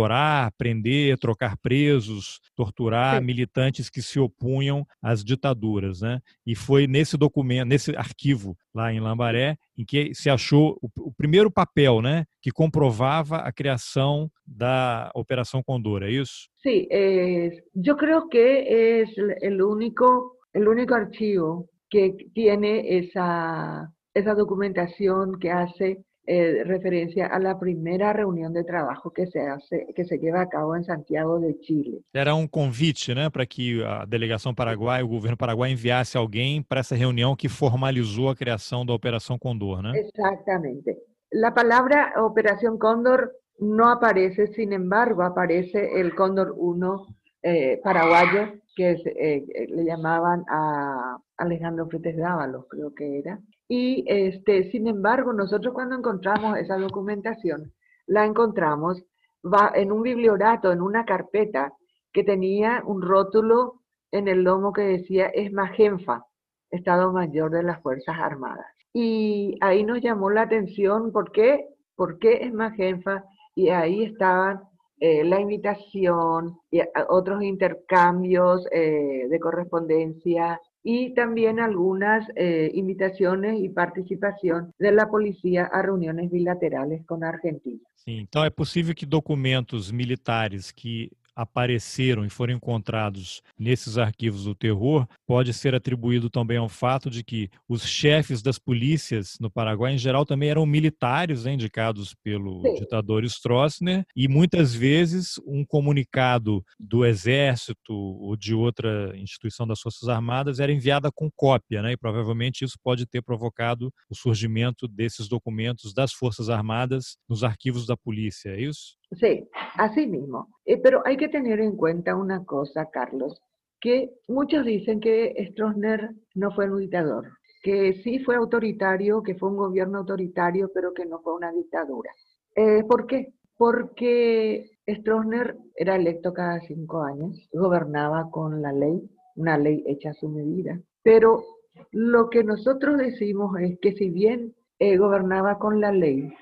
prender, 0.58 1.18
trocar 1.18 1.58
presos, 1.58 2.39
torturar 2.56 3.20
Sim. 3.20 3.26
militantes 3.26 3.89
que 3.89 4.02
se 4.02 4.20
opunham 4.20 4.86
às 5.02 5.24
ditaduras, 5.24 6.02
né? 6.02 6.20
E 6.45 6.56
foi 6.56 6.88
nesse 6.88 7.18
documento, 7.18 7.68
nesse 7.68 7.95
arquivo 7.95 8.58
lá 8.74 8.91
em 8.93 9.00
Lambaré, 9.00 9.58
em 9.78 9.86
que 9.86 10.14
se 10.14 10.30
achou 10.30 10.78
o, 10.82 10.89
o, 11.00 11.14
primeiro 11.14 11.52
papel, 11.52 12.02
né, 12.02 12.26
que 12.41 12.52
comprovava 12.52 13.38
a 13.38 13.52
criação 13.52 14.30
da 14.45 15.12
Operação 15.16 15.64
Condor, 15.64 16.04
é 16.04 16.12
isso? 16.12 16.50
Sí, 16.62 16.88
eh, 16.91 17.64
yo 17.74 17.95
creo 17.95 18.28
que 18.30 19.02
es 19.02 19.10
el 19.41 19.62
único, 19.62 20.38
el 20.54 20.68
único 20.68 20.93
archivo 20.93 21.70
que 21.89 22.16
tiene 22.34 22.98
esa, 22.98 23.91
esa 24.14 24.34
documentación 24.34 25.39
que 25.39 25.50
hace 25.50 26.04
eh, 26.30 26.64
referencia 26.66 27.28
a 27.28 27.40
la 27.40 27.58
primera 27.58 28.12
reunión 28.12 28.52
de 28.52 28.66
trabajo 28.66 29.12
que 29.12 29.28
se 29.28 29.40
hace, 29.40 29.88
que 29.96 30.04
se 30.04 30.18
lleva 30.18 30.42
a 30.42 30.50
cabo 30.50 30.76
en 30.76 30.84
Santiago 30.84 31.40
de 31.40 31.56
Chile. 31.62 32.02
Era 32.14 32.36
um 32.36 32.46
convite, 32.46 33.16
né, 33.16 33.30
para 33.30 33.46
que 33.46 33.82
a 33.82 34.04
delegação 34.04 34.54
paraguaia, 34.54 35.06
o 35.06 35.08
governo 35.08 35.38
paraguaio 35.38 35.72
enviasse 35.72 36.18
alguém 36.18 36.62
para 36.62 36.82
essa 36.82 36.96
reunião 36.96 37.34
que 37.34 37.48
formalizou 37.48 38.30
a 38.30 38.36
criação 38.36 38.86
da 38.86 38.94
Operação 38.94 39.40
Condor, 39.40 39.82
né? 39.82 39.94
Exactamente. 39.98 40.98
La 41.32 41.54
palabra 41.54 42.14
Operación 42.18 42.78
Cóndor 42.78 43.32
no 43.60 43.88
aparece, 43.88 44.48
sin 44.48 44.74
embargo, 44.74 45.24
aparece 45.24 46.00
el 46.00 46.14
Cóndor 46.14 46.54
1 46.58 47.08
eh, 47.44 47.80
paraguayo, 47.82 48.54
que 48.76 48.92
es, 48.92 49.02
eh, 49.06 49.46
le 49.70 49.86
llamaban 49.86 50.44
a 50.50 51.18
Alejandro 51.38 51.88
Fretes 51.88 52.18
Dávalos, 52.18 52.66
creo 52.70 52.94
que 52.94 53.20
era, 53.20 53.40
y 53.68 54.05
este, 54.07 54.72
sin 54.72 54.88
embargo, 54.88 55.34
nosotros 55.34 55.74
cuando 55.74 55.95
encontramos 55.95 56.57
esa 56.57 56.78
documentación, 56.78 57.74
la 58.05 58.26
encontramos 58.26 59.03
va 59.43 59.72
en 59.76 59.91
un 59.91 60.01
bibliorato, 60.01 60.72
en 60.72 60.82
una 60.82 61.05
carpeta 61.05 61.74
que 62.13 62.24
tenía 62.24 62.82
un 62.86 63.01
rótulo 63.01 63.82
en 64.11 64.28
el 64.28 64.43
lomo 64.43 64.72
que 64.72 64.82
decía 64.82 65.28
ESMAGENFA, 65.28 66.26
Estado 66.72 67.11
Mayor 67.11 67.51
de 67.51 67.63
las 67.63 67.82
Fuerzas 67.82 68.15
Armadas. 68.18 68.65
Y 68.93 69.57
ahí 69.61 69.84
nos 69.84 70.01
llamó 70.01 70.30
la 70.30 70.43
atención, 70.43 71.11
¿por 71.11 71.32
qué? 71.32 71.68
¿Por 71.95 72.20
qué 72.20 72.45
ESMAGENFA? 72.45 73.26
Y 73.55 73.70
ahí 73.70 74.03
estaban 74.03 74.61
eh, 74.99 75.24
la 75.24 75.39
invitación 75.39 76.59
y 76.72 76.82
otros 77.09 77.43
intercambios 77.43 78.65
eh, 78.72 79.28
de 79.30 79.39
correspondencia 79.39 80.59
y 80.90 81.14
también 81.14 81.60
algunas 81.60 82.26
eh, 82.38 82.72
invitaciones 82.74 83.60
y 83.60 83.68
participación 83.68 84.74
de 84.80 84.94
la 84.94 85.10
policía 85.10 85.66
a 85.66 85.82
reuniones 85.82 86.32
bilaterales 86.32 87.06
con 87.06 87.26
Argentina. 87.26 87.82
Sim, 87.98 88.20
então 88.22 88.46
é 88.46 88.50
possível 88.50 88.96
que 88.96 89.06
documentos 89.06 89.92
militares 89.92 90.72
que 90.72 91.12
apareceram 91.38 92.26
e 92.26 92.30
foram 92.32 92.56
encontrados 92.56 93.44
nesses 93.60 94.00
arquivos 94.00 94.46
do 94.46 94.56
terror 94.56 95.08
pode 95.28 95.54
ser 95.54 95.76
atribuído 95.76 96.32
também 96.32 96.58
ao 96.58 96.68
fato 96.68 97.12
de 97.12 97.24
que 97.24 97.48
os 97.70 97.86
chefes 97.86 98.42
das 98.42 98.58
polícias 98.58 99.38
no 99.40 99.52
Paraguai, 99.52 99.94
em 99.94 99.98
geral, 100.00 100.26
também 100.26 100.50
eram 100.50 100.66
militares 100.66 101.46
né, 101.46 101.54
indicados 101.54 102.16
pelo 102.24 102.62
Sim. 102.64 102.76
ditador 102.80 103.24
Stroessner 103.24 104.04
e 104.16 104.28
muitas 104.28 104.74
vezes 104.74 105.40
um 105.46 105.64
comunicado 105.64 106.64
do 106.80 107.06
exército 107.06 107.94
ou 107.94 108.36
de 108.36 108.56
outra 108.56 109.16
instituição 109.16 109.68
das 109.68 109.80
Forças 109.80 110.10
Armadas 110.10 110.60
era 110.60 110.72
enviada 110.72 111.12
com 111.12 111.30
cópia, 111.36 111.84
né, 111.84 111.92
e 111.92 111.98
provavelmente 111.98 112.66
isso 112.66 112.78
pode 112.84 113.06
ter 113.06 113.22
provocado 113.22 113.94
o 114.10 114.16
surgimento 114.16 114.88
desses 114.88 115.28
documentos 115.28 115.94
das 115.94 116.14
Forças 116.14 116.50
Armadas 116.50 117.18
nos 117.30 117.44
arquivos 117.44 117.86
da 117.86 117.96
polícia, 117.96 118.50
é 118.50 118.62
isso? 118.62 118.98
Sí, 119.12 119.49
así 119.78 120.05
mismo. 120.05 120.49
Eh, 120.66 120.80
pero 120.82 121.01
hay 121.05 121.18
que 121.18 121.30
tener 121.30 121.60
en 121.60 121.78
cuenta 121.78 122.16
una 122.16 122.43
cosa, 122.43 122.89
Carlos, 122.91 123.41
que 123.80 124.12
muchos 124.28 124.66
dicen 124.66 124.99
que 124.99 125.34
Stroessner 125.51 126.12
no 126.36 126.51
fue 126.51 126.70
un 126.70 126.80
dictador, 126.80 127.26
que 127.64 127.93
sí 128.03 128.20
fue 128.20 128.36
autoritario, 128.36 129.24
que 129.24 129.36
fue 129.36 129.49
un 129.49 129.58
gobierno 129.58 129.99
autoritario, 129.99 130.72
pero 130.74 130.93
que 130.93 131.05
no 131.05 131.20
fue 131.22 131.36
una 131.36 131.51
dictadura. 131.51 132.12
Eh, 132.55 132.84
¿Por 132.84 133.08
qué? 133.08 133.34
Porque 133.58 134.72
Stroessner 134.88 135.55
era 135.76 135.95
electo 135.95 136.34
cada 136.34 136.60
cinco 136.62 137.01
años, 137.01 137.49
gobernaba 137.53 138.30
con 138.30 138.62
la 138.62 138.74
ley, 138.74 139.10
una 139.36 139.58
ley 139.58 139.84
hecha 139.88 140.10
a 140.10 140.16
su 140.16 140.28
medida, 140.30 140.80
pero 141.01 141.43
lo 141.91 142.30
que 142.30 142.43
nosotros 142.43 142.97
decimos 142.97 143.58
es 143.62 143.80
que 143.80 143.93
si 143.93 144.10
bien 144.10 144.53
eh, 144.80 144.97
gobernaba 144.97 145.60
con 145.60 145.80
la 145.80 145.91
ley, 145.91 146.34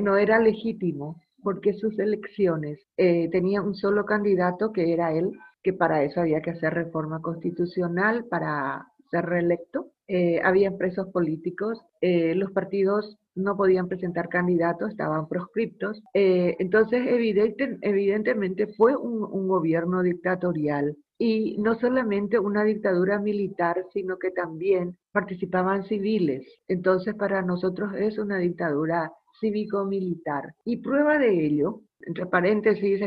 no 0.00 0.16
era 0.16 0.38
legítimo 0.38 1.16
porque 1.44 1.74
sus 1.74 1.96
elecciones 1.98 2.80
eh, 2.96 3.28
tenían 3.30 3.66
un 3.66 3.76
solo 3.76 4.06
candidato 4.06 4.72
que 4.72 4.92
era 4.92 5.12
él, 5.12 5.30
que 5.62 5.72
para 5.72 6.02
eso 6.02 6.20
había 6.20 6.40
que 6.40 6.50
hacer 6.50 6.74
reforma 6.74 7.20
constitucional 7.20 8.24
para 8.24 8.88
ser 9.10 9.26
reelecto. 9.26 9.90
Eh, 10.08 10.40
habían 10.42 10.76
presos 10.78 11.08
políticos, 11.08 11.78
eh, 12.00 12.34
los 12.34 12.50
partidos 12.50 13.18
no 13.34 13.56
podían 13.56 13.88
presentar 13.88 14.28
candidatos, 14.28 14.90
estaban 14.90 15.28
proscriptos. 15.28 16.02
Eh, 16.12 16.56
entonces, 16.58 17.06
evidente, 17.06 17.78
evidentemente 17.82 18.68
fue 18.68 18.96
un, 18.96 19.24
un 19.24 19.48
gobierno 19.48 20.02
dictatorial 20.02 20.96
y 21.18 21.56
no 21.58 21.74
solamente 21.76 22.38
una 22.38 22.64
dictadura 22.64 23.18
militar, 23.20 23.84
sino 23.92 24.18
que 24.18 24.30
también 24.30 24.96
participaban 25.12 25.84
civiles. 25.84 26.46
Entonces, 26.68 27.14
para 27.14 27.42
nosotros 27.42 27.94
es 27.94 28.18
una 28.18 28.38
dictadura 28.38 29.12
cívico-militar. 29.40 30.54
Y 30.64 30.78
prueba 30.78 31.18
de 31.18 31.46
ello, 31.46 31.82
entre 32.00 32.26
paréntesis, 32.26 33.00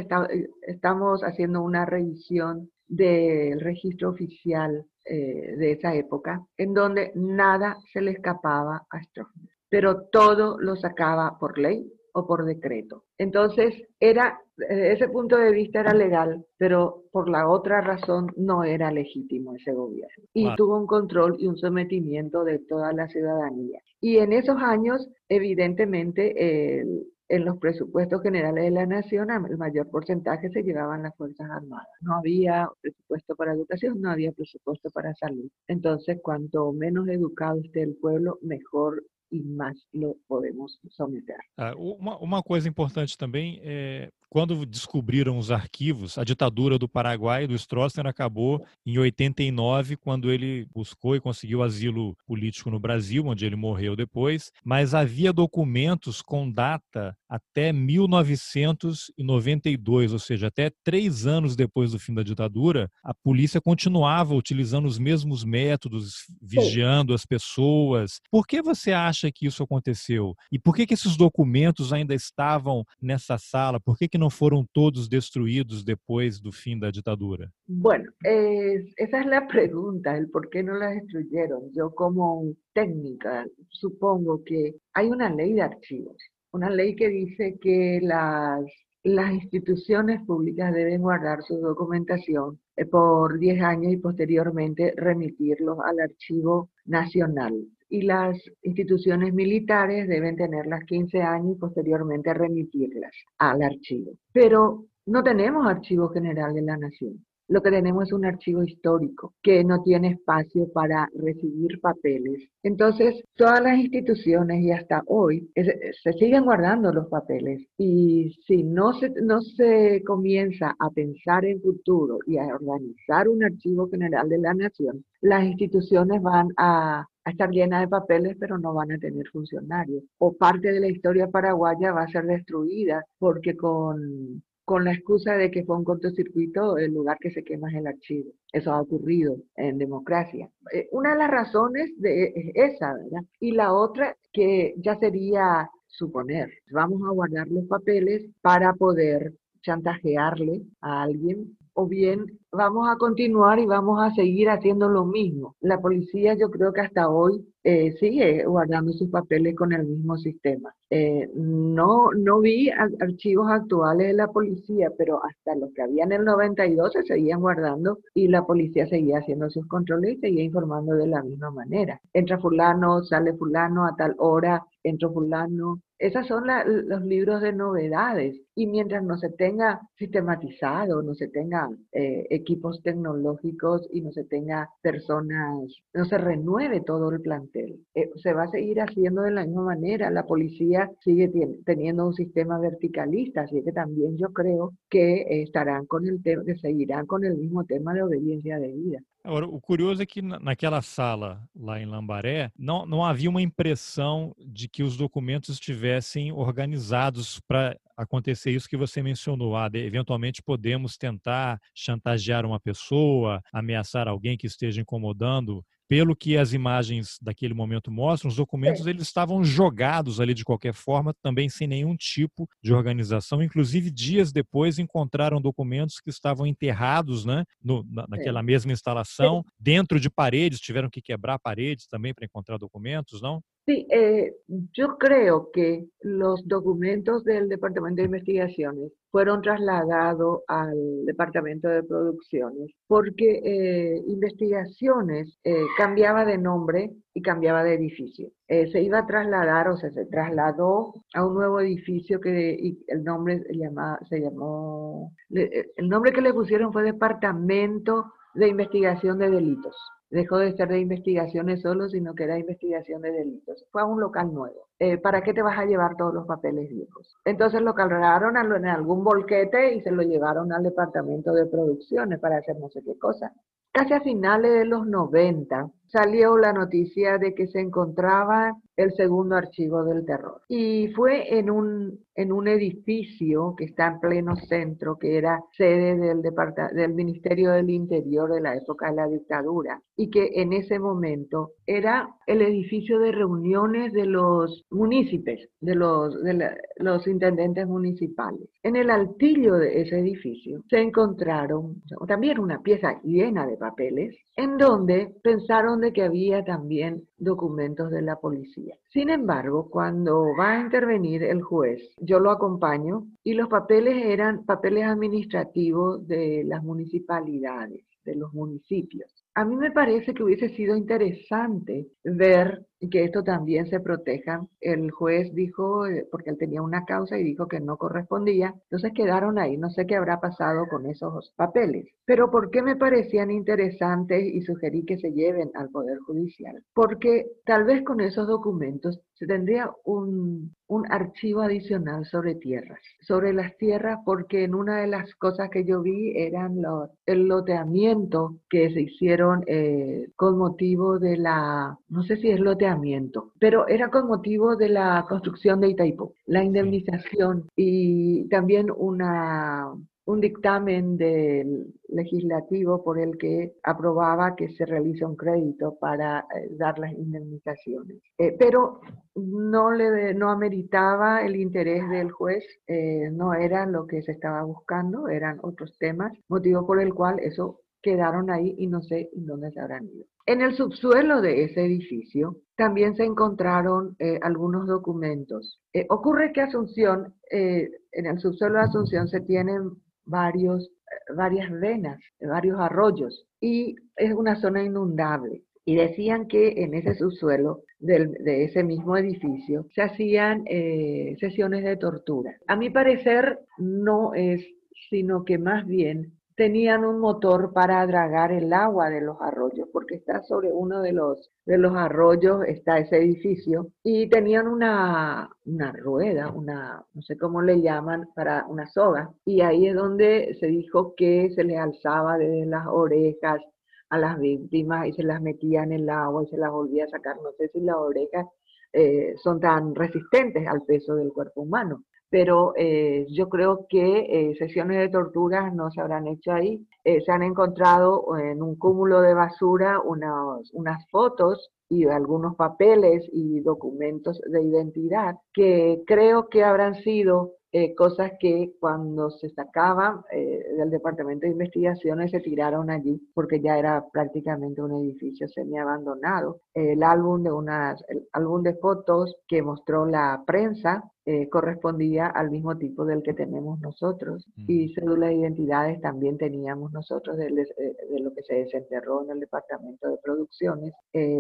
estamos 0.62 1.22
haciendo 1.22 1.62
una 1.62 1.86
revisión 1.86 2.70
del 2.88 3.60
registro 3.60 4.10
oficial 4.10 4.86
eh, 5.06 5.56
de 5.58 5.72
esa 5.72 5.94
época, 5.96 6.46
en 6.58 6.74
donde 6.74 7.12
nada 7.16 7.78
se 7.94 8.02
le 8.02 8.12
escapaba 8.12 8.86
a 8.90 9.04
Stroessner, 9.04 9.57
pero 9.70 10.04
todo 10.12 10.58
lo 10.60 10.76
sacaba 10.76 11.38
por 11.40 11.58
ley 11.58 11.92
o 12.14 12.26
por 12.26 12.46
decreto. 12.46 13.04
Entonces, 13.18 13.76
era, 14.00 14.40
desde 14.56 14.94
ese 14.94 15.08
punto 15.10 15.38
de 15.38 15.52
vista 15.52 15.82
era 15.82 15.94
legal, 15.94 16.44
pero 16.58 17.04
por 17.12 17.30
la 17.30 17.48
otra 17.48 17.82
razón 17.82 18.32
no 18.36 18.64
era 18.64 18.92
legítimo 18.92 19.56
ese 19.56 19.72
gobierno. 19.72 20.24
Y 20.34 20.56
tuvo 20.56 20.78
un 20.78 20.88
control 20.88 21.36
y 21.38 21.46
un 21.48 21.58
sometimiento 21.58 22.44
de 22.44 22.60
toda 22.60 22.92
la 22.92 23.08
ciudadanía. 23.08 23.80
Y 24.02 24.18
en 24.18 24.34
esos 24.34 24.58
años, 24.62 25.08
evidentemente, 25.30 26.82
en 27.30 27.46
los 27.46 27.58
presupuestos 27.58 28.24
generales 28.24 28.64
de 28.64 28.72
la 28.72 28.86
nación, 28.88 29.30
el 29.30 29.58
mayor 29.58 29.90
porcentaje 29.90 30.50
se 30.50 30.64
llevaban 30.64 31.04
las 31.04 31.16
Fuerzas 31.18 31.50
Armadas. 31.52 31.88
No 32.02 32.16
había 32.16 32.68
presupuesto 32.82 33.36
para 33.36 33.54
educación, 33.54 34.02
no 34.02 34.10
había 34.10 34.32
presupuesto 34.32 34.90
para 34.90 35.14
salud. 35.14 35.50
Entonces, 35.68 36.20
cuanto 36.24 36.72
menos 36.74 37.08
educado 37.10 37.60
esté 37.60 37.84
el 37.84 37.96
pueblo, 37.96 38.40
mejor 38.42 39.04
e 39.32 39.44
mais 39.44 39.78
lo 39.94 40.16
podemos 40.28 40.80
someter. 40.90 41.38
Ah, 41.58 41.74
uma, 41.76 42.18
uma 42.20 42.44
coisa 42.44 42.68
importante 42.68 43.18
também 43.18 43.60
é 43.64 44.10
quando 44.30 44.66
descobriram 44.66 45.38
os 45.38 45.52
arquivos, 45.52 46.18
a 46.18 46.24
ditadura 46.24 46.78
do 46.78 46.90
Paraguai, 46.90 47.48
do 47.48 47.56
Stroessner, 47.56 48.08
acabou 48.08 48.66
em 48.86 48.98
89, 48.98 49.98
quando 49.98 50.32
ele 50.32 50.68
buscou 50.74 51.16
e 51.16 51.20
conseguiu 51.20 51.64
asilo 51.64 52.16
político 52.26 52.70
no 52.70 52.80
Brasil, 52.80 53.26
onde 53.26 53.46
ele 53.46 53.56
morreu 53.56 53.96
depois, 53.96 54.52
mas 54.64 54.94
havia 54.94 55.34
documentos 55.34 56.22
com 56.22 56.50
data 56.50 57.16
até 57.30 57.74
1992, 57.74 60.14
ou 60.14 60.20
seja, 60.20 60.48
até 60.48 60.72
três 60.84 61.28
anos 61.28 61.56
depois 61.56 61.92
do 61.92 62.00
fim 62.00 62.14
da 62.14 62.24
ditadura, 62.24 62.90
a 63.04 63.14
polícia 63.14 63.60
continuava 63.60 64.34
utilizando 64.34 64.86
os 64.86 64.98
mesmos 64.98 65.44
métodos, 65.44 66.26
vigiando 66.42 67.14
as 67.14 67.26
pessoas. 67.26 68.22
Por 68.32 68.48
que 68.48 68.62
você 68.62 68.92
acha 68.92 69.32
que 69.32 69.48
isso 69.48 69.64
aconteceu? 69.64 70.36
E 70.52 70.60
por 70.60 70.76
que, 70.76 70.88
que 70.88 70.94
esses 70.94 71.18
documentos 71.18 71.92
ainda 71.92 72.14
estavam 72.14 72.86
nessa 73.02 73.38
sala? 73.38 73.80
Por 73.80 73.98
que, 73.98 74.08
que 74.08 74.17
não 74.18 74.30
foram 74.30 74.66
todos 74.74 75.08
destruídos 75.08 75.84
depois 75.84 76.40
do 76.40 76.52
fim 76.52 76.78
da 76.78 76.92
ditadura? 76.92 77.52
Bueno, 77.68 78.12
eh, 78.26 78.86
esa 78.98 79.20
es 79.22 79.26
la 79.26 79.48
pregunta, 79.48 80.18
el 80.18 80.30
por 80.30 80.50
qué 80.50 80.64
no 80.64 80.74
las 80.74 80.96
destruyeron. 80.96 81.72
Yo 81.74 81.94
como 81.94 82.54
técnica 82.74 83.46
supongo 83.70 84.44
que 84.44 84.76
hay 84.94 85.08
una 85.08 85.30
ley 85.30 85.54
de 85.54 85.62
archivos, 85.62 86.18
una 86.52 86.70
ley 86.70 86.96
que 86.96 87.10
dice 87.10 87.58
que 87.60 88.00
las, 88.02 88.62
las 89.04 89.34
instituciones 89.34 90.22
públicas 90.26 90.74
deben 90.74 91.02
guardar 91.02 91.44
su 91.44 91.58
documentación 91.58 92.60
eh, 92.76 92.86
por 92.86 93.40
10 93.40 93.62
años 93.62 93.94
y 93.94 93.98
posteriormente 93.98 94.94
remitirlos 94.96 95.78
al 95.86 96.00
archivo 96.00 96.70
nacional. 96.86 97.54
Y 97.90 98.02
las 98.02 98.38
instituciones 98.64 99.34
militares 99.34 100.08
deben 100.08 100.36
tenerlas 100.36 100.84
15 100.86 101.22
años 101.22 101.56
y 101.56 101.60
posteriormente 101.60 102.34
remitirlas 102.34 103.14
al 103.38 103.62
archivo. 103.62 104.12
Pero 104.34 104.86
no 105.06 105.24
tenemos 105.24 105.66
archivo 105.66 106.10
general 106.10 106.54
de 106.54 106.62
la 106.62 106.78
nación. 106.78 107.26
Lo 107.50 107.62
que 107.62 107.72
tenemos 107.72 108.08
es 108.08 108.14
un 108.14 108.26
archivo 108.26 108.62
histórico 108.62 109.34
que 109.42 109.64
no 109.64 109.82
tiene 109.82 110.10
espacio 110.10 110.70
para 110.74 111.08
recibir 111.16 111.80
papeles. 111.80 112.44
Entonces, 112.62 113.24
todas 113.38 113.64
las 113.64 113.80
instituciones 113.80 114.62
y 114.62 114.72
hasta 114.72 115.02
hoy 115.08 115.50
se 115.56 116.14
siguen 116.14 116.44
guardando 116.44 116.92
los 116.92 117.08
papeles. 117.08 117.66
Y 117.78 118.36
si 118.46 118.64
no 118.64 118.92
se, 118.92 119.12
no 119.22 119.40
se 119.42 120.04
comienza 120.06 120.76
a 120.78 120.90
pensar 120.90 121.46
en 121.46 121.62
futuro 121.62 122.20
y 122.28 122.38
a 122.38 122.48
organizar 122.48 123.30
un 123.30 123.42
archivo 123.42 123.88
general 123.90 124.28
de 124.28 124.40
la 124.40 124.54
nación, 124.54 125.06
las 125.22 125.46
instituciones 125.46 126.22
van 126.22 126.50
a 126.58 127.08
estar 127.30 127.50
llenas 127.50 127.82
de 127.82 127.88
papeles, 127.88 128.36
pero 128.40 128.58
no 128.58 128.74
van 128.74 128.92
a 128.92 128.98
tener 128.98 129.28
funcionarios. 129.32 130.04
O 130.18 130.34
parte 130.34 130.72
de 130.72 130.80
la 130.80 130.88
historia 130.88 131.28
paraguaya 131.28 131.92
va 131.92 132.04
a 132.04 132.08
ser 132.08 132.26
destruida 132.26 133.04
porque 133.20 133.56
con 133.56 134.42
con 134.68 134.84
la 134.84 134.92
excusa 134.92 135.38
de 135.38 135.50
que 135.50 135.64
fue 135.64 135.78
un 135.78 135.86
cortocircuito 135.86 136.78
el 136.78 136.94
lugar 136.94 137.18
que 137.22 137.32
se 137.32 137.42
quema 137.42 137.70
es 137.70 137.78
el 137.78 137.88
archivo. 137.88 138.32
Eso 138.52 138.74
ha 138.74 138.82
ocurrido 138.82 139.38
en 139.56 139.78
democracia. 139.78 140.50
Eh, 140.74 140.90
una 140.92 141.14
de 141.14 141.20
las 141.20 141.32
razones 141.32 141.90
de, 141.98 142.34
es 142.36 142.74
esa, 142.74 142.94
¿verdad? 142.96 143.22
Y 143.40 143.54
la 143.54 143.72
otra 143.72 144.18
que 144.34 144.74
ya 144.76 145.00
sería 145.00 145.70
suponer, 145.86 146.50
vamos 146.70 147.02
a 147.08 147.14
guardar 147.14 147.48
los 147.48 147.64
papeles 147.64 148.30
para 148.42 148.74
poder 148.74 149.36
chantajearle 149.62 150.64
a 150.82 151.04
alguien 151.04 151.58
o 151.80 151.86
bien 151.86 152.26
vamos 152.52 152.90
a 152.90 152.98
continuar 152.98 153.60
y 153.60 153.68
vamos 153.68 154.02
a 154.02 154.10
seguir 154.16 154.50
haciendo 154.50 154.90
lo 154.90 155.06
mismo. 155.06 155.56
La 155.60 155.80
policía 155.80 156.34
yo 156.34 156.50
creo 156.50 156.74
que 156.74 156.82
hasta 156.82 157.08
hoy 157.08 157.48
eh, 157.64 157.92
sigue 158.00 158.46
guardando 158.46 158.92
sus 158.94 159.12
papeles 159.12 159.56
con 159.56 159.74
el 159.74 159.86
mismo 159.86 160.18
sistema. 160.18 160.74
Eh, 160.90 161.30
no, 161.36 162.10
no 162.14 162.40
vi 162.40 162.72
archivos 163.00 163.52
actuales 163.52 164.08
de 164.08 164.14
la 164.14 164.28
policía, 164.28 164.90
pero 164.98 165.24
hasta 165.24 165.56
los 165.56 165.72
que 165.76 165.84
había 165.84 166.06
en 166.06 166.14
el 166.14 166.26
92 166.26 166.94
se 166.94 167.04
seguían 167.04 167.42
guardando 167.42 168.00
y 168.16 168.28
la 168.28 168.44
policía 168.44 168.88
seguía 168.88 169.20
haciendo 169.20 169.52
sus 169.52 169.68
controles 169.68 170.18
y 170.18 170.20
seguía 170.20 170.44
informando 170.46 170.96
de 170.96 171.06
la 171.06 171.22
misma 171.22 171.52
manera. 171.52 172.02
Entra 172.12 172.40
fulano, 172.40 173.04
sale 173.04 173.34
fulano 173.34 173.86
a 173.86 173.96
tal 173.96 174.16
hora, 174.18 174.66
entra 174.82 175.10
fulano, 175.10 175.80
esos 176.00 176.26
son 176.26 176.46
los 176.88 177.04
libros 177.04 177.42
de 177.42 177.54
novedades 177.54 178.47
y 178.58 178.66
mientras 178.66 179.04
no 179.04 179.18
se 179.18 179.30
tenga 179.30 179.88
sistematizado, 180.00 181.04
no 181.04 181.14
se 181.14 181.28
tenga 181.28 181.70
eh, 181.92 182.26
equipos 182.32 182.82
tecnológicos 182.82 183.88
y 183.94 184.02
no 184.02 184.12
se 184.12 184.24
tenga 184.24 184.68
personas, 184.82 185.60
no 185.94 186.06
se 186.06 186.18
renueve 186.18 186.82
todo 186.82 187.12
el 187.12 187.22
plantel, 187.22 187.80
eh, 187.94 188.10
se 188.16 188.34
va 188.34 188.46
a 188.46 188.48
seguir 188.50 188.82
haciendo 188.82 189.22
de 189.22 189.32
la 189.32 189.46
misma 189.46 189.62
manera. 189.62 190.10
La 190.10 190.26
policía 190.26 190.90
sigue 191.04 191.32
teniendo 191.66 192.08
un 192.08 192.16
sistema 192.16 192.58
verticalista, 192.58 193.42
así 193.42 193.62
que 193.64 193.72
también 193.72 194.18
yo 194.18 194.34
creo 194.34 194.74
que 194.90 195.44
estarán 195.44 195.86
con 195.86 196.08
el 196.08 196.24
tema, 196.24 196.44
que 196.44 196.56
seguirán 196.56 197.06
con 197.06 197.26
el 197.26 197.38
mismo 197.38 197.64
tema 197.64 197.94
de 197.94 198.02
obediencia 198.02 198.58
de 198.58 198.70
vida. 198.70 199.00
Agora, 199.24 199.46
o 199.46 199.60
curioso 199.60 200.02
é 200.02 200.06
que 200.06 200.22
naquela 200.22 200.82
sala 200.82 201.44
lá 201.54 201.82
em 201.82 201.86
Lambaré, 201.86 202.50
não, 202.58 202.86
não 202.86 203.04
havia 203.04 203.30
uma 203.30 203.42
impressão 203.42 204.34
de 204.40 204.70
que 204.70 204.84
os 204.84 204.96
documentos 204.96 205.50
estivessem 205.50 206.32
organizados 206.32 207.38
para 207.42 207.78
acontecer 207.98 208.52
isso 208.52 208.70
que 208.70 208.78
você 208.78 209.02
mencionou. 209.02 209.56
Ah, 209.56 209.70
eventualmente 209.74 210.42
podemos 210.42 210.98
tentar 210.98 211.60
chantagear 211.74 212.46
uma 212.46 212.60
pessoa, 212.60 213.42
ameaçar 213.52 214.08
alguém 214.08 214.38
que 214.38 214.48
esteja 214.48 214.82
incomodando 214.82 215.64
pelo 215.88 216.16
que 216.16 216.38
as 216.38 216.54
imagens 216.54 217.18
daquele 217.22 217.54
momento 217.54 217.90
mostram, 217.90 218.28
os 218.28 218.36
documentos 218.36 218.86
eles 218.86 219.04
estavam 219.04 219.44
jogados 219.44 220.20
ali 220.20 220.34
de 220.34 220.44
qualquer 220.44 220.74
forma, 220.74 221.14
também 221.22 221.48
sem 221.48 221.68
nenhum 221.68 221.96
tipo 221.96 222.48
de 222.62 222.74
organização. 222.74 223.42
Inclusive, 223.42 223.90
dias 223.90 224.32
depois 224.32 224.78
encontraram 224.80 225.42
documentos 225.42 226.00
que 226.00 226.10
estavam 226.10 226.46
enterrados 226.46 227.24
né, 227.24 227.46
no, 227.64 227.86
na, 227.90 228.06
naquela 228.10 228.44
mesma 228.44 228.74
instalação, 228.74 229.44
dentro 229.58 230.00
de 230.00 230.10
paredes, 230.10 230.60
tiveram 230.60 230.90
que 230.90 231.02
quebrar 231.02 231.40
paredes 231.40 231.88
também 231.88 232.14
para 232.14 232.26
encontrar 232.26 232.58
documentos, 232.58 233.22
não? 233.22 233.42
Sí, 233.68 233.86
eh, 233.92 234.34
yo 234.72 234.98
creo 234.98 235.52
que 235.52 235.88
los 236.00 236.48
documentos 236.48 237.26
del 237.26 237.50
Departamento 237.50 238.02
de 238.02 238.06
Investigaciones 238.06 238.94
fueron 239.12 239.42
trasladados 239.42 240.44
al 240.48 241.06
Departamento 241.06 241.68
de 241.68 241.84
Producciones 241.84 242.72
porque 242.88 243.42
eh, 243.44 244.02
Investigaciones 244.08 245.38
eh, 245.44 245.66
cambiaba 245.78 246.24
de 246.24 246.38
nombre 246.38 246.92
y 247.14 247.22
cambiaba 247.22 247.62
de 247.66 247.74
edificio. 247.74 248.30
se 248.48 248.82
iba 248.82 249.00
a 249.00 249.06
trasladar, 249.06 249.68
o 249.68 249.76
sea, 249.76 249.92
se 249.92 250.06
trasladó 250.06 250.94
a 251.14 251.26
un 251.26 251.34
nuevo 251.34 251.60
edificio 251.60 252.22
que 252.22 252.78
el 252.88 253.04
nombre 253.04 253.44
se, 253.44 253.58
llama, 253.58 254.00
se 254.08 254.22
llamó, 254.22 255.12
el 255.30 255.90
nombre 255.90 256.14
que 256.14 256.22
le 256.22 256.34
pusieron 256.34 256.72
fue 256.72 256.84
Departamento 256.84 258.14
de 258.34 258.48
Investigación 258.48 259.18
de 259.18 259.30
Delitos 259.30 259.76
dejó 260.10 260.38
de 260.38 260.56
ser 260.56 260.70
de 260.70 260.80
investigaciones 260.80 261.62
solo, 261.62 261.90
sino 261.90 262.16
que 262.16 262.24
era 262.24 262.40
investigación 262.40 263.02
de 263.02 263.12
delitos. 263.12 263.66
Fue 263.72 263.82
a 263.82 263.86
un 263.86 264.00
local 264.00 264.34
nuevo. 264.34 264.68
Eh, 264.80 264.98
¿Para 264.98 265.22
qué 265.22 265.34
te 265.34 265.42
vas 265.42 265.58
a 265.58 265.66
llevar 265.66 265.96
todos 265.98 266.14
los 266.14 266.26
papeles 266.26 266.70
viejos? 266.70 267.16
Entonces 267.26 267.62
lo 267.62 267.74
cargaron 267.74 268.38
en 268.38 268.66
algún 268.66 269.04
bolquete 269.04 269.74
y 269.76 269.82
se 269.82 269.92
lo 269.92 270.04
llevaron 270.04 270.54
al 270.54 270.64
departamento 270.64 271.34
de 271.34 271.46
producciones 271.46 272.20
para 272.20 272.38
hacer 272.38 272.58
no 272.58 272.70
sé 272.70 272.82
qué 272.84 272.98
cosa. 272.98 273.34
Casi 273.72 273.94
a 273.94 274.02
finales 274.02 274.54
de 274.54 274.66
los 274.66 274.88
90 274.88 275.70
salió 275.88 276.38
la 276.38 276.54
noticia 276.54 277.18
de 277.18 277.36
que 277.36 277.48
se 277.48 277.60
encontraba 277.60 278.54
el 278.78 278.94
segundo 278.94 279.36
archivo 279.36 279.84
del 279.84 280.06
terror. 280.06 280.42
Y 280.48 280.90
fue 280.96 281.38
en 281.38 281.50
un, 281.50 282.00
en 282.16 282.32
un 282.32 282.48
edificio 282.48 283.56
que 283.58 283.66
está 283.66 283.88
en 283.88 284.00
pleno 284.00 284.36
centro, 284.36 284.98
que 284.98 285.18
era 285.18 285.44
sede 285.58 285.98
del, 285.98 286.22
del 286.22 286.94
Ministerio 286.94 287.52
del 287.52 287.70
Interior 287.70 288.32
de 288.32 288.42
la 288.42 288.56
época 288.56 288.90
de 288.90 288.96
la 288.96 289.08
dictadura, 289.08 289.82
y 289.96 290.10
que 290.10 290.30
en 290.36 290.54
ese 290.54 290.80
momento 290.80 291.54
era 291.66 292.08
el 292.28 292.42
edificio 292.42 293.00
de 293.00 293.12
reuniones 293.12 293.94
de 293.94 294.06
los 294.06 294.66
municipios, 294.70 295.42
de 295.60 295.76
los, 295.76 296.24
de 296.24 296.56
los 296.78 297.08
intendentes 297.08 297.68
municipales. 297.68 298.48
En 298.62 298.76
el 298.76 298.92
altillo 298.92 299.56
de 299.56 299.82
ese 299.82 300.00
edificio 300.00 300.62
se 300.70 300.82
encontraron 300.82 301.82
también 302.08 302.40
una 302.40 302.62
pieza 302.62 303.00
llena 303.04 303.48
de 303.48 303.58
papeles, 303.58 304.16
en 304.36 304.58
donde 304.58 305.16
pensaron 305.24 305.82
de 305.82 305.94
que 305.94 306.04
había 306.04 306.44
también 306.44 307.04
documentos 307.18 307.90
de 307.92 308.02
la 308.02 308.20
policía. 308.20 308.76
Sin 308.90 309.10
embargo, 309.10 309.70
cuando 309.70 310.36
va 310.38 310.52
a 310.52 310.62
intervenir 310.62 311.24
el 311.24 311.42
juez, 311.42 311.82
yo 311.98 312.20
lo 312.20 312.32
acompaño 312.32 313.08
y 313.24 313.34
los 313.34 313.48
papeles 313.48 314.06
eran 314.06 314.46
papeles 314.46 314.86
administrativos 314.86 316.08
de 316.08 316.44
las 316.46 316.64
municipalidades, 316.64 317.86
de 318.06 318.16
los 318.16 318.34
municipios. 318.34 319.12
A 319.38 319.46
mí 319.46 319.56
me 319.56 319.70
parece 319.70 320.16
que 320.16 320.24
hubiese 320.24 320.50
sido 320.50 320.76
interesante 320.76 321.86
ver 322.04 322.66
que 322.90 323.04
esto 323.04 323.24
también 323.24 323.68
se 323.68 323.80
proteja. 323.80 324.46
El 324.62 324.90
juez 324.90 325.32
dijo, 325.36 325.86
eh, 325.86 326.08
porque 326.12 326.32
él 326.32 326.38
tenía 326.40 326.64
una 326.64 326.86
causa 326.86 327.20
y 327.20 327.24
dijo 327.24 327.48
que 327.48 327.60
no 327.60 327.78
correspondía, 327.78 328.56
entonces 328.64 328.94
quedaron 328.96 329.38
ahí. 329.38 329.58
No 329.58 329.70
sé 329.70 329.86
qué 329.86 329.96
habrá 329.96 330.20
pasado 330.20 330.66
con 330.68 330.88
esos 330.88 331.34
papeles. 331.36 331.86
Pero 332.06 332.32
¿por 332.32 332.50
qué 332.50 332.64
me 332.64 332.76
parecían 332.76 333.30
interesantes 333.30 334.24
y 334.26 334.42
sugerí 334.42 334.86
que 334.86 334.98
se 334.98 335.12
lleven 335.12 335.52
al 335.54 335.70
Poder 335.70 336.00
Judicial? 336.00 336.64
Porque 336.74 337.28
tal 337.46 337.66
vez 337.66 337.84
con 337.84 338.02
esos 338.02 338.28
documentos 338.28 339.02
se 339.14 339.26
tendría 339.26 339.72
un, 339.84 340.56
archivo 340.90 341.42
adicional 341.42 342.06
sobre 342.06 342.36
tierras, 342.36 342.80
sobre 343.02 343.34
las 343.34 343.58
tierras, 343.58 344.00
porque 344.06 344.44
en 344.44 344.54
una 344.54 344.82
de 344.82 344.88
las 344.88 345.16
cosas 345.16 345.50
que 345.50 345.64
yo 345.64 345.82
vi 345.82 346.14
eran 346.16 346.62
los, 346.62 346.90
el 347.06 347.28
loteamiento 347.28 348.38
que 348.50 348.70
se 348.72 348.82
hicieron 348.82 349.27
eh, 349.48 350.10
con 350.16 350.38
motivo 350.38 351.00
de 351.00 351.18
la, 351.18 351.78
no 351.90 352.04
sé 352.04 352.18
si 352.18 352.30
es 352.30 352.40
loteamiento, 352.40 353.32
pero 353.40 353.68
era 353.68 353.90
con 353.90 354.08
motivo 354.08 354.56
de 354.56 354.70
la 354.70 355.06
construcción 355.08 355.60
de 355.62 355.70
Itaipú, 355.70 356.14
la 356.26 356.44
indemnización 356.44 357.50
y 357.56 358.28
también 358.30 358.68
una 358.76 359.74
un 360.08 360.22
dictamen 360.22 360.98
del 360.98 361.74
legislativo 361.90 362.82
por 362.82 362.98
el 362.98 363.18
que 363.18 363.56
aprobaba 363.62 364.38
que 364.38 364.50
se 364.50 364.66
realice 364.66 365.06
un 365.06 365.18
crédito 365.18 365.78
para 365.80 366.26
eh, 366.34 366.48
dar 366.52 366.80
las 366.80 366.94
indemnizaciones. 366.94 367.98
Eh, 368.18 368.34
pero 368.40 368.80
no, 369.16 369.72
le, 369.72 370.14
no 370.14 370.30
ameritaba 370.30 371.26
el 371.26 371.36
interés 371.36 371.90
del 371.90 372.12
juez, 372.12 372.44
eh, 372.68 373.10
no 373.12 373.34
era 373.34 373.66
lo 373.66 373.86
que 373.86 374.02
se 374.02 374.14
estaba 374.14 374.44
buscando, 374.44 375.10
eran 375.10 375.40
otros 375.42 375.78
temas, 375.78 376.14
motivo 376.30 376.66
por 376.66 376.82
el 376.82 376.94
cual 376.94 377.20
eso 377.20 377.60
quedaron 377.82 378.30
ahí 378.30 378.56
y 378.58 378.68
no 378.68 378.82
sé 378.82 379.10
dónde 379.14 379.52
se 379.52 379.60
habrán 379.60 379.88
ido. 379.88 380.06
En 380.26 380.42
el 380.42 380.56
subsuelo 380.56 381.22
de 381.22 381.44
ese 381.44 381.66
edificio 381.66 382.38
también 382.58 382.96
se 382.96 383.06
encontraron 383.06 383.96
algunos 384.22 384.68
documentos. 384.68 385.62
ocurre 385.90 386.34
que 386.34 386.42
Asunción, 386.42 387.14
en 387.32 388.06
el 388.06 388.20
subsuelo 388.20 388.56
de 388.56 388.66
Asunción 388.66 389.08
se 389.08 389.22
tienen 389.22 389.72
varios, 390.06 390.70
varias 391.16 391.50
venas, 391.52 392.00
varios 392.20 392.60
arroyos 392.60 393.26
y 393.40 393.76
es 393.96 394.14
una 394.14 394.36
zona 394.42 394.64
inundable. 394.64 395.44
Y 395.66 395.76
decían 395.76 396.28
que 396.28 396.64
en 396.64 396.74
ese 396.74 396.96
subsuelo 396.96 397.64
de 397.80 398.44
ese 398.46 398.64
mismo 398.64 398.98
edificio 398.98 399.68
se 399.76 399.82
hacían 399.82 400.44
eh, 400.48 401.16
sesiones 401.20 401.64
de 401.64 401.76
tortura. 401.76 402.36
A 402.48 402.56
mi 402.56 402.70
parecer 402.70 403.40
no 403.58 404.14
es, 404.14 404.46
sino 404.90 405.26
que 405.26 405.38
más 405.38 405.68
bien 405.68 406.14
tenían 406.38 406.86
un 406.86 407.00
motor 407.00 407.52
para 407.52 407.86
dragar 407.88 408.32
el 408.32 408.54
agua 408.54 408.92
de 408.92 409.02
los 409.02 409.18
arroyos, 409.20 409.68
porque 409.74 409.96
está 409.96 410.24
sobre 410.24 410.54
uno 410.54 410.82
de 410.84 410.94
los, 410.94 411.32
de 411.48 411.58
los 411.58 411.76
arroyos, 411.76 412.46
está 412.46 412.78
ese 412.78 412.98
edificio, 412.98 413.72
y 413.84 414.08
tenían 414.08 414.48
una, 414.48 415.32
una 415.46 415.72
rueda, 415.72 416.32
una, 416.32 416.86
no 416.94 417.02
sé 417.02 417.18
cómo 417.18 417.42
le 417.42 417.60
llaman, 417.60 418.10
para 418.16 418.46
una 418.48 418.68
soga, 418.68 419.12
y 419.26 419.42
ahí 419.42 419.68
es 419.68 419.76
donde 419.76 420.38
se 420.40 420.46
dijo 420.46 420.94
que 420.96 421.32
se 421.32 421.44
les 421.44 421.58
alzaba 421.58 422.20
desde 422.20 422.46
las 422.46 422.68
orejas 422.68 423.42
a 423.90 423.98
las 423.98 424.20
víctimas 424.20 424.88
y 424.88 424.94
se 424.94 425.04
las 425.04 425.20
metía 425.20 425.64
en 425.64 425.72
el 425.72 425.90
agua 425.90 426.24
y 426.24 426.28
se 426.28 426.38
las 426.38 426.52
volvía 426.52 426.86
a 426.86 426.90
sacar. 426.90 427.16
No 427.18 427.32
sé 427.38 427.48
si 427.48 427.62
las 427.62 427.78
orejas 427.78 428.28
eh, 428.74 429.16
son 429.24 429.40
tan 429.40 429.74
resistentes 429.74 430.46
al 430.48 430.62
peso 430.64 430.94
del 430.96 431.12
cuerpo 431.12 431.42
humano 431.42 431.84
pero 432.10 432.54
eh, 432.56 433.06
yo 433.10 433.30
creo 433.30 433.66
que 433.70 434.00
eh, 434.00 434.36
sesiones 434.38 434.78
de 434.78 434.90
torturas 434.90 435.54
no 435.54 435.70
se 435.72 435.82
habrán 435.82 436.08
hecho 436.08 436.32
ahí. 436.32 436.66
Eh, 436.84 437.02
se 437.02 437.12
han 437.12 437.24
encontrado 437.24 438.18
en 438.18 438.42
un 438.42 438.56
cúmulo 438.56 439.02
de 439.02 439.14
basura 439.14 439.80
unas, 439.80 440.50
unas 440.54 440.88
fotos 440.90 441.50
y 441.70 441.86
algunos 441.86 442.36
papeles 442.36 443.04
y 443.12 443.42
documentos 443.42 444.22
de 444.26 444.42
identidad 444.42 445.16
que 445.34 445.84
creo 445.86 446.30
que 446.30 446.44
habrán 446.44 446.76
sido 446.76 447.34
eh, 447.54 447.74
cosas 447.76 448.12
que 448.20 448.56
cuando 448.60 449.10
se 449.10 449.30
sacaban 449.30 450.02
eh, 450.12 450.44
del 450.58 450.70
departamento 450.70 451.26
de 451.26 451.32
investigaciones 451.32 452.12
se 452.12 452.20
tiraron 452.20 452.70
allí 452.70 453.02
porque 453.14 453.40
ya 453.40 453.58
era 453.58 453.86
prácticamente 453.90 454.62
un 454.62 454.74
edificio 454.74 455.30
semi 455.30 455.58
abandonado. 455.58 456.42
El 456.54 456.84
álbum 456.84 457.24
de 457.24 457.32
unas, 457.32 457.82
el 457.88 458.06
álbum 458.12 458.44
de 458.44 458.56
fotos 458.56 459.16
que 459.30 459.42
mostró 459.42 459.86
la 459.86 460.24
prensa 460.28 460.92
eh, 461.06 461.30
correspondía 461.30 462.08
al 462.08 462.32
mismo 462.32 462.58
tipo 462.58 462.84
del 462.84 463.02
que 463.02 463.14
tenemos 463.14 463.62
nosotros 463.62 464.28
y 464.46 464.74
cédula 464.74 465.08
de 465.08 465.16
identidades 465.16 465.80
también 465.80 466.18
teníamos 466.18 466.74
nosotros 466.74 467.16
de, 467.16 467.28
de, 467.28 468.00
lo 468.02 468.14
que 468.14 468.24
se 468.24 468.36
desenterró 468.36 469.06
en 469.06 469.12
el 469.12 469.20
departamento 469.22 469.88
de 469.88 469.98
producciones. 470.04 470.74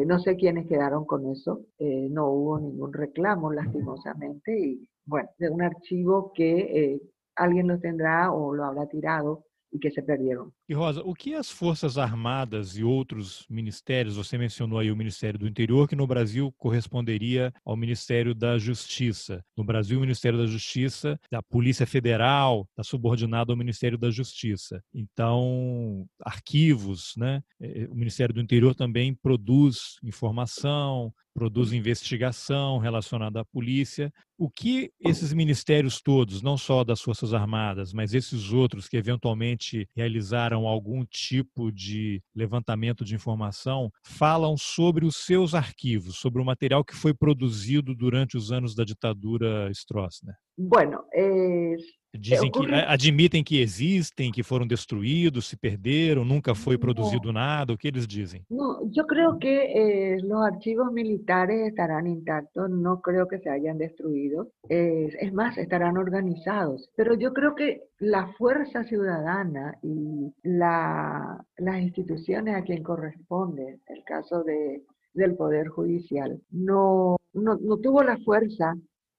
no 0.05 0.19
sé 0.19 0.35
quiénes 0.35 0.67
quedaron 0.67 1.05
con 1.05 1.25
eso, 1.31 1.61
no 1.79 2.29
hubo 2.31 2.59
ningún 2.59 2.91
reclamo 2.91 3.53
lastimosamente 3.53 4.59
y 4.59 4.89
bueno, 5.07 5.29
de 5.39 5.49
un 5.49 5.61
archivo 5.61 6.31
que 6.33 6.59
eh, 6.59 7.01
alguien 7.35 7.67
lo 7.67 7.79
tendrá 7.79 8.31
o 8.31 8.53
lo 8.53 8.65
habrá 8.65 8.87
tirado 8.87 9.47
e 9.71 9.79
que 9.79 9.91
se 9.91 10.01
perderam. 10.01 10.51
E 10.69 10.73
Rosa, 10.73 11.01
o 11.03 11.13
que 11.13 11.33
as 11.33 11.49
Forças 11.49 11.97
Armadas 11.97 12.77
e 12.77 12.83
outros 12.83 13.45
ministérios, 13.49 14.15
você 14.15 14.37
mencionou 14.37 14.79
aí 14.79 14.91
o 14.91 14.95
Ministério 14.95 15.39
do 15.39 15.47
Interior, 15.47 15.87
que 15.87 15.95
no 15.95 16.07
Brasil 16.07 16.53
corresponderia 16.57 17.53
ao 17.65 17.75
Ministério 17.75 18.33
da 18.33 18.57
Justiça. 18.57 19.43
No 19.55 19.63
Brasil, 19.63 19.97
o 19.97 20.01
Ministério 20.01 20.37
da 20.37 20.45
Justiça, 20.45 21.19
da 21.31 21.41
Polícia 21.41 21.85
Federal, 21.85 22.65
está 22.69 22.83
subordinado 22.83 23.51
ao 23.51 23.57
Ministério 23.57 23.97
da 23.97 24.09
Justiça. 24.09 24.81
Então, 24.93 26.05
arquivos, 26.21 27.13
né? 27.17 27.41
É, 27.59 27.87
o 27.89 27.95
Ministério 27.95 28.33
do 28.33 28.41
Interior 28.41 28.75
também 28.75 29.13
produz 29.13 29.97
informação, 30.03 31.13
produz 31.37 31.71
investigação 31.71 32.79
relacionada 32.79 33.41
à 33.41 33.45
polícia. 33.45 34.11
O 34.39 34.49
que 34.49 34.89
esses 34.99 35.31
ministérios 35.31 36.01
todos, 36.01 36.41
não 36.41 36.57
só 36.57 36.83
das 36.83 36.99
Forças 36.99 37.31
Armadas, 37.31 37.93
mas 37.93 38.15
esses 38.15 38.51
outros 38.51 38.89
que 38.89 38.97
eventualmente 38.97 39.87
realizaram 39.95 40.65
algum 40.65 41.05
tipo 41.05 41.71
de 41.71 42.23
levantamento 42.35 43.05
de 43.05 43.13
informação, 43.13 43.91
falam 44.03 44.57
sobre 44.57 45.05
os 45.05 45.17
seus 45.17 45.53
arquivos, 45.53 46.17
sobre 46.17 46.41
o 46.41 46.45
material 46.45 46.83
que 46.83 46.95
foi 46.95 47.13
produzido 47.13 47.93
durante 47.93 48.35
os 48.35 48.51
anos 48.51 48.73
da 48.73 48.83
ditadura 48.83 49.69
Stroessner? 49.71 50.35
Bueno, 50.57 51.03
eh, 51.13 51.75
Dizem 52.19 52.51
que 52.51 52.73
admitem 52.87 53.43
que 53.43 53.61
existem, 53.61 54.31
que 54.31 54.43
foram 54.43 54.67
destruídos, 54.67 55.47
se 55.47 55.55
perderam, 55.55 56.25
nunca 56.25 56.55
foi 56.55 56.77
produzido 56.77 57.31
nada. 57.31 57.73
O 57.73 57.77
que 57.77 57.87
eles 57.87 58.07
dizem? 58.07 58.43
No, 58.49 58.89
yo 58.91 59.05
creo 59.05 59.37
que 59.37 59.47
eh, 59.47 60.17
los 60.21 60.41
archivos 60.43 60.91
militares 60.91 61.67
estarán 61.67 62.07
intactos, 62.07 62.69
no 62.69 63.01
creo 63.01 63.27
que 63.27 63.39
se 63.39 63.49
hayan 63.49 63.77
destruido. 63.77 64.51
Eh, 64.69 65.09
es 65.19 65.33
más, 65.33 65.57
estarán 65.57 65.97
organizados. 65.97 66.89
Pero 66.95 67.13
yo 67.15 67.33
creo 67.33 67.55
que 67.55 67.83
la 67.99 68.27
fuerza 68.37 68.83
ciudadana 68.83 69.77
y 69.81 70.33
la, 70.43 71.43
las 71.57 71.81
instituciones 71.81 72.55
a 72.55 72.63
quien 72.63 72.83
corresponde, 72.83 73.79
el 73.87 74.03
caso 74.03 74.43
de, 74.43 74.83
del 75.13 75.35
Poder 75.35 75.67
Judicial, 75.67 76.39
no, 76.51 77.17
no, 77.33 77.57
no 77.61 77.77
tuvo 77.77 78.03
la 78.03 78.17
fuerza 78.17 78.75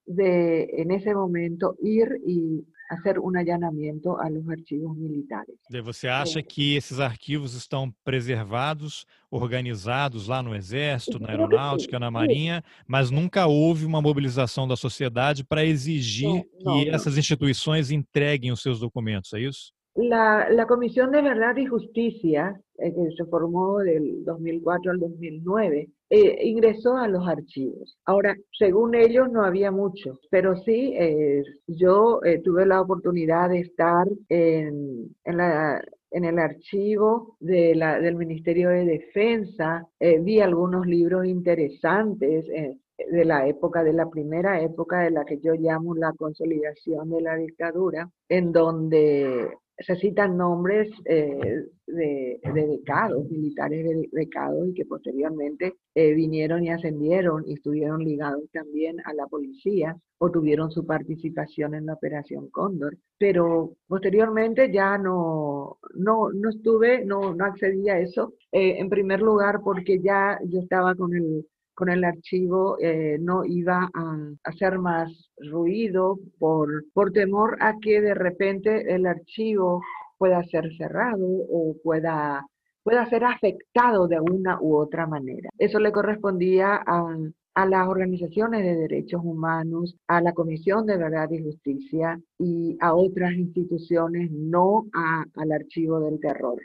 de 0.06 0.64
en 0.78 0.90
ese 0.90 1.14
momento 1.14 1.76
ir 1.82 2.20
y 2.26 2.64
hacer 2.88 3.18
um 3.18 3.36
allanamento 3.36 4.16
a 4.16 4.28
los 4.28 4.48
arquivos 4.48 4.96
militares. 4.96 5.54
Você 5.84 6.08
acha 6.08 6.42
que 6.42 6.74
esses 6.74 6.98
arquivos 6.98 7.54
estão 7.54 7.92
preservados, 8.02 9.04
organizados 9.30 10.26
lá 10.26 10.42
no 10.42 10.54
Exército, 10.54 11.18
na 11.18 11.28
Aeronáutica, 11.28 11.98
na 11.98 12.10
Marinha, 12.10 12.64
mas 12.86 13.10
nunca 13.10 13.46
houve 13.46 13.84
uma 13.84 14.00
mobilização 14.00 14.66
da 14.66 14.76
sociedade 14.76 15.44
para 15.44 15.64
exigir 15.64 16.28
não, 16.28 16.44
não, 16.60 16.72
que 16.82 16.88
essas 16.88 17.18
instituições 17.18 17.90
entreguem 17.90 18.50
os 18.50 18.62
seus 18.62 18.80
documentos, 18.80 19.32
é 19.34 19.40
isso? 19.40 19.72
La, 20.00 20.48
la, 20.48 20.66
Comisión 20.66 21.10
de 21.10 21.22
Verdad 21.22 21.56
y 21.56 21.66
Justicia, 21.66 22.60
eh, 22.78 22.94
que 22.94 23.16
se 23.16 23.24
formó 23.24 23.78
del 23.80 24.24
2004 24.24 24.92
al 24.92 25.00
2009, 25.00 25.88
eh, 26.08 26.38
ingresó 26.46 26.96
a 26.96 27.08
los 27.08 27.26
archivos. 27.26 27.98
Ahora, 28.04 28.36
según 28.56 28.94
ellos 28.94 29.28
no 29.28 29.44
había 29.44 29.72
mucho, 29.72 30.20
pero 30.30 30.54
sí, 30.58 30.94
eh, 30.96 31.42
yo 31.66 32.20
tuve 32.44 32.64
la 32.64 32.80
oportunidad 32.80 33.48
de 33.48 33.58
estar 33.58 34.06
en, 34.28 35.16
en, 35.24 35.36
la, 35.36 35.82
en 36.12 36.24
el 36.24 36.38
archivo 36.38 37.36
de 37.40 37.74
del 38.00 38.14
Ministerio 38.14 38.68
de 38.68 38.84
Defensa, 38.84 39.84
vi 40.20 40.38
algunos 40.38 40.86
libros 40.86 41.26
interesantes 41.26 42.46
de 42.46 43.24
la 43.24 43.48
época, 43.48 43.82
de 43.82 43.94
la 43.94 44.08
primera 44.08 44.60
época 44.62 45.00
de 45.00 45.10
la 45.10 45.24
que 45.24 45.40
yo 45.40 45.54
llamo 45.54 45.96
la 45.96 46.12
consolidación 46.12 47.10
de 47.10 47.20
la 47.20 47.34
dictadura, 47.34 48.08
en 48.28 48.52
donde 48.52 49.48
se 49.78 49.96
citan 49.96 50.36
nombres 50.36 50.88
eh, 51.04 51.66
de, 51.86 52.40
de, 52.42 52.66
becados, 52.66 53.30
militares 53.30 53.84
de, 53.84 54.08
becados, 54.12 54.68
y 54.68 54.74
que 54.74 54.84
posteriormente 54.84 55.76
eh, 55.94 56.14
vinieron 56.14 56.64
y 56.64 56.70
ascendieron 56.70 57.44
y 57.46 57.54
estuvieron 57.54 58.02
ligados 58.02 58.42
también 58.52 58.96
a 59.04 59.14
la 59.14 59.26
policía 59.26 59.96
o 60.18 60.30
tuvieron 60.30 60.70
su 60.70 60.84
participación 60.84 61.74
en 61.74 61.86
la 61.86 61.94
Operación 61.94 62.48
Cóndor. 62.50 62.98
Pero 63.18 63.76
posteriormente 63.86 64.72
ya 64.72 64.98
no, 64.98 65.78
no, 65.94 66.30
no 66.32 66.50
estuve, 66.50 67.04
no, 67.04 67.34
no 67.34 67.44
accedí 67.44 67.88
a 67.88 68.00
eso. 68.00 68.34
Eh, 68.50 68.78
en 68.78 68.88
primer 68.88 69.20
lugar, 69.20 69.60
porque 69.62 70.00
ya 70.00 70.38
yo 70.44 70.60
estaba 70.60 70.96
con 70.96 71.14
el 71.14 71.46
con 71.78 71.90
el 71.90 72.02
archivo 72.02 72.76
eh, 72.80 73.18
no 73.20 73.44
iba 73.44 73.88
a 73.94 74.16
hacer 74.42 74.80
más 74.80 75.30
ruido 75.36 76.18
por, 76.40 76.84
por 76.92 77.12
temor 77.12 77.56
a 77.60 77.74
que 77.80 78.00
de 78.00 78.14
repente 78.14 78.92
el 78.92 79.06
archivo 79.06 79.80
pueda 80.18 80.42
ser 80.42 80.64
cerrado 80.76 81.24
o 81.24 81.76
pueda, 81.84 82.44
pueda 82.82 83.08
ser 83.08 83.22
afectado 83.22 84.08
de 84.08 84.18
una 84.18 84.60
u 84.60 84.76
otra 84.76 85.06
manera. 85.06 85.50
Eso 85.56 85.78
le 85.78 85.92
correspondía 85.92 86.82
a, 86.84 87.16
a 87.54 87.66
las 87.66 87.86
organizaciones 87.86 88.64
de 88.64 88.74
derechos 88.74 89.20
humanos, 89.22 89.94
a 90.08 90.20
la 90.20 90.32
Comisión 90.32 90.84
de 90.84 90.96
Verdad 90.96 91.30
y 91.30 91.44
Justicia 91.44 92.20
y 92.40 92.76
a 92.80 92.92
otras 92.92 93.34
instituciones, 93.34 94.32
no 94.32 94.86
al 94.92 95.52
archivo 95.52 96.00
del 96.00 96.18
terror. 96.18 96.60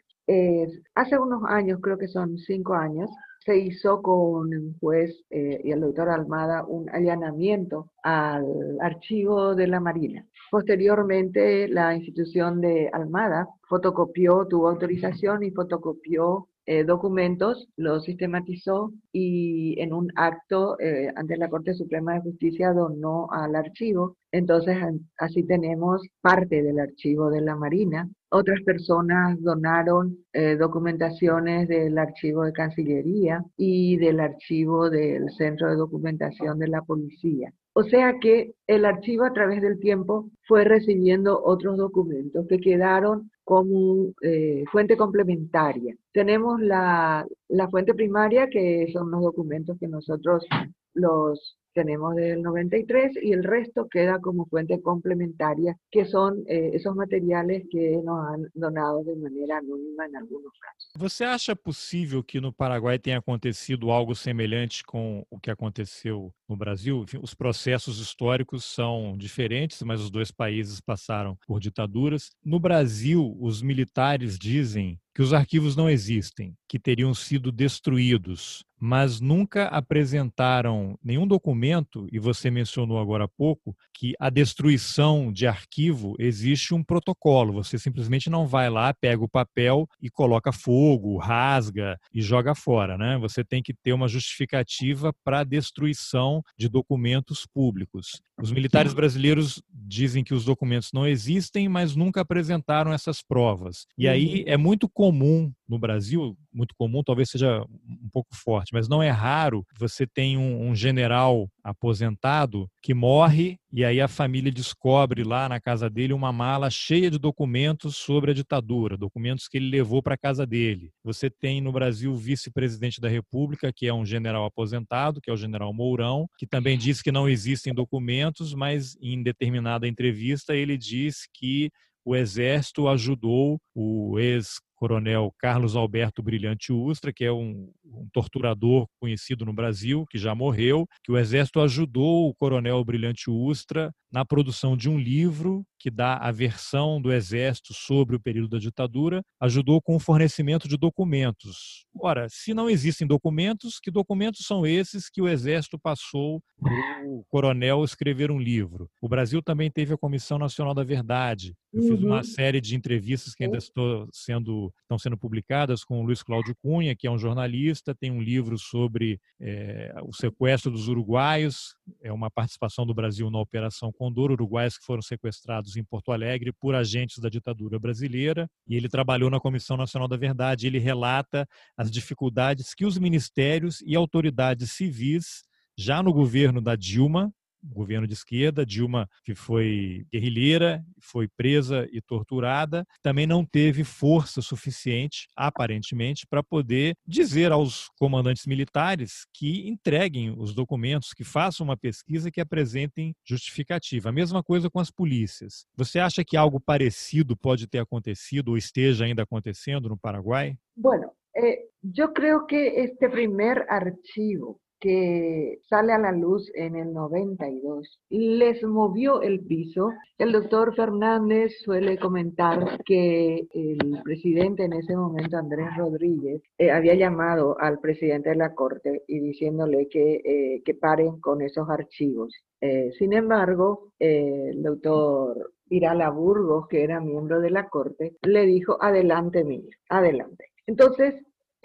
hace 0.95 1.19
unos 1.19 1.43
años, 1.47 1.79
creo 1.83 1.99
que 1.99 2.07
son 2.07 2.35
cinco 2.39 2.73
años, 2.73 3.11
se 3.45 3.57
hizo 3.57 4.01
con 4.01 4.53
el 4.53 4.75
juez 4.79 5.25
eh, 5.29 5.59
y 5.63 5.71
el 5.71 5.81
doctor 5.81 6.09
Almada 6.09 6.63
un 6.65 6.89
allanamiento 6.89 7.91
al 8.03 8.45
archivo 8.81 9.55
de 9.55 9.67
la 9.67 9.79
Marina. 9.79 10.25
Posteriormente, 10.49 11.67
la 11.67 11.95
institución 11.95 12.61
de 12.61 12.89
Almada 12.93 13.47
fotocopió, 13.67 14.47
tuvo 14.47 14.69
autorización 14.69 15.43
y 15.43 15.51
fotocopió 15.51 16.47
eh, 16.65 16.85
documentos, 16.85 17.67
los 17.75 18.05
sistematizó 18.05 18.91
y 19.11 19.79
en 19.81 19.93
un 19.93 20.11
acto 20.15 20.79
eh, 20.79 21.11
ante 21.15 21.35
la 21.35 21.49
Corte 21.49 21.73
Suprema 21.73 22.13
de 22.13 22.21
Justicia 22.21 22.71
donó 22.71 23.27
al 23.31 23.55
archivo. 23.55 24.15
Entonces, 24.31 24.77
así 25.17 25.43
tenemos 25.43 26.01
parte 26.21 26.63
del 26.63 26.79
archivo 26.79 27.29
de 27.29 27.41
la 27.41 27.55
Marina. 27.55 28.09
Otras 28.29 28.61
personas 28.61 29.39
donaron 29.41 30.17
eh, 30.31 30.55
documentaciones 30.55 31.67
del 31.67 31.97
archivo 31.97 32.43
de 32.43 32.53
Cancillería 32.53 33.43
y 33.57 33.97
del 33.97 34.19
archivo 34.19 34.89
del 34.89 35.29
Centro 35.37 35.69
de 35.69 35.75
Documentación 35.75 36.59
de 36.59 36.67
la 36.69 36.81
Policía. 36.81 37.53
O 37.73 37.83
sea 37.83 38.19
que 38.21 38.53
el 38.67 38.85
archivo 38.85 39.25
a 39.25 39.33
través 39.33 39.61
del 39.61 39.79
tiempo 39.79 40.29
fue 40.47 40.63
recibiendo 40.63 41.43
otros 41.43 41.77
documentos 41.77 42.47
que 42.47 42.59
quedaron 42.59 43.31
como 43.43 44.13
eh, 44.21 44.63
fuente 44.71 44.97
complementaria. 44.97 45.95
Tenemos 46.11 46.59
la, 46.61 47.25
la 47.49 47.69
fuente 47.69 47.93
primaria, 47.93 48.49
que 48.49 48.89
son 48.93 49.11
los 49.11 49.21
documentos 49.21 49.77
que 49.79 49.87
nosotros 49.87 50.45
los 50.93 51.57
tenemos 51.73 52.15
del 52.15 52.41
93 52.41 53.17
y 53.21 53.33
el 53.33 53.43
resto 53.43 53.87
queda 53.89 54.19
como 54.19 54.45
fuente 54.45 54.81
complementaria, 54.81 55.75
que 55.91 56.05
son 56.05 56.43
eh, 56.47 56.71
esos 56.73 56.95
materiales 56.95 57.63
que 57.69 57.97
nos 58.03 58.19
han 58.27 58.49
donado 58.53 59.03
de 59.03 59.15
maneira 59.15 59.57
anônima 59.57 60.07
em 60.07 60.15
alguns 60.15 60.57
casos. 60.59 60.91
Você 60.97 61.23
acha 61.23 61.55
possível 61.55 62.23
que 62.23 62.39
no 62.39 62.53
Paraguai 62.53 62.99
tenha 62.99 63.17
acontecido 63.17 63.91
algo 63.91 64.15
semelhante 64.15 64.83
com 64.83 65.25
o 65.29 65.39
que 65.39 65.51
aconteceu 65.51 66.33
no 66.47 66.55
Brasil? 66.55 67.03
Enfim, 67.03 67.19
os 67.21 67.33
processos 67.33 67.99
históricos 67.99 68.63
são 68.63 69.17
diferentes, 69.17 69.81
mas 69.81 69.99
os 69.99 70.09
dois 70.09 70.31
países 70.31 70.79
passaram 70.79 71.37
por 71.47 71.59
ditaduras. 71.59 72.31
No 72.43 72.59
Brasil, 72.59 73.35
os 73.39 73.61
militares 73.61 74.37
dizem 74.37 74.99
que 75.15 75.21
os 75.21 75.33
arquivos 75.33 75.75
não 75.75 75.89
existem, 75.89 76.55
que 76.67 76.79
teriam 76.79 77.13
sido 77.13 77.51
destruídos, 77.51 78.63
mas 78.79 79.21
nunca 79.21 79.67
apresentaram 79.67 80.97
nenhum 81.01 81.25
documento, 81.25 82.05
e 82.11 82.19
você 82.19 82.51
mencionou 82.51 82.99
agora 82.99 83.25
há 83.25 83.27
pouco 83.27 83.75
que 83.93 84.13
a 84.19 84.29
destruição 84.29 85.31
de 85.31 85.47
arquivo 85.47 86.15
existe 86.19 86.73
um 86.73 86.83
protocolo, 86.83 87.53
você 87.53 87.77
simplesmente 87.77 88.29
não 88.29 88.45
vai 88.45 88.69
lá, 88.69 88.93
pega 88.93 89.23
o 89.23 89.29
papel 89.29 89.87
e 90.01 90.09
coloca 90.09 90.51
fogo, 90.51 91.17
rasga 91.17 91.97
e 92.13 92.21
joga 92.21 92.53
fora, 92.53 92.97
né? 92.97 93.17
Você 93.19 93.43
tem 93.43 93.63
que 93.63 93.73
ter 93.73 93.93
uma 93.93 94.07
justificativa 94.07 95.13
para 95.23 95.39
a 95.39 95.43
destruição 95.45 96.41
de 96.57 96.67
documentos 96.67 97.45
públicos. 97.45 98.21
Os 98.41 98.51
militares 98.51 98.93
brasileiros 98.93 99.61
dizem 99.71 100.23
que 100.23 100.33
os 100.33 100.43
documentos 100.43 100.89
não 100.91 101.05
existem, 101.05 101.69
mas 101.69 101.95
nunca 101.95 102.21
apresentaram 102.21 102.91
essas 102.91 103.21
provas. 103.21 103.85
E 103.97 104.07
aí 104.07 104.39
uhum. 104.39 104.43
é 104.47 104.57
muito 104.57 104.89
comum 104.89 105.51
no 105.67 105.77
Brasil, 105.77 106.35
muito 106.51 106.73
comum, 106.75 107.03
talvez 107.03 107.29
seja 107.29 107.61
um 107.61 108.09
pouco 108.11 108.35
forte, 108.35 108.73
mas 108.73 108.87
não 108.89 109.03
é 109.03 109.09
raro 109.09 109.65
você 109.77 110.07
tem 110.07 110.37
um, 110.37 110.69
um, 110.69 110.75
general 110.75 111.49
aposentado 111.63 112.69
que 112.81 112.93
morre 112.93 113.57
e 113.71 113.85
aí 113.85 114.01
a 114.01 114.07
família 114.07 114.51
descobre 114.51 115.23
lá 115.23 115.47
na 115.47 115.59
casa 115.59 115.89
dele 115.89 116.13
uma 116.13 116.33
mala 116.33 116.69
cheia 116.69 117.09
de 117.09 117.17
documentos 117.17 117.95
sobre 117.95 118.31
a 118.31 118.33
ditadura, 118.33 118.97
documentos 118.97 119.47
que 119.47 119.57
ele 119.57 119.69
levou 119.69 120.03
para 120.03 120.15
a 120.15 120.17
casa 120.17 120.45
dele. 120.45 120.91
Você 121.03 121.29
tem 121.29 121.61
no 121.61 121.71
Brasil 121.71 122.11
o 122.11 122.17
vice-presidente 122.17 122.99
da 122.99 123.07
República, 123.07 123.71
que 123.73 123.87
é 123.87 123.93
um 123.93 124.05
general 124.05 124.45
aposentado, 124.45 125.21
que 125.21 125.29
é 125.29 125.33
o 125.33 125.37
general 125.37 125.73
Mourão, 125.73 126.27
que 126.37 126.45
também 126.45 126.77
diz 126.77 127.01
que 127.01 127.11
não 127.11 127.29
existem 127.29 127.73
documentos, 127.73 128.53
mas 128.53 128.95
em 129.01 129.23
determinada 129.23 129.87
entrevista 129.87 130.55
ele 130.55 130.77
diz 130.77 131.27
que 131.33 131.71
o 132.05 132.15
Exército 132.15 132.89
ajudou 132.89 133.59
o 133.73 134.19
ex 134.19 134.59
coronel 134.75 135.33
Carlos 135.39 135.75
Alberto 135.75 136.21
Brilhante 136.21 136.71
Ustra, 136.71 137.13
que 137.13 137.23
é 137.23 137.31
um, 137.31 137.71
um, 137.85 138.07
torturador 138.11 138.87
conhecido 138.99 139.45
no 139.45 139.53
Brasil, 139.53 140.05
que 140.09 140.17
já 140.17 140.35
morreu, 140.35 140.87
que 141.03 141.11
o 141.11 141.17
Exército 141.17 141.59
ajudou 141.61 142.29
o 142.29 142.35
coronel 142.35 142.83
Brilhante 142.83 143.29
Ustra 143.29 143.91
na 144.11 144.23
produção 144.23 144.77
de 144.77 144.89
um 144.89 144.99
livro 144.99 145.65
que 145.79 145.89
dá 145.91 146.15
a 146.15 146.31
versão 146.31 147.01
do 147.01 147.11
Exército 147.11 147.73
sobre 147.73 148.15
o 148.15 148.19
período 148.19 148.51
da 148.51 148.57
ditadura, 148.57 149.21
ajudou 149.41 149.81
com 149.81 149.97
o 149.97 149.99
fornecimento 149.99 150.65
de 150.65 150.77
documentos. 150.77 151.85
Ora, 151.99 152.27
se 152.29 152.53
não 152.53 152.69
existem 152.69 153.05
documentos, 153.05 153.79
que 153.81 153.91
documentos 153.91 154.45
são 154.45 154.65
esses 154.65 155.09
que 155.09 155.21
o 155.21 155.27
Exército 155.27 155.77
passou 155.77 156.41
para 156.57 157.05
o 157.05 157.25
coronel 157.27 157.83
escrever 157.83 158.31
um 158.31 158.39
livro? 158.39 158.89
O 159.01 159.09
Brasil 159.09 159.41
também 159.43 159.69
teve 159.69 159.93
a 159.93 159.97
Comissão 159.97 160.39
Nacional 160.39 160.73
da 160.73 160.85
Verdade. 160.85 161.53
Eu 161.73 161.81
fiz 161.81 162.01
uma 162.01 162.17
uhum. 162.17 162.23
série 162.23 162.61
de 162.61 162.75
entrevistas 162.77 163.33
que 163.33 163.43
ainda 163.43 163.57
estou 163.57 164.07
sendo 164.13 164.72
estão 164.81 164.97
sendo 164.99 165.17
publicadas 165.17 165.83
com 165.83 166.01
o 166.01 166.05
Luiz 166.05 166.21
Cláudio 166.21 166.55
Cunha, 166.61 166.95
que 166.95 167.07
é 167.07 167.11
um 167.11 167.17
jornalista, 167.17 167.95
tem 167.95 168.11
um 168.11 168.21
livro 168.21 168.57
sobre 168.57 169.19
é, 169.39 169.93
o 170.03 170.13
sequestro 170.13 170.71
dos 170.71 170.87
uruguaios, 170.87 171.75
é 172.01 172.11
uma 172.11 172.29
participação 172.29 172.85
do 172.85 172.93
Brasil 172.93 173.29
na 173.29 173.39
Operação 173.39 173.91
Condor, 173.91 174.31
uruguaios 174.31 174.77
que 174.77 174.85
foram 174.85 175.01
sequestrados 175.01 175.75
em 175.75 175.83
Porto 175.83 176.11
Alegre 176.11 176.51
por 176.53 176.75
agentes 176.75 177.19
da 177.19 177.29
ditadura 177.29 177.79
brasileira, 177.79 178.49
e 178.67 178.75
ele 178.75 178.89
trabalhou 178.89 179.29
na 179.29 179.39
Comissão 179.39 179.77
Nacional 179.77 180.07
da 180.07 180.17
Verdade. 180.17 180.67
Ele 180.67 180.79
relata 180.79 181.47
as 181.77 181.89
dificuldades 181.89 182.73
que 182.73 182.85
os 182.85 182.97
ministérios 182.97 183.81
e 183.81 183.95
autoridades 183.95 184.71
civis 184.71 185.43
já 185.77 186.03
no 186.03 186.13
governo 186.13 186.61
da 186.61 186.75
Dilma 186.75 187.33
governo 187.63 188.07
de 188.07 188.13
esquerda, 188.13 188.65
Dilma, 188.65 189.07
que 189.23 189.33
foi 189.35 190.05
guerrilheira, 190.11 190.83
foi 191.01 191.27
presa 191.27 191.87
e 191.91 192.01
torturada, 192.01 192.85
também 193.01 193.25
não 193.25 193.45
teve 193.45 193.83
força 193.83 194.41
suficiente, 194.41 195.27
aparentemente, 195.35 196.25
para 196.27 196.43
poder 196.43 196.95
dizer 197.07 197.51
aos 197.51 197.89
comandantes 197.97 198.45
militares 198.45 199.25
que 199.33 199.67
entreguem 199.67 200.33
os 200.37 200.53
documentos, 200.53 201.13
que 201.13 201.23
façam 201.23 201.65
uma 201.65 201.77
pesquisa 201.77 202.31
que 202.31 202.41
apresentem 202.41 203.15
justificativa. 203.25 204.09
A 204.09 204.13
mesma 204.13 204.43
coisa 204.43 204.69
com 204.69 204.79
as 204.79 204.91
polícias. 204.91 205.65
Você 205.75 205.99
acha 205.99 206.23
que 206.23 206.37
algo 206.37 206.59
parecido 206.59 207.35
pode 207.37 207.67
ter 207.67 207.79
acontecido 207.79 208.49
ou 208.49 208.57
esteja 208.57 209.05
ainda 209.05 209.23
acontecendo 209.23 209.89
no 209.89 209.97
Paraguai? 209.97 210.57
Bueno, 210.75 211.11
eh, 211.35 211.65
yo 211.81 212.13
creo 212.13 212.45
que 212.45 212.83
este 212.83 213.09
primer 213.09 213.65
archivo 213.69 214.59
que 214.83 215.61
sale 215.69 215.93
a 215.93 215.97
la 215.97 216.11
luz 216.11 216.51
en 216.55 216.75
el 216.75 216.91
92, 216.91 218.01
les 218.09 218.61
movió 218.63 219.21
el 219.21 219.39
piso. 219.39 219.91
El 220.17 220.33
doctor 220.33 220.75
Fernández 220.75 221.53
suele 221.63 221.97
comentar 221.97 222.83
que 222.83 223.47
el 223.53 224.01
presidente 224.03 224.65
en 224.65 224.73
ese 224.73 224.97
momento, 224.97 225.37
Andrés 225.37 225.69
Rodríguez, 225.77 226.41
eh, 226.57 226.69
había 226.69 226.95
llamado 226.95 227.55
al 227.61 227.79
presidente 227.79 228.31
de 228.31 228.35
la 228.35 228.53
Corte 228.53 229.03
y 229.07 229.21
diciéndole 229.21 229.87
que, 229.87 230.15
eh, 230.15 230.61
que 230.65 230.73
paren 230.73 231.21
con 231.21 231.41
esos 231.41 231.69
archivos. 231.69 232.33
Eh, 232.59 232.91
sin 232.99 233.13
embargo, 233.13 233.93
el 233.99 234.61
doctor 234.61 235.53
Irala 235.69 236.09
Burgos, 236.09 236.67
que 236.67 236.83
era 236.83 236.99
miembro 236.99 237.39
de 237.39 237.51
la 237.51 237.69
Corte, 237.69 238.17
le 238.23 238.45
dijo, 238.45 238.77
adelante, 238.81 239.45
Mir, 239.45 239.69
adelante. 239.87 240.51
Entonces, 240.67 241.15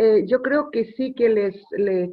eh, 0.00 0.26
yo 0.26 0.42
creo 0.42 0.70
que 0.70 0.84
sí 0.92 1.12
que 1.12 1.28
les, 1.28 1.56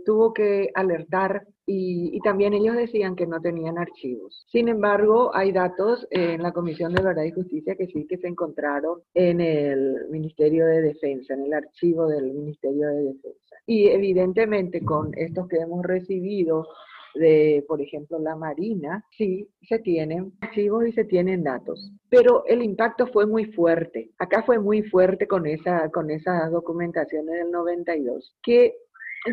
tuvo 0.05 0.33
que 0.33 0.71
alertar 0.73 1.45
y, 1.67 2.19
también 2.23 2.53
ellos 2.53 2.75
decían 2.75 3.15
que 3.15 3.27
no 3.27 3.39
tenían 3.39 3.77
archivos. 3.77 4.43
Sin 4.51 4.69
embargo, 4.69 5.35
hay 5.35 5.51
datos 5.51 6.07
en 6.09 6.41
la 6.41 6.51
Comisión 6.51 6.93
de 6.93 7.03
Verdad 7.03 7.23
y 7.23 7.31
Justicia 7.31 7.75
que 7.75 7.85
sí 7.85 8.07
que 8.07 8.17
se 8.17 8.27
encontraron 8.27 9.01
en 9.13 9.39
el 9.39 10.07
Ministerio 10.09 10.65
de 10.65 10.81
Defensa, 10.81 11.35
en 11.35 11.45
el 11.45 11.53
archivo 11.53 12.07
del 12.07 12.33
Ministerio 12.33 12.87
de 12.87 13.03
Defensa. 13.03 13.55
Y 13.67 13.87
evidentemente 13.89 14.83
con 14.83 15.11
estos 15.15 15.47
que 15.47 15.57
hemos 15.57 15.83
recibido 15.83 16.67
de, 17.15 17.63
por 17.67 17.81
ejemplo, 17.81 18.19
la 18.19 18.35
Marina, 18.35 19.03
sí 19.17 19.49
se 19.67 19.79
tienen 19.79 20.33
archivos 20.41 20.87
y 20.87 20.91
se 20.91 21.05
tienen 21.05 21.43
datos. 21.43 21.91
Pero 22.09 22.45
el 22.45 22.61
impacto 22.61 23.07
fue 23.07 23.25
muy 23.25 23.45
fuerte. 23.45 24.11
Acá 24.19 24.43
fue 24.43 24.59
muy 24.59 24.83
fuerte 24.83 25.27
con, 25.27 25.45
esa, 25.45 25.89
con 25.89 26.11
esas 26.11 26.51
documentaciones 26.51 27.35
del 27.35 27.51
92, 27.51 28.35
que 28.43 28.75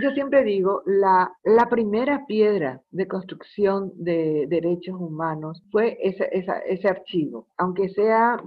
yo 0.01 0.11
siempre 0.13 0.43
digo, 0.43 0.83
la, 0.87 1.31
la 1.45 1.69
primera 1.69 2.25
piedra 2.27 2.81
de 2.93 3.07
construcción 3.07 3.93
de 3.95 4.47
derechos 4.49 4.97
humanos 4.99 5.63
fue 5.71 5.99
ese, 6.01 6.31
ese 6.33 6.89
archivo, 6.89 7.47
aunque 7.59 7.91
sea 7.91 8.39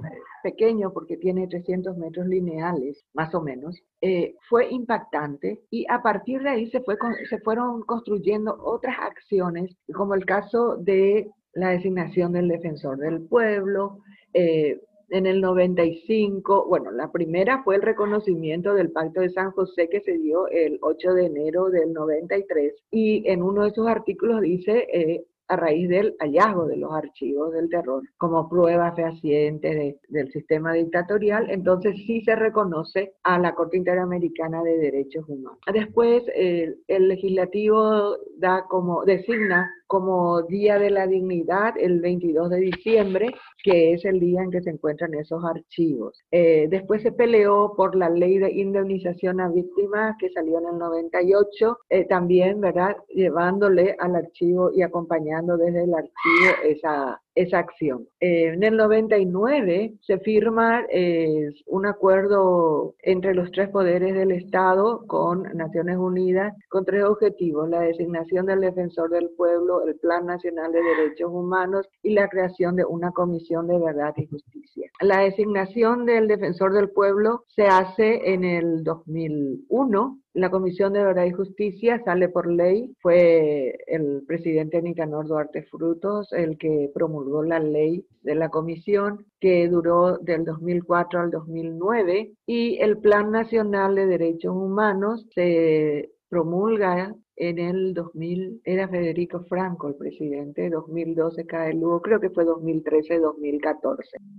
pequeño 0.46 0.94
porque 0.94 1.18
tiene 1.18 1.48
300 1.48 1.98
metros 1.98 2.28
lineales, 2.28 3.04
más 3.16 3.34
o 3.34 3.42
menos, 3.42 3.82
eh, 4.00 4.36
fue 4.48 4.70
impactante 4.70 5.64
y 5.72 5.88
a 5.90 6.04
partir 6.04 6.44
de 6.44 6.50
ahí 6.50 6.70
se, 6.70 6.82
fue, 6.82 6.98
se 7.28 7.40
fueron 7.40 7.82
construyendo 7.82 8.56
otras 8.64 8.96
acciones, 9.00 9.76
como 9.92 10.14
el 10.14 10.24
caso 10.24 10.78
de 10.78 11.32
la 11.54 11.70
designación 11.70 12.32
del 12.32 12.48
defensor 12.48 13.00
del 13.00 13.22
pueblo, 13.28 14.02
eh, 14.34 14.80
en 15.10 15.26
el 15.26 15.42
95, 15.42 16.66
bueno, 16.68 16.92
la 16.92 17.12
primera 17.12 17.64
fue 17.64 17.78
el 17.78 17.82
reconocimiento 17.82 18.76
del 18.76 18.92
Pacto 18.92 19.22
de 19.22 19.30
San 19.32 19.50
José 19.52 19.90
que 19.90 20.02
se 20.02 20.18
dio 20.20 20.48
el 20.50 20.78
8 20.82 21.14
de 21.14 21.26
enero 21.26 21.70
del 21.70 21.92
93 21.92 22.74
y 22.92 23.28
en 23.28 23.42
uno 23.42 23.64
de 23.64 23.70
esos 23.70 23.88
artículos 23.88 24.42
dice 24.42 24.88
eh, 24.94 25.26
a 25.48 25.56
raíz 25.56 25.90
del 25.90 26.16
hallazgo 26.20 26.66
de 26.66 26.78
los 26.78 26.92
archivos 26.92 27.54
del 27.54 27.70
terror 27.70 28.04
como 28.18 28.50
prueba 28.50 28.94
fehaciente 28.94 30.00
del 30.10 30.32
sistema 30.32 30.74
dictatorial, 30.74 31.50
entonces 31.50 31.96
sí 32.06 32.22
se 32.22 32.36
reconoce 32.36 33.14
a 33.24 33.40
la 33.40 33.54
Corte 33.54 33.78
Interamericana 33.78 34.64
de 34.64 34.78
Derechos 34.78 35.26
Humanos. 35.28 35.60
Después 35.72 36.24
el 36.36 37.08
legislativo 37.08 38.18
da 38.38 38.66
como 38.68 39.04
designa 39.06 39.70
como 39.88 40.42
Día 40.44 40.80
de 40.80 40.90
la 40.90 41.08
Dignidad 41.08 41.76
el 41.78 42.02
22 42.02 42.50
de 42.50 42.58
diciembre, 42.58 43.32
que 43.64 43.94
es 43.94 44.04
el 44.06 44.20
día 44.20 44.42
en 44.42 44.52
que 44.52 44.62
se 44.62 44.72
encuentran 44.72 45.14
esos 45.14 45.44
archivos. 45.44 46.24
Eh, 46.32 46.68
después 46.70 47.02
se 47.04 47.12
peleó 47.12 47.74
por 47.76 47.96
la 47.96 48.10
ley 48.10 48.40
de 48.40 48.52
indemnización 48.52 49.40
a 49.40 49.50
víctimas 49.50 50.16
que 50.20 50.30
salió 50.32 50.60
en 50.60 50.74
el 50.74 50.78
98, 50.80 51.78
eh, 51.90 52.06
también, 52.06 52.62
¿verdad? 52.62 52.96
Llevándole 53.10 53.96
al 54.00 54.16
archivo 54.16 54.72
y 54.74 54.82
acompañando 54.82 55.35
desde 55.44 55.84
el 55.84 55.94
archivo 55.94 56.64
esa, 56.64 57.22
esa 57.36 57.60
acción. 57.60 58.08
Eh, 58.20 58.48
en 58.48 58.64
el 58.64 58.78
99 58.78 59.94
se 60.02 60.20
firma 60.20 60.86
eh, 60.90 61.50
un 61.68 61.86
acuerdo 61.86 62.96
entre 63.04 63.36
los 63.36 63.52
tres 63.52 63.70
poderes 63.70 64.16
del 64.16 64.32
Estado 64.32 65.06
con 65.08 65.44
Naciones 65.56 65.98
Unidas 65.98 66.54
con 66.70 66.86
tres 66.86 67.04
objetivos, 67.04 67.70
la 67.70 67.82
designación 67.82 68.46
del 68.46 68.62
defensor 68.62 69.10
del 69.10 69.30
pueblo, 69.38 69.86
el 69.86 69.96
Plan 69.96 70.26
Nacional 70.26 70.72
de 70.72 70.82
Derechos 70.82 71.30
Humanos 71.32 71.88
y 72.02 72.14
la 72.14 72.30
creación 72.30 72.76
de 72.76 72.86
una 72.86 73.12
comisión 73.12 73.68
de 73.68 73.80
verdad 73.80 74.14
y 74.18 74.26
justicia. 74.28 74.90
La 75.02 75.20
designación 75.20 76.06
del 76.06 76.28
defensor 76.28 76.74
del 76.74 76.90
pueblo 76.90 77.44
se 77.48 77.68
hace 77.68 78.34
en 78.34 78.44
el 78.44 78.84
2001 78.84 80.20
la 80.36 80.52
Comisión 80.52 80.92
de 80.92 81.02
Verdad 81.02 81.24
y 81.24 81.32
Justicia 81.32 82.02
sale 82.04 82.28
por 82.28 82.52
ley. 82.52 82.94
Fue 83.02 83.74
el 83.88 84.24
presidente 84.28 84.82
Nicanor 84.82 85.28
Duarte 85.28 85.64
Frutos 85.64 86.32
el 86.34 86.58
que 86.58 86.92
promulgó 86.94 87.25
la 87.44 87.60
ley 87.60 88.06
de 88.22 88.36
la 88.36 88.50
comisión 88.50 89.26
que 89.40 89.68
duró 89.68 90.18
del 90.18 90.46
2004 90.46 91.20
al 91.20 91.32
2009 91.32 92.34
y 92.46 92.78
el 92.78 92.98
Plan 92.98 93.32
Nacional 93.32 93.96
de 93.96 94.08
Derechos 94.08 94.56
Humanos 94.56 95.26
se 95.34 96.12
promulga 96.30 97.16
en 97.38 97.60
el 97.60 97.94
2000, 97.94 98.62
era 98.64 98.88
Federico 98.88 99.42
Franco 99.50 99.90
el 99.90 99.96
presidente, 99.96 100.70
2012 100.70 101.46
cae 101.46 101.74
luego, 101.74 102.02
creo 102.02 102.20
que 102.20 102.30
fue 102.30 102.46
2013-2014. 102.46 103.98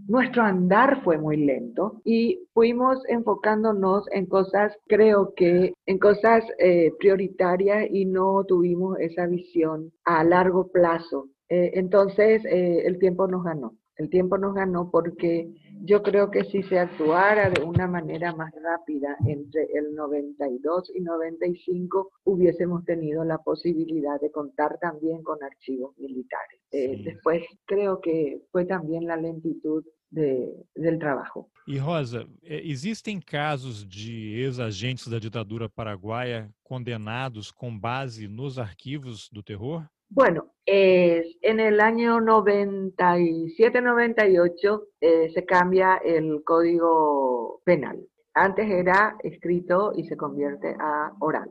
Nuestro 0.08 0.42
andar 0.42 1.02
fue 1.02 1.18
muy 1.18 1.36
lento 1.36 2.00
y 2.04 2.40
fuimos 2.54 2.98
enfocándonos 3.08 4.06
en 4.12 4.26
cosas, 4.26 4.76
creo 4.86 5.34
que 5.34 5.74
en 5.84 5.98
cosas 5.98 6.44
eh, 6.58 6.92
prioritarias 6.98 7.86
y 7.90 8.06
no 8.06 8.44
tuvimos 8.44 8.98
esa 8.98 9.26
visión 9.26 9.92
a 10.04 10.24
largo 10.24 10.68
plazo. 10.68 11.28
Eh, 11.48 11.72
entonces 11.74 12.44
eh, 12.44 12.82
el 12.86 12.98
tiempo 12.98 13.26
nos 13.28 13.44
ganó. 13.44 13.76
El 13.96 14.10
tiempo 14.10 14.36
nos 14.36 14.54
ganó 14.54 14.90
porque 14.90 15.48
yo 15.82 16.02
creo 16.02 16.30
que 16.30 16.44
si 16.44 16.62
se 16.64 16.78
actuara 16.78 17.48
de 17.48 17.62
una 17.62 17.86
manera 17.86 18.34
más 18.34 18.52
rápida 18.62 19.16
entre 19.26 19.64
el 19.72 19.94
92 19.94 20.92
y 20.94 21.00
95, 21.00 22.10
hubiésemos 22.24 22.84
tenido 22.84 23.24
la 23.24 23.38
posibilidad 23.38 24.20
de 24.20 24.30
contar 24.30 24.78
también 24.80 25.22
con 25.22 25.42
archivos 25.42 25.96
militares. 25.96 26.60
Eh, 26.72 27.00
después 27.04 27.42
creo 27.64 28.00
que 28.02 28.42
fue 28.52 28.66
también 28.66 29.06
la 29.06 29.16
lentitud 29.16 29.82
de, 30.10 30.52
del 30.74 30.98
trabajo. 30.98 31.50
E 31.66 31.78
Rosa, 31.78 32.26
existem 32.42 33.20
casos 33.20 33.84
de 33.84 34.44
ex-agentes 34.44 35.08
da 35.08 35.18
ditadura 35.18 35.68
paraguaia 35.68 36.50
condenados 36.62 37.50
com 37.50 37.76
base 37.78 38.28
nos 38.28 38.58
arquivos 38.58 39.28
do 39.32 39.42
terror? 39.42 39.84
Bueno, 40.08 40.48
en 40.66 41.60
el 41.60 41.80
año 41.80 42.18
97-98 42.18 44.82
eh, 45.00 45.30
se 45.32 45.44
cambia 45.44 45.96
el 46.04 46.42
código 46.44 47.60
penal. 47.64 48.04
Antes 48.34 48.68
era 48.68 49.16
escrito 49.22 49.92
y 49.96 50.04
se 50.04 50.16
convierte 50.16 50.74
a 50.78 51.12
oral. 51.20 51.50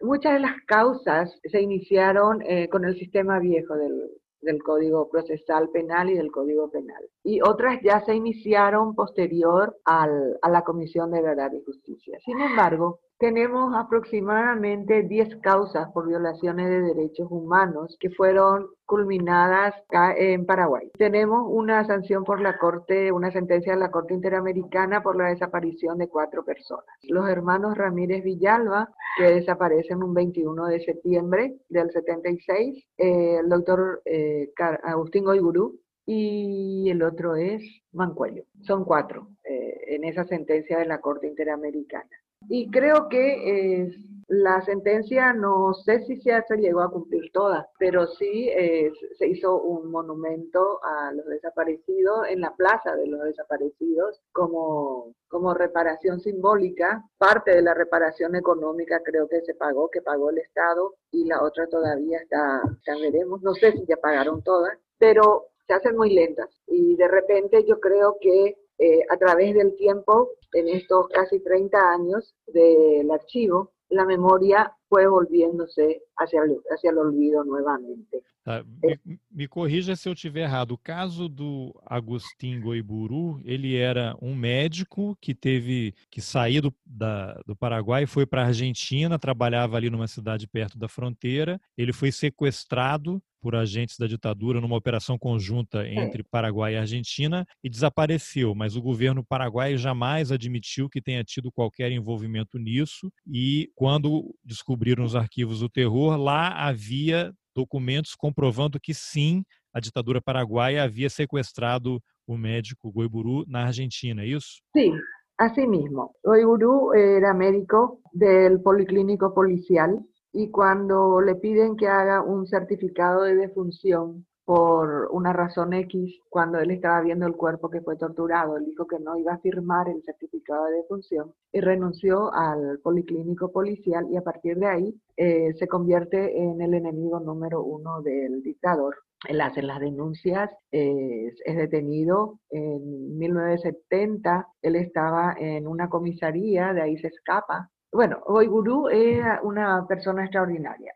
muchas 0.00 0.34
de 0.34 0.40
las 0.40 0.60
causas 0.66 1.40
se 1.44 1.60
iniciaron 1.60 2.42
eh, 2.42 2.68
con 2.68 2.84
el 2.84 2.96
sistema 2.98 3.38
viejo 3.40 3.74
del, 3.74 4.10
del 4.44 4.62
Código 4.62 5.08
Procesal 5.08 5.70
Penal 5.70 6.10
y 6.10 6.14
del 6.14 6.30
Código 6.30 6.70
Penal. 6.70 7.02
Y 7.24 7.40
otras 7.40 7.80
ya 7.82 8.04
se 8.04 8.14
iniciaron 8.14 8.94
posterior 8.94 9.76
al, 9.84 10.38
a 10.42 10.50
la 10.50 10.62
Comisión 10.62 11.10
de 11.10 11.22
Verdad 11.22 11.50
y 11.52 11.64
Justicia. 11.64 12.18
Sin 12.24 12.40
embargo, 12.40 13.00
tenemos 13.24 13.74
aproximadamente 13.74 15.02
10 15.02 15.36
causas 15.36 15.90
por 15.94 16.06
violaciones 16.06 16.68
de 16.68 16.82
derechos 16.82 17.26
humanos 17.30 17.96
que 17.98 18.10
fueron 18.10 18.66
culminadas 18.84 19.74
en 20.18 20.44
Paraguay. 20.44 20.90
Tenemos 20.98 21.46
una 21.48 21.86
sanción 21.86 22.22
por 22.22 22.42
la 22.42 22.58
Corte, 22.58 23.10
una 23.12 23.30
sentencia 23.30 23.72
de 23.72 23.78
la 23.78 23.90
Corte 23.90 24.12
Interamericana 24.12 25.02
por 25.02 25.16
la 25.16 25.28
desaparición 25.28 25.96
de 25.96 26.08
cuatro 26.08 26.44
personas. 26.44 26.84
Los 27.04 27.26
hermanos 27.26 27.78
Ramírez 27.78 28.22
Villalba, 28.24 28.90
que 29.16 29.24
desaparecen 29.24 30.02
un 30.02 30.12
21 30.12 30.66
de 30.66 30.84
septiembre 30.84 31.54
del 31.70 31.90
76, 31.92 32.84
eh, 32.98 33.38
el 33.40 33.48
doctor 33.48 34.02
eh, 34.04 34.50
Agustín 34.82 35.24
Goigurú, 35.24 35.80
y 36.04 36.90
el 36.90 37.02
otro 37.02 37.36
es 37.36 37.62
Mancuello. 37.92 38.44
Son 38.64 38.84
cuatro 38.84 39.28
eh, 39.44 39.94
en 39.94 40.04
esa 40.04 40.26
sentencia 40.26 40.78
de 40.78 40.84
la 40.84 41.00
Corte 41.00 41.26
Interamericana. 41.26 42.10
Y 42.48 42.70
creo 42.70 43.08
que 43.08 43.82
eh, 43.82 43.96
la 44.28 44.60
sentencia 44.62 45.32
no 45.32 45.74
sé 45.74 46.04
si 46.06 46.16
se, 46.20 46.42
llegó 46.56 46.80
a 46.80 46.90
cumplir 46.90 47.30
toda, 47.32 47.68
pero 47.78 48.06
sí 48.06 48.48
eh, 48.48 48.90
se 49.18 49.28
hizo 49.28 49.60
un 49.60 49.90
monumento 49.90 50.82
a 50.82 51.12
los 51.12 51.26
desaparecidos 51.26 52.26
en 52.28 52.40
la 52.40 52.54
plaza 52.54 52.96
de 52.96 53.06
los 53.06 53.22
desaparecidos 53.22 54.20
como, 54.32 55.14
como 55.28 55.54
reparación 55.54 56.20
simbólica. 56.20 57.04
Parte 57.18 57.52
de 57.54 57.62
la 57.62 57.74
reparación 57.74 58.34
económica 58.36 59.00
creo 59.04 59.28
que 59.28 59.42
se 59.42 59.54
pagó, 59.54 59.90
que 59.90 60.02
pagó 60.02 60.30
el 60.30 60.38
Estado, 60.38 60.94
y 61.10 61.26
la 61.26 61.42
otra 61.42 61.66
todavía 61.66 62.18
está, 62.18 62.62
ya 62.86 62.94
veremos, 62.96 63.42
no 63.42 63.54
sé 63.54 63.72
si 63.72 63.84
ya 63.86 63.96
pagaron 63.96 64.42
todas, 64.42 64.78
pero 64.98 65.48
se 65.66 65.74
hacen 65.74 65.96
muy 65.96 66.12
lentas. 66.12 66.48
Y 66.66 66.96
de 66.96 67.08
repente 67.08 67.64
yo 67.66 67.80
creo 67.80 68.16
que 68.20 68.56
eh, 68.78 69.00
a 69.10 69.16
través 69.16 69.54
del 69.54 69.74
tiempo, 69.76 70.30
en 70.52 70.68
estos 70.68 71.08
casi 71.08 71.40
30 71.40 71.78
años 71.78 72.34
del 72.46 73.10
archivo, 73.10 73.72
la 73.90 74.04
memoria 74.04 74.72
foi 74.88 75.06
volviéndose 75.06 76.02
hacia, 76.18 76.42
hacia 76.70 76.92
o 76.92 77.00
olvido 77.00 77.44
novamente. 77.44 78.22
Tá, 78.44 78.62
me, 78.82 79.18
me, 79.30 79.48
corrija 79.48 79.96
se 79.96 80.06
eu 80.06 80.12
estiver 80.12 80.42
errado. 80.42 80.72
O 80.72 80.78
caso 80.78 81.30
do 81.30 81.74
Agostinho 81.86 82.60
Goiburu, 82.60 83.40
ele 83.42 83.74
era 83.74 84.14
um 84.20 84.34
médico 84.34 85.16
que 85.18 85.34
teve 85.34 85.94
que 86.10 86.20
sair 86.20 86.60
do, 86.60 86.74
da, 86.84 87.40
do 87.46 87.56
Paraguai 87.56 88.04
foi 88.04 88.26
para 88.26 88.42
a 88.42 88.46
Argentina, 88.48 89.18
trabalhava 89.18 89.78
ali 89.78 89.88
numa 89.88 90.06
cidade 90.06 90.46
perto 90.46 90.76
da 90.76 90.88
fronteira. 90.88 91.58
Ele 91.76 91.92
foi 91.92 92.12
sequestrado 92.12 93.22
por 93.44 93.54
agentes 93.54 93.98
da 93.98 94.06
ditadura 94.06 94.58
numa 94.58 94.74
operação 94.74 95.18
conjunta 95.18 95.86
entre 95.86 96.24
Paraguai 96.24 96.72
e 96.72 96.76
Argentina 96.78 97.46
e 97.62 97.68
desapareceu, 97.68 98.54
mas 98.54 98.74
o 98.74 98.80
governo 98.80 99.22
paraguaio 99.22 99.76
jamais 99.76 100.32
admitiu 100.32 100.88
que 100.88 100.98
tenha 100.98 101.22
tido 101.22 101.52
qualquer 101.52 101.92
envolvimento 101.92 102.58
nisso 102.58 103.12
e 103.30 103.70
quando 103.74 104.34
descobriram 104.42 105.04
os 105.04 105.14
arquivos 105.14 105.60
do 105.60 105.68
terror, 105.68 106.16
lá 106.16 106.66
havia 106.66 107.34
documentos 107.54 108.14
comprovando 108.14 108.80
que 108.80 108.94
sim, 108.94 109.44
a 109.74 109.78
ditadura 109.78 110.22
paraguaia 110.22 110.82
havia 110.82 111.10
sequestrado 111.10 112.02
o 112.26 112.38
médico 112.38 112.90
Goiburu 112.90 113.44
na 113.46 113.66
Argentina, 113.66 114.24
¿es 114.24 114.36
eso? 114.36 114.62
Sí, 114.74 114.90
así 115.36 115.66
mismo. 115.66 116.14
Goiburu 116.24 116.94
era 116.94 117.34
médico 117.34 118.00
del 118.14 118.62
Policlínico 118.62 119.34
Policial 119.34 120.02
y 120.34 120.50
cuando 120.50 121.20
le 121.20 121.36
piden 121.36 121.76
que 121.76 121.86
haga 121.86 122.20
un 122.20 122.48
certificado 122.48 123.22
de 123.22 123.36
defunción 123.36 124.26
por 124.44 125.08
una 125.12 125.32
razón 125.32 125.72
X, 125.72 126.20
cuando 126.28 126.58
él 126.58 126.72
estaba 126.72 127.00
viendo 127.00 127.24
el 127.24 127.36
cuerpo 127.36 127.70
que 127.70 127.80
fue 127.80 127.96
torturado, 127.96 128.56
él 128.56 128.64
dijo 128.66 128.86
que 128.86 128.98
no 128.98 129.16
iba 129.16 129.34
a 129.34 129.38
firmar 129.38 129.88
el 129.88 130.02
certificado 130.02 130.66
de 130.66 130.78
defunción 130.78 131.32
y 131.52 131.60
renunció 131.60 132.34
al 132.34 132.80
policlínico 132.80 133.52
policial 133.52 134.06
y 134.10 134.16
a 134.16 134.22
partir 134.22 134.58
de 134.58 134.66
ahí 134.66 135.00
eh, 135.16 135.54
se 135.54 135.68
convierte 135.68 136.36
en 136.36 136.60
el 136.60 136.74
enemigo 136.74 137.20
número 137.20 137.62
uno 137.62 138.02
del 138.02 138.42
dictador. 138.42 138.96
Él 139.28 139.40
hace 139.40 139.62
las 139.62 139.80
denuncias, 139.80 140.50
es 140.70 141.56
detenido. 141.56 142.40
En 142.50 143.16
1970 143.16 144.48
él 144.60 144.76
estaba 144.76 145.34
en 145.38 145.66
una 145.66 145.88
comisaría, 145.88 146.74
de 146.74 146.82
ahí 146.82 146.98
se 146.98 147.06
escapa. 147.06 147.70
Bueno, 147.94 148.18
Oigurú 148.26 148.88
era 148.88 149.40
una 149.44 149.86
persona 149.86 150.24
extraordinaria, 150.24 150.92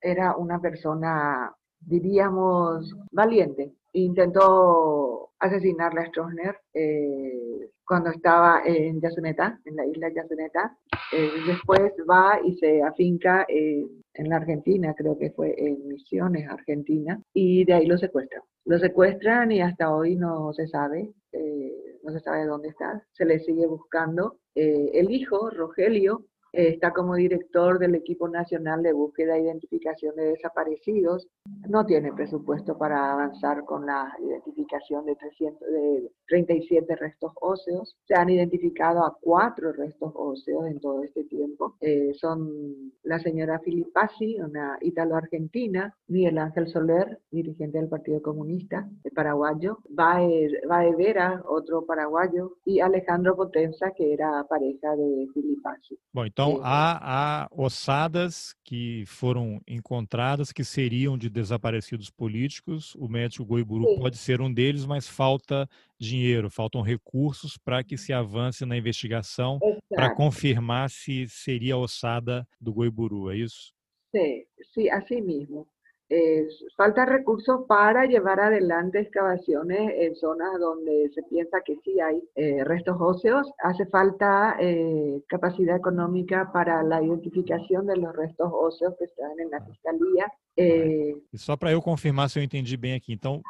era 0.00 0.36
una 0.36 0.60
persona, 0.60 1.54
diríamos, 1.78 2.92
valiente. 3.12 3.74
Intentó 3.92 5.30
asesinar 5.38 5.96
a 5.96 6.06
Stroessner 6.06 6.56
eh, 6.74 7.70
cuando 7.86 8.10
estaba 8.10 8.62
en 8.64 9.00
Yaceneta, 9.00 9.60
en 9.64 9.76
la 9.76 9.86
isla 9.86 10.08
Yaceneta. 10.08 10.76
Eh, 11.12 11.30
después 11.46 11.92
va 12.10 12.40
y 12.44 12.56
se 12.56 12.82
afinca 12.82 13.46
en 13.48 14.28
la 14.28 14.38
Argentina, 14.38 14.94
creo 14.98 15.16
que 15.16 15.30
fue 15.30 15.54
en 15.56 15.86
Misiones, 15.86 16.50
Argentina, 16.50 17.22
y 17.32 17.64
de 17.64 17.74
ahí 17.74 17.86
lo 17.86 17.98
secuestran. 17.98 18.42
Lo 18.64 18.80
secuestran 18.80 19.52
y 19.52 19.60
hasta 19.60 19.94
hoy 19.94 20.16
no 20.16 20.52
se 20.54 20.66
sabe, 20.66 21.12
eh, 21.36 21.98
no 22.02 22.12
se 22.12 22.20
sabe 22.20 22.44
dónde 22.46 22.68
está, 22.68 23.06
se 23.12 23.24
le 23.24 23.38
sigue 23.38 23.66
buscando. 23.66 24.38
Eh, 24.54 24.90
el 24.94 25.10
hijo, 25.10 25.50
Rogelio, 25.50 26.24
está 26.52 26.92
como 26.92 27.14
director 27.14 27.78
del 27.78 27.94
equipo 27.94 28.28
nacional 28.28 28.82
de 28.82 28.92
búsqueda 28.92 29.36
e 29.36 29.42
identificación 29.42 30.14
de 30.16 30.32
desaparecidos. 30.32 31.28
No 31.68 31.84
tiene 31.84 32.12
presupuesto 32.12 32.76
para 32.78 33.12
avanzar 33.12 33.64
con 33.64 33.86
la 33.86 34.12
identificación 34.20 35.04
de, 35.06 35.16
300, 35.16 35.60
de 35.60 36.10
37 36.28 36.96
restos 36.96 37.32
óseos. 37.40 37.96
Se 38.06 38.14
han 38.14 38.30
identificado 38.30 39.04
a 39.04 39.16
cuatro 39.20 39.72
restos 39.72 40.12
óseos 40.14 40.66
en 40.66 40.80
todo 40.80 41.02
este 41.02 41.24
tiempo. 41.24 41.76
Eh, 41.80 42.12
son 42.14 42.92
la 43.02 43.18
señora 43.18 43.60
Filipazzi, 43.60 44.40
una 44.40 44.78
italo-argentina, 44.80 45.94
Miguel 46.08 46.38
Ángel 46.38 46.68
Soler, 46.68 47.20
dirigente 47.30 47.78
del 47.78 47.88
Partido 47.88 48.22
Comunista, 48.22 48.88
el 49.04 49.12
paraguayo, 49.12 49.78
Vera, 49.88 51.42
otro 51.46 51.84
paraguayo, 51.84 52.56
y 52.64 52.80
Alejandro 52.80 53.36
Potenza, 53.36 53.92
que 53.92 54.12
era 54.12 54.44
pareja 54.48 54.96
de 54.96 55.28
Filipazzi. 55.34 55.98
Bueno, 56.12 56.32
Então, 56.48 56.60
há, 56.64 57.44
há 57.44 57.48
ossadas 57.50 58.54
que 58.64 59.04
foram 59.06 59.60
encontradas 59.66 60.52
que 60.52 60.64
seriam 60.64 61.16
de 61.18 61.28
desaparecidos 61.28 62.10
políticos. 62.10 62.94
O 62.96 63.08
médico 63.08 63.44
Goiburu 63.44 63.86
Sim. 63.86 64.00
pode 64.00 64.16
ser 64.16 64.40
um 64.40 64.52
deles, 64.52 64.84
mas 64.84 65.08
falta 65.08 65.68
dinheiro, 65.98 66.50
faltam 66.50 66.82
recursos 66.82 67.56
para 67.56 67.82
que 67.82 67.96
se 67.96 68.12
avance 68.12 68.64
na 68.64 68.76
investigação 68.76 69.58
para 69.88 70.14
confirmar 70.14 70.90
se 70.90 71.28
seria 71.28 71.74
a 71.74 71.78
ossada 71.78 72.46
do 72.60 72.72
Goiburu, 72.72 73.30
é 73.30 73.36
isso? 73.36 73.74
Sim, 74.14 74.44
sim, 74.72 74.88
assim 74.90 75.20
mesmo. 75.20 75.66
Eh, 76.08 76.46
falta 76.76 77.04
recursos 77.04 77.66
para 77.66 78.06
llevar 78.06 78.38
adelante 78.38 79.00
excavaciones 79.00 79.90
en 79.96 80.14
zonas 80.14 80.56
donde 80.60 81.10
se 81.12 81.22
piensa 81.24 81.60
que 81.64 81.76
sí 81.82 82.00
hay 82.00 82.22
eh, 82.36 82.62
restos 82.62 82.96
óseos. 83.00 83.50
Hace 83.58 83.86
falta 83.86 84.56
eh, 84.60 85.20
capacidad 85.28 85.76
económica 85.76 86.52
para 86.52 86.84
la 86.84 87.02
identificación 87.02 87.88
de 87.88 87.96
los 87.96 88.14
restos 88.14 88.48
óseos 88.52 88.94
que 88.98 89.06
están 89.06 89.32
en 89.40 89.50
la 89.50 89.64
fiscalía. 89.64 90.26
E 90.58 91.16
só 91.34 91.56
para 91.56 91.72
eu 91.72 91.82
confirmar 91.82 92.30
se 92.30 92.38
eu 92.38 92.42
entendi 92.42 92.76
bem 92.78 92.94
aqui, 92.94 93.12
então, 93.12 93.42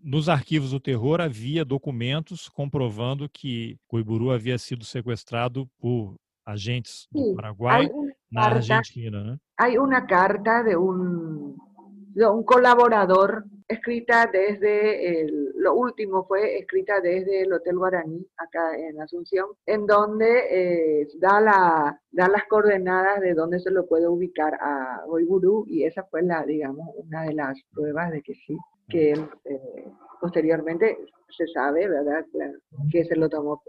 nos 0.00 0.28
arquivos 0.28 0.70
do 0.70 0.78
terror 0.78 1.20
havia 1.20 1.64
documentos 1.64 2.48
comprovando 2.48 3.28
que 3.28 3.76
Coiburu 3.88 4.30
havia 4.30 4.56
sido 4.56 4.84
sequestrado 4.84 5.68
por 5.80 6.14
agentes 6.46 7.08
do 7.10 7.34
Paraguai 7.34 7.88
na 8.30 8.42
Argentina, 8.42 9.24
né? 9.24 9.36
Há 9.58 9.68
uma 9.80 10.02
carta 10.02 10.62
de 10.62 10.76
um 10.76 11.56
un 12.14 12.44
colaborador 12.44 13.44
escrita 13.66 14.28
desde, 14.32 15.20
el, 15.22 15.52
lo 15.56 15.74
último 15.74 16.24
fue 16.26 16.58
escrita 16.58 17.00
desde 17.00 17.42
el 17.42 17.52
Hotel 17.52 17.76
Guaraní, 17.76 18.26
acá 18.36 18.76
en 18.76 19.00
Asunción, 19.00 19.48
en 19.66 19.86
donde 19.86 21.00
eh, 21.02 21.08
da, 21.18 21.40
la, 21.40 22.00
da 22.12 22.28
las 22.28 22.44
coordenadas 22.44 23.20
de 23.20 23.34
dónde 23.34 23.58
se 23.60 23.70
lo 23.70 23.86
puede 23.86 24.06
ubicar 24.06 24.54
a 24.60 25.04
Oiburu 25.06 25.64
y 25.66 25.84
esa 25.84 26.04
fue 26.04 26.22
la, 26.22 26.44
digamos, 26.44 26.88
una 26.96 27.24
de 27.24 27.34
las 27.34 27.58
pruebas 27.72 28.10
de 28.12 28.22
que 28.22 28.34
sí, 28.34 28.56
que 28.88 29.12
eh, 29.12 29.88
posteriormente 30.20 30.98
se 31.36 31.46
sabe, 31.48 31.88
¿verdad?, 31.88 32.24
que 32.90 33.04
se 33.04 33.16
lo 33.16 33.28
tomó 33.28 33.62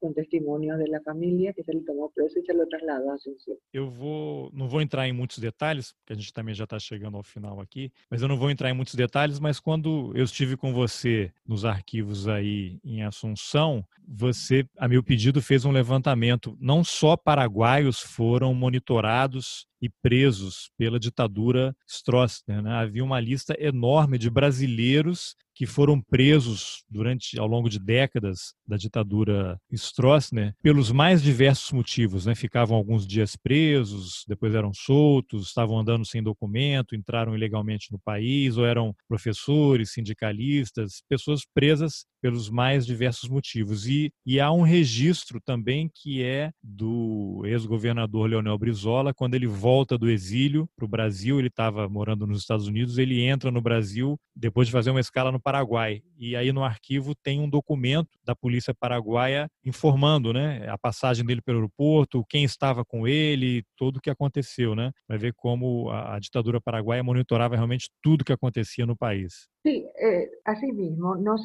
com 0.00 0.12
testemunhos 0.12 0.78
da 0.90 1.00
família 1.02 1.52
que 1.52 1.62
ele 1.68 1.82
tomou 1.82 2.10
preso 2.10 2.38
e 2.38 2.42
se 2.42 2.52
lo 2.52 2.62
a 2.62 3.14
Asunción. 3.14 3.56
Eu 3.72 3.88
vou, 3.88 4.50
não 4.52 4.68
vou 4.68 4.80
entrar 4.80 5.06
em 5.06 5.12
muitos 5.12 5.38
detalhes, 5.38 5.92
porque 5.92 6.14
a 6.14 6.16
gente 6.16 6.32
também 6.32 6.54
já 6.54 6.64
está 6.64 6.78
chegando 6.78 7.16
ao 7.16 7.22
final 7.22 7.60
aqui, 7.60 7.92
mas 8.10 8.22
eu 8.22 8.28
não 8.28 8.36
vou 8.36 8.50
entrar 8.50 8.70
em 8.70 8.74
muitos 8.74 8.94
detalhes, 8.94 9.38
mas 9.38 9.60
quando 9.60 10.12
eu 10.14 10.24
estive 10.24 10.56
com 10.56 10.72
você 10.72 11.32
nos 11.46 11.64
arquivos 11.64 12.26
aí 12.26 12.80
em 12.84 13.02
Assunção, 13.02 13.84
você, 14.08 14.66
a 14.78 14.88
meu 14.88 15.02
pedido, 15.02 15.42
fez 15.42 15.64
um 15.64 15.70
levantamento. 15.70 16.56
Não 16.60 16.82
só 16.82 17.16
paraguaios 17.16 18.00
foram 18.00 18.54
monitorados 18.54 19.69
e 19.80 19.88
presos 20.02 20.70
pela 20.76 20.98
ditadura 20.98 21.74
Stroessner. 21.88 22.62
Né? 22.62 22.72
Havia 22.72 23.04
uma 23.04 23.20
lista 23.20 23.56
enorme 23.58 24.18
de 24.18 24.28
brasileiros 24.28 25.36
que 25.60 25.66
foram 25.66 26.00
presos 26.00 26.84
durante 26.88 27.38
ao 27.38 27.46
longo 27.46 27.68
de 27.68 27.78
décadas 27.78 28.54
da 28.66 28.78
ditadura 28.78 29.60
Stroessner 29.70 30.54
pelos 30.62 30.90
mais 30.90 31.22
diversos 31.22 31.70
motivos, 31.72 32.24
né? 32.24 32.34
Ficavam 32.34 32.74
alguns 32.74 33.06
dias 33.06 33.36
presos, 33.36 34.24
depois 34.26 34.54
eram 34.54 34.72
soltos, 34.72 35.48
estavam 35.48 35.78
andando 35.78 36.06
sem 36.06 36.22
documento, 36.22 36.96
entraram 36.96 37.36
ilegalmente 37.36 37.92
no 37.92 37.98
país, 37.98 38.56
ou 38.56 38.64
eram 38.64 38.94
professores, 39.06 39.92
sindicalistas, 39.92 41.02
pessoas 41.06 41.42
presas 41.52 42.06
pelos 42.20 42.50
mais 42.50 42.86
diversos 42.86 43.28
motivos. 43.28 43.86
E, 43.86 44.12
e 44.24 44.40
há 44.40 44.50
um 44.52 44.62
registro 44.62 45.40
também 45.40 45.90
que 45.94 46.22
é 46.22 46.50
do 46.62 47.42
ex-governador 47.44 48.28
Leonel 48.28 48.58
Brizola, 48.58 49.14
quando 49.14 49.34
ele 49.34 49.46
volta 49.46 49.96
do 49.96 50.10
exílio 50.10 50.68
para 50.76 50.84
o 50.84 50.88
Brasil, 50.88 51.38
ele 51.38 51.48
estava 51.48 51.88
morando 51.88 52.26
nos 52.26 52.40
Estados 52.40 52.66
Unidos, 52.66 52.98
ele 52.98 53.22
entra 53.22 53.50
no 53.50 53.60
Brasil 53.60 54.18
depois 54.34 54.68
de 54.68 54.72
fazer 54.72 54.90
uma 54.90 55.00
escala 55.00 55.30
no 55.30 55.40
Paraguai. 55.40 56.02
E 56.18 56.36
aí 56.36 56.52
no 56.52 56.64
arquivo 56.64 57.14
tem 57.14 57.40
um 57.40 57.48
documento 57.48 58.08
da 58.24 58.34
polícia 58.34 58.74
paraguaia 58.74 59.48
informando 59.64 60.32
né, 60.32 60.66
a 60.68 60.78
passagem 60.78 61.24
dele 61.24 61.42
pelo 61.42 61.58
aeroporto, 61.58 62.24
quem 62.28 62.44
estava 62.44 62.84
com 62.84 63.06
ele, 63.06 63.64
tudo 63.76 63.98
o 63.98 64.00
que 64.00 64.10
aconteceu. 64.10 64.74
Né? 64.74 64.92
Vai 65.08 65.18
ver 65.18 65.34
como 65.34 65.90
a, 65.90 66.16
a 66.16 66.18
ditadura 66.18 66.60
paraguaia 66.60 67.02
monitorava 67.02 67.54
realmente 67.54 67.90
tudo 68.02 68.24
que 68.24 68.32
acontecia 68.32 68.86
no 68.86 68.96
país. 68.96 69.48
Sí, 69.66 69.84
eh, 69.98 70.30
así 70.46 70.72
mismo, 70.72 71.16
no 71.16 71.36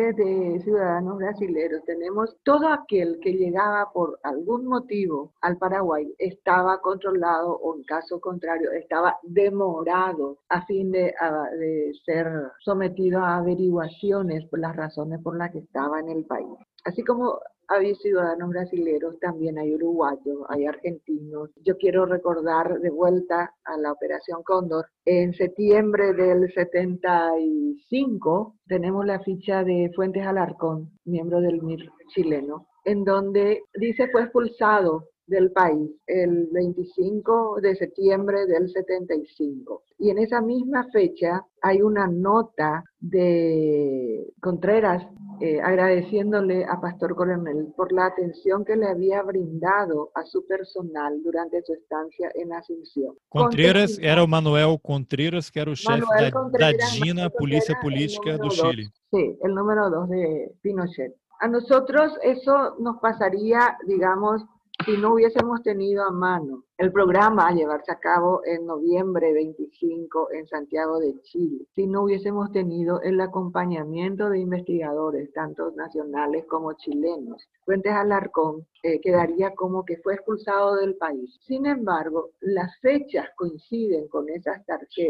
de 0.00 0.60
ciudadanos 0.64 1.18
brasileños, 1.18 1.84
tenemos 1.84 2.36
todo 2.42 2.68
aquel 2.68 3.20
que 3.22 3.34
llegaba 3.34 3.92
por 3.92 4.18
algún 4.22 4.64
motivo 4.64 5.34
al 5.42 5.58
Paraguay 5.58 6.12
estaba 6.18 6.80
controlado 6.80 7.56
o 7.56 7.76
en 7.76 7.84
caso 7.84 8.18
contrario 8.20 8.72
estaba 8.72 9.18
demorado 9.22 10.38
a 10.48 10.64
fin 10.64 10.90
de, 10.90 11.14
de 11.58 11.92
ser 12.04 12.26
sometido 12.60 13.20
a 13.20 13.36
averiguaciones 13.36 14.46
por 14.46 14.60
las 14.60 14.74
razones 14.74 15.20
por 15.22 15.36
las 15.36 15.50
que 15.52 15.58
estaba 15.58 16.00
en 16.00 16.08
el 16.08 16.24
país. 16.24 16.58
Así 16.84 17.04
como 17.04 17.38
hay 17.70 17.94
ciudadanos 17.94 18.50
brasileños, 18.50 19.18
también 19.20 19.58
hay 19.58 19.74
uruguayos, 19.74 20.44
hay 20.48 20.66
argentinos. 20.66 21.50
Yo 21.64 21.76
quiero 21.76 22.04
recordar 22.04 22.80
de 22.80 22.90
vuelta 22.90 23.54
a 23.64 23.76
la 23.78 23.92
Operación 23.92 24.42
Cóndor. 24.42 24.86
En 25.04 25.32
septiembre 25.34 26.12
del 26.12 26.52
75 26.52 28.56
tenemos 28.66 29.06
la 29.06 29.20
ficha 29.20 29.62
de 29.62 29.92
Fuentes 29.94 30.26
Alarcón, 30.26 30.90
miembro 31.04 31.40
del 31.40 31.62
MIR 31.62 31.88
chileno, 32.08 32.66
en 32.84 33.04
donde 33.04 33.62
dice 33.74 34.08
fue 34.10 34.22
expulsado 34.22 35.04
del 35.28 35.52
país, 35.52 35.92
el 36.08 36.48
25 36.50 37.60
de 37.62 37.76
septiembre 37.76 38.46
del 38.46 38.68
75. 38.68 39.84
Y 39.98 40.10
en 40.10 40.18
esa 40.18 40.40
misma 40.40 40.88
fecha 40.92 41.46
hay 41.62 41.82
una 41.82 42.08
nota 42.08 42.82
de 42.98 44.26
Contreras 44.40 45.06
eh, 45.40 45.60
agradeciéndole 45.60 46.64
a 46.64 46.80
Pastor 46.80 47.14
Coronel 47.14 47.72
por 47.76 47.92
la 47.92 48.06
atención 48.06 48.64
que 48.64 48.76
le 48.76 48.86
había 48.86 49.22
brindado 49.22 50.10
a 50.14 50.24
su 50.24 50.46
personal 50.46 51.22
durante 51.22 51.62
su 51.62 51.72
estancia 51.72 52.30
en 52.34 52.52
Asunción. 52.52 53.14
Contreras 53.28 53.98
era 54.00 54.26
Manuel 54.26 54.78
Contreras, 54.82 55.50
que 55.50 55.60
era 55.60 55.70
el 55.70 55.76
jefe 55.76 56.04
de 56.52 56.58
la 56.58 56.72
DINA, 56.92 57.30
Policía 57.30 57.78
Política 57.80 58.36
de 58.36 58.48
Chile. 58.48 58.88
Sí, 59.10 59.36
el 59.42 59.54
número 59.54 59.90
dos 59.90 60.08
de 60.08 60.52
Pinochet. 60.62 61.14
A 61.40 61.48
nosotros 61.48 62.12
eso 62.22 62.76
nos 62.78 62.98
pasaría, 62.98 63.78
digamos, 63.86 64.44
si 64.84 64.96
no 64.96 65.14
hubiésemos 65.14 65.62
tenido 65.62 66.04
a 66.04 66.10
mano 66.10 66.64
el 66.80 66.92
programa 66.92 67.46
a 67.46 67.52
llevarse 67.52 67.92
a 67.92 67.98
cabo 67.98 68.40
en 68.46 68.64
noviembre 68.64 69.34
25 69.34 70.32
en 70.32 70.46
Santiago 70.46 70.98
de 70.98 71.20
Chile, 71.20 71.66
si 71.74 71.86
no 71.86 72.04
hubiésemos 72.04 72.50
tenido 72.52 73.02
el 73.02 73.20
acompañamiento 73.20 74.30
de 74.30 74.38
investigadores, 74.38 75.30
tanto 75.34 75.72
nacionales 75.72 76.46
como 76.46 76.72
chilenos, 76.72 77.46
Fuentes 77.66 77.92
Alarcón 77.92 78.66
eh, 78.82 78.98
quedaría 79.00 79.54
como 79.54 79.84
que 79.84 79.98
fue 79.98 80.14
expulsado 80.14 80.76
del 80.76 80.96
país. 80.96 81.38
Sin 81.46 81.66
embargo, 81.66 82.30
las 82.40 82.76
fechas 82.80 83.28
coinciden 83.36 84.08
con, 84.08 84.28
esas 84.30 84.62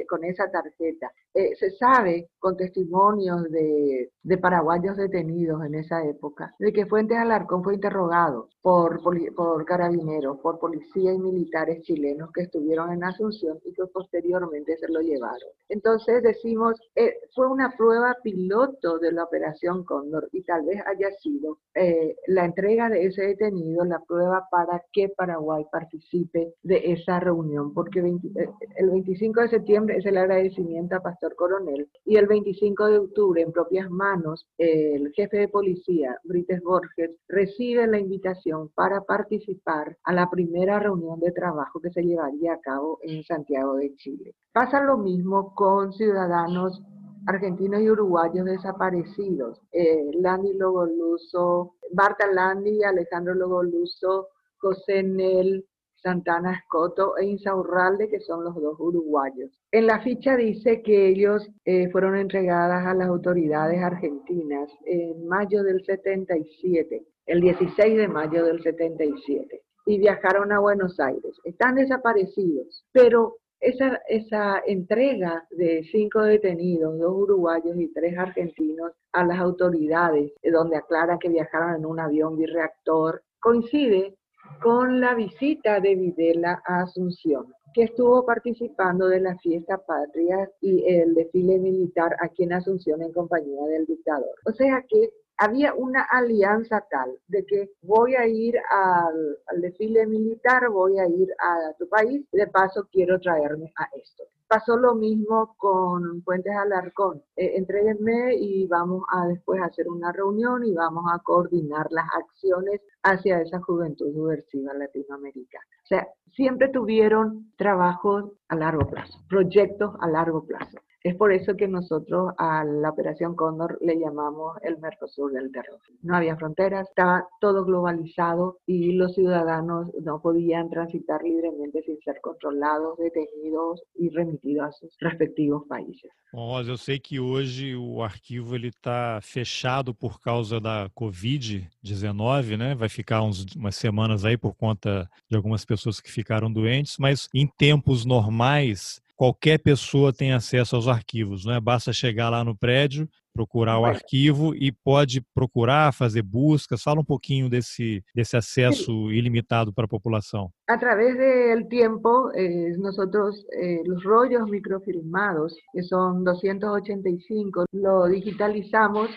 con 0.09 0.25
esa 0.25 0.51
tarjeta. 0.51 1.13
Eh, 1.33 1.55
se 1.55 1.71
sabe 1.71 2.29
con 2.41 2.57
testimonios 2.57 3.45
de, 3.51 4.11
de, 4.25 4.39
paraguayos 4.39 4.97
detenidos 4.97 5.65
en 5.65 5.77
esa 5.77 6.05
época 6.05 6.53
de 6.59 6.73
que 6.73 6.87
Fuentes 6.87 7.17
Alarcón 7.17 7.63
fue 7.63 7.75
interrogado 7.75 8.49
por, 8.61 9.01
por 9.01 9.65
carabineros, 9.65 10.39
por 10.41 10.59
policía 10.59 11.13
y 11.13 11.19
militar 11.19 11.60
chilenos 11.83 12.31
que 12.33 12.43
estuvieron 12.43 12.93
en 12.93 13.05
Asunción 13.05 13.59
y 13.65 13.73
que 13.73 13.87
posteriormente 13.87 14.77
se 14.79 14.89
lo 14.89 15.01
llevaron. 15.01 15.51
Entonces 15.69 16.23
decimos, 16.23 16.81
eh, 16.95 17.15
fue 17.35 17.49
una 17.49 17.75
prueba 17.77 18.17
piloto 18.23 18.99
de 18.99 19.13
la 19.13 19.25
Operación 19.25 19.85
Cóndor 19.85 20.29
y 20.33 20.43
tal 20.43 20.65
vez 20.65 20.81
haya 20.87 21.11
sido 21.23 21.59
eh, 21.75 22.17
la 22.27 22.45
entrega 22.45 22.89
de 22.89 23.07
ese 23.07 23.23
detenido 23.23 23.85
la 23.85 24.01
prueba 24.01 24.47
para 24.51 24.83
que 24.93 25.09
Paraguay 25.09 25.65
participe 25.71 26.55
de 26.63 26.93
esa 26.93 27.21
reunión, 27.21 27.75
porque 27.75 28.01
eh, 28.01 28.51
el 28.77 28.91
25 28.91 29.43
de 29.43 29.49
septiembre 29.49 29.97
es 29.99 30.07
el 30.07 30.17
agradecimiento 30.17 30.97
a 30.97 31.01
Pastor 31.01 31.35
Coronel 31.35 31.89
y 32.05 32.17
el 32.17 32.27
25 32.27 32.87
de 32.87 32.99
octubre 32.99 33.43
en 33.43 33.53
propias 33.53 33.91
manos 33.91 34.47
el 34.59 35.13
jefe 35.13 35.39
de 35.39 35.49
policía, 35.49 36.19
Brites 36.25 36.63
Borges, 36.63 37.11
recibe 37.29 37.87
la 37.87 37.99
invitación 37.99 38.69
para 38.75 39.03
participar 39.03 39.97
a 40.05 40.13
la 40.13 40.31
primera 40.31 40.79
reunión 40.79 41.21
de 41.21 41.33
trabajo 41.33 41.50
trabajo 41.51 41.81
que 41.81 41.91
se 41.91 42.03
llevaría 42.03 42.55
a 42.55 42.61
cabo 42.61 42.99
en 43.03 43.25
Santiago 43.25 43.77
de 43.77 43.95
Chile. 43.97 44.35
Pasa 44.53 44.81
lo 44.83 44.97
mismo 44.97 45.53
con 45.55 45.93
ciudadanos 45.93 46.83
argentinos 47.27 47.81
y 47.83 47.91
uruguayos 47.91 48.45
desaparecidos. 48.47 49.61
Eh, 49.73 50.11
Landi 50.15 50.53
Logoluso, 50.55 51.75
Barta 51.93 52.27
Landi, 52.33 52.83
Alejandro 52.85 53.35
Logoluso, 53.35 54.29
José 54.59 55.03
Nel, 55.03 55.67
Santana 55.97 56.55
Escoto 56.55 57.19
e 57.19 57.27
Insaurralde, 57.27 58.09
que 58.09 58.21
son 58.21 58.45
los 58.45 58.55
dos 58.55 58.79
uruguayos. 58.79 59.51
En 59.73 59.87
la 59.87 60.01
ficha 60.01 60.37
dice 60.37 60.83
que 60.83 61.09
ellos 61.09 61.47
eh, 61.65 61.91
fueron 61.91 62.17
entregadas 62.17 62.87
a 62.87 62.95
las 62.95 63.09
autoridades 63.09 63.83
argentinas 63.83 64.71
en 64.87 65.27
mayo 65.27 65.63
del 65.63 65.85
77, 65.85 67.03
el 67.27 67.41
16 67.41 67.99
de 67.99 68.09
mayo 68.09 68.45
del 68.45 68.63
77 68.63 69.63
y 69.91 69.99
viajaron 69.99 70.53
a 70.53 70.61
Buenos 70.61 71.01
Aires. 71.01 71.41
Están 71.43 71.75
desaparecidos, 71.75 72.85
pero 72.93 73.39
esa, 73.59 74.01
esa 74.09 74.63
entrega 74.65 75.45
de 75.51 75.83
cinco 75.91 76.23
detenidos, 76.23 76.97
dos 76.99 77.13
uruguayos 77.13 77.77
y 77.77 77.93
tres 77.93 78.17
argentinos 78.17 78.93
a 79.13 79.25
las 79.25 79.41
autoridades, 79.41 80.33
donde 80.45 80.77
aclara 80.77 81.19
que 81.19 81.29
viajaron 81.29 81.75
en 81.75 81.87
un 81.87 81.99
avión 81.99 82.37
birreactor, 82.37 83.23
coincide 83.41 84.15
con 84.63 85.01
la 85.01 85.15
visita 85.15 85.81
de 85.81 85.97
Videla 85.97 86.63
a 86.65 86.83
Asunción 86.83 87.53
que 87.73 87.85
estuvo 87.85 88.27
participando 88.27 89.07
de 89.07 89.21
la 89.21 89.37
fiesta 89.39 89.79
patria 89.79 90.51
y 90.61 90.85
el 90.93 91.15
desfile 91.15 91.59
militar 91.59 92.17
aquí 92.21 92.43
en 92.43 92.53
Asunción 92.53 93.01
en 93.03 93.13
compañía 93.13 93.65
del 93.67 93.87
dictador. 93.87 94.35
O 94.45 94.53
sea 94.53 94.85
que 94.89 95.11
había 95.41 95.73
una 95.73 96.03
alianza 96.03 96.85
tal 96.91 97.17
de 97.29 97.47
que 97.47 97.71
voy 97.81 98.15
a 98.15 98.27
ir 98.27 98.59
al, 98.71 99.39
desfile 99.63 100.07
militar, 100.07 100.69
voy 100.69 100.99
a 100.99 101.07
ir 101.09 101.29
a 101.41 101.73
tu 101.79 101.89
país, 101.89 102.27
de 102.31 102.47
paso 102.47 102.87
quiero 102.93 103.19
traerme 103.19 103.73
a 103.79 103.89
esto. 103.97 104.25
Pasó 104.47 104.77
lo 104.77 104.95
mismo 104.95 105.55
con 105.57 106.23
Puentes 106.23 106.55
Alarcón. 106.55 107.23
Eh, 107.37 107.53
entréguenme 107.57 108.35
y 108.35 108.67
vamos 108.67 109.05
a 109.11 109.29
después 109.29 109.63
hacer 109.63 109.89
una 109.89 110.13
reunión 110.13 110.63
y 110.65 110.75
vamos 110.75 111.05
a 111.11 111.21
coordinar 111.21 111.87
las 111.91 112.07
acciones 112.19 112.83
hacia 113.03 113.41
esa 113.41 113.63
juventud 113.63 114.13
subversiva 114.13 114.75
latinoamericana. 114.75 115.65
O 115.85 115.87
sea, 115.87 116.09
siempre 116.35 116.69
tuvieron 116.69 117.51
trabajos 117.57 118.33
a 118.49 118.57
largo 118.57 118.87
plazo, 118.87 119.19
proyectos 119.29 119.95
a 120.01 120.09
largo 120.09 120.45
plazo. 120.45 120.79
Es 121.03 121.15
por 121.15 121.33
eso 121.33 121.57
que 121.57 121.67
nosotros 121.67 122.35
a 122.37 122.63
la 122.63 122.91
Operación 122.91 123.35
Cóndor 123.35 123.79
le 123.81 123.99
llamamos 123.99 124.59
el 124.63 124.79
Mercosur 124.79 125.33
del 125.33 125.51
terror. 125.51 125.81
No 126.03 126.15
había 126.15 126.37
fronteras, 126.37 126.89
estaba 126.91 127.27
todo 127.41 127.65
globalizado 127.65 128.59
y 128.67 128.93
los 128.93 129.15
ciudadanos 129.15 129.89
no 130.03 130.21
podían 130.21 130.69
transitar 130.69 131.23
libremente 131.23 131.83
sin 131.85 131.99
ser 132.01 132.21
controlados, 132.21 132.99
detenidos 132.99 133.83
y 133.95 134.11
remitidos 134.11 134.69
a 134.69 134.73
sus 134.73 134.95
respectivos 135.01 135.67
países. 135.67 136.11
Bom, 136.33 136.61
eu 136.61 136.77
sei 136.77 137.01
que 137.01 137.19
hoje 137.19 137.75
o 137.75 138.03
arquivo 138.03 138.57
está 138.57 139.21
fechado 139.23 139.95
por 139.95 140.21
causa 140.21 140.61
da 140.61 140.89
Covid-19, 140.91 142.57
né? 142.57 142.75
Vai 142.75 142.89
ficar 142.89 143.23
uns, 143.23 143.47
umas 143.57 143.75
semanas 143.75 144.25
aí 144.25 144.37
por 144.37 144.55
conta 144.55 145.11
de 145.29 145.37
algumas 145.37 145.65
pessoas 145.65 145.99
que 145.99 146.13
ficaram 146.13 146.53
doentes, 146.53 146.99
mas 146.99 147.29
em 147.35 147.49
tempos 147.49 148.05
normais 148.05 149.01
qualquer 149.21 149.59
pessoa 149.59 150.15
tem 150.15 150.33
acesso 150.33 150.75
aos 150.75 150.89
arquivos, 150.89 151.45
não 151.45 151.53
é? 151.53 151.61
Basta 151.61 151.93
chegar 151.93 152.31
lá 152.31 152.43
no 152.43 152.57
prédio, 152.57 153.07
procurar 153.35 153.79
o 153.79 153.85
arquivo 153.85 154.55
e 154.55 154.73
pode 154.73 155.21
procurar, 155.35 155.93
fazer 155.93 156.23
buscas. 156.23 156.83
Fala 156.83 157.03
um 157.03 157.05
pouquinho 157.05 157.51
desse, 157.51 158.03
desse 158.15 158.35
acesso 158.39 159.13
ilimitado 159.13 159.75
para 159.75 159.85
a 159.85 159.89
população. 159.89 160.51
A 160.67 160.79
través 160.79 161.19
del 161.19 161.69
tiempo, 161.69 162.31
eh, 162.35 162.75
nosotros 162.79 163.45
eh, 163.53 163.83
los 163.85 164.03
rollos 164.05 164.49
microfilmados, 164.49 165.55
que 165.75 165.83
son 165.83 166.25
285, 166.25 167.67
lo 167.73 168.07
digitalizamos 168.07 169.11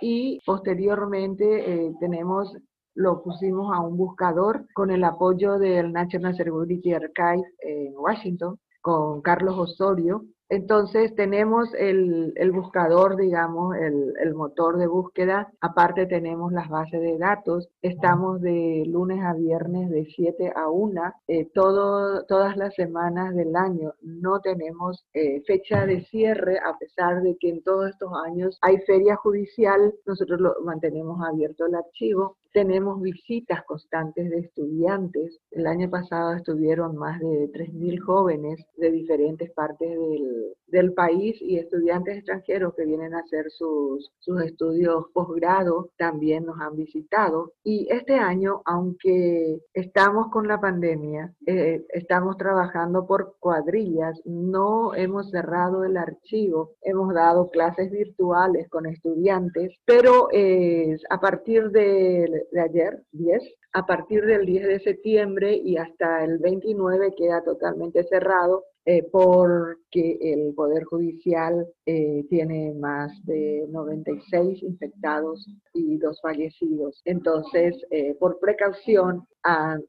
y 0.00 0.38
posteriormente 0.46 1.44
eh, 1.44 1.92
tenemos 2.00 2.56
lo 2.94 3.22
pusimos 3.22 3.70
a 3.74 3.80
un 3.80 3.98
buscador 3.98 4.66
con 4.74 4.90
el 4.90 5.04
apoyo 5.04 5.58
del 5.58 5.92
National 5.92 6.34
Security 6.34 6.94
Archive 6.94 7.44
en 7.60 7.94
Washington 7.98 8.58
con 8.82 9.22
Carlos 9.22 9.56
Osorio. 9.56 10.24
Entonces 10.50 11.14
tenemos 11.14 11.72
el, 11.72 12.34
buscador, 12.52 13.16
digamos, 13.16 13.74
el, 13.74 14.34
motor 14.34 14.76
de 14.76 14.86
búsqueda. 14.86 15.50
Aparte 15.62 16.04
tenemos 16.04 16.52
las 16.52 16.68
bases 16.68 17.00
de 17.00 17.16
datos. 17.16 17.70
Estamos 17.80 18.42
de 18.42 18.82
lunes 18.86 19.24
a 19.24 19.32
viernes 19.32 19.88
de 19.88 20.04
7 20.04 20.52
a 20.54 20.68
1, 20.68 21.02
eh, 21.28 21.48
todas 21.54 22.56
las 22.58 22.74
semanas 22.74 23.34
del 23.34 23.56
año. 23.56 23.94
No 24.02 24.40
tenemos 24.40 25.06
eh, 25.14 25.42
fecha 25.46 25.86
de 25.86 26.04
cierre, 26.04 26.58
a 26.58 26.76
pesar 26.76 27.22
de 27.22 27.34
que 27.40 27.48
en 27.48 27.62
todos 27.62 27.88
estos 27.88 28.10
años 28.26 28.58
hay 28.60 28.76
feria 28.80 29.16
judicial. 29.16 29.94
Nosotros 30.04 30.38
lo, 30.38 30.54
mantenemos 30.64 31.18
abierto 31.26 31.64
el 31.64 31.76
archivo 31.76 32.36
tenemos 32.52 33.00
visitas 33.00 33.64
constantes 33.64 34.30
de 34.30 34.40
estudiantes. 34.40 35.38
El 35.50 35.66
año 35.66 35.88
pasado 35.90 36.34
estuvieron 36.34 36.96
más 36.96 37.20
de 37.20 37.50
3.000 37.52 38.00
jóvenes 38.00 38.64
de 38.76 38.90
diferentes 38.90 39.50
partes 39.52 39.88
del, 39.88 40.54
del, 40.66 40.92
país 40.92 41.36
y 41.40 41.58
estudiantes 41.58 42.18
extranjeros 42.18 42.74
que 42.74 42.84
vienen 42.84 43.14
a 43.14 43.20
hacer 43.20 43.50
sus, 43.50 44.10
sus 44.18 44.42
estudios 44.42 45.06
posgrado 45.12 45.90
también 45.96 46.44
nos 46.44 46.60
han 46.60 46.76
visitado. 46.76 47.52
Y 47.64 47.88
este 47.90 48.14
año, 48.14 48.62
aunque 48.64 49.60
estamos 49.72 50.28
con 50.28 50.46
la 50.46 50.60
pandemia, 50.60 51.32
eh, 51.46 51.84
estamos 51.90 52.36
trabajando 52.36 53.06
por 53.06 53.36
cuadrillas, 53.40 54.20
no 54.24 54.94
hemos 54.94 55.30
cerrado 55.30 55.84
el 55.84 55.96
archivo, 55.96 56.72
hemos 56.82 57.14
dado 57.14 57.50
clases 57.50 57.90
virtuales 57.90 58.68
con 58.68 58.86
estudiantes, 58.86 59.72
pero 59.84 60.28
eh, 60.32 60.96
a 61.10 61.20
partir 61.20 61.70
de 61.70 62.41
de 62.50 62.60
ayer, 62.60 63.02
10, 63.12 63.42
a 63.74 63.86
partir 63.86 64.24
del 64.24 64.44
10 64.44 64.66
de 64.66 64.80
septiembre 64.80 65.54
y 65.56 65.76
hasta 65.76 66.24
el 66.24 66.38
29 66.38 67.14
queda 67.16 67.42
totalmente 67.42 68.04
cerrado 68.04 68.64
eh, 68.84 69.04
porque 69.12 70.18
el 70.20 70.54
Poder 70.54 70.82
Judicial 70.84 71.68
eh, 71.86 72.24
tiene 72.28 72.74
más 72.74 73.12
de 73.24 73.64
96 73.70 74.60
infectados 74.62 75.46
y 75.72 75.98
dos 75.98 76.20
fallecidos. 76.20 77.00
Entonces, 77.04 77.76
eh, 77.90 78.16
por 78.18 78.40
precaución, 78.40 79.28
al, 79.42 79.84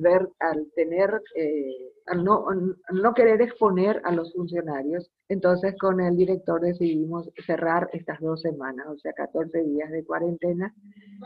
ver, 0.00 0.28
al 0.40 0.66
tener, 0.74 1.20
al 2.06 2.24
no, 2.24 2.46
no 2.92 3.14
querer 3.14 3.42
exponer 3.42 4.00
a 4.04 4.12
los 4.12 4.32
funcionarios, 4.32 5.10
entonces 5.28 5.74
con 5.78 6.00
el 6.00 6.16
director 6.16 6.60
decidimos 6.60 7.30
cerrar 7.46 7.88
estas 7.92 8.20
dos 8.20 8.40
semanas, 8.40 8.86
o 8.88 8.98
sea, 8.98 9.12
14 9.12 9.64
días 9.64 9.90
de 9.90 10.04
cuarentena, 10.04 10.74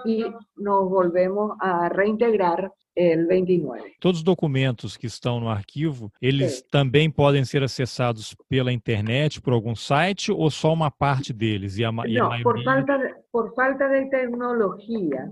y 0.04 0.24
nos 0.56 0.88
volvemos 0.88 1.56
a 1.60 1.88
reintegrar 1.88 2.72
el 2.96 3.26
29. 3.26 3.96
Todos 4.00 4.18
os 4.18 4.24
documentos 4.24 4.96
que 4.96 5.06
estão 5.06 5.38
no 5.38 5.48
arquivo, 5.48 6.10
eles 6.20 6.58
Sim. 6.58 6.64
também 6.70 7.10
podem 7.10 7.44
ser 7.44 7.62
acessados 7.62 8.34
pela 8.48 8.72
internet, 8.72 9.40
por 9.40 9.52
algum 9.52 9.76
site, 9.76 10.32
ou 10.32 10.50
só 10.50 10.72
uma 10.72 10.90
parte 10.90 11.32
deles? 11.32 11.76
E 11.76 11.84
a, 11.84 11.90
e 12.06 12.18
a 12.18 12.42
por, 12.42 12.62
falta 12.64 13.16
por 13.30 13.54
falta 13.54 13.86
de 13.88 14.08
tecnologia 14.08 15.30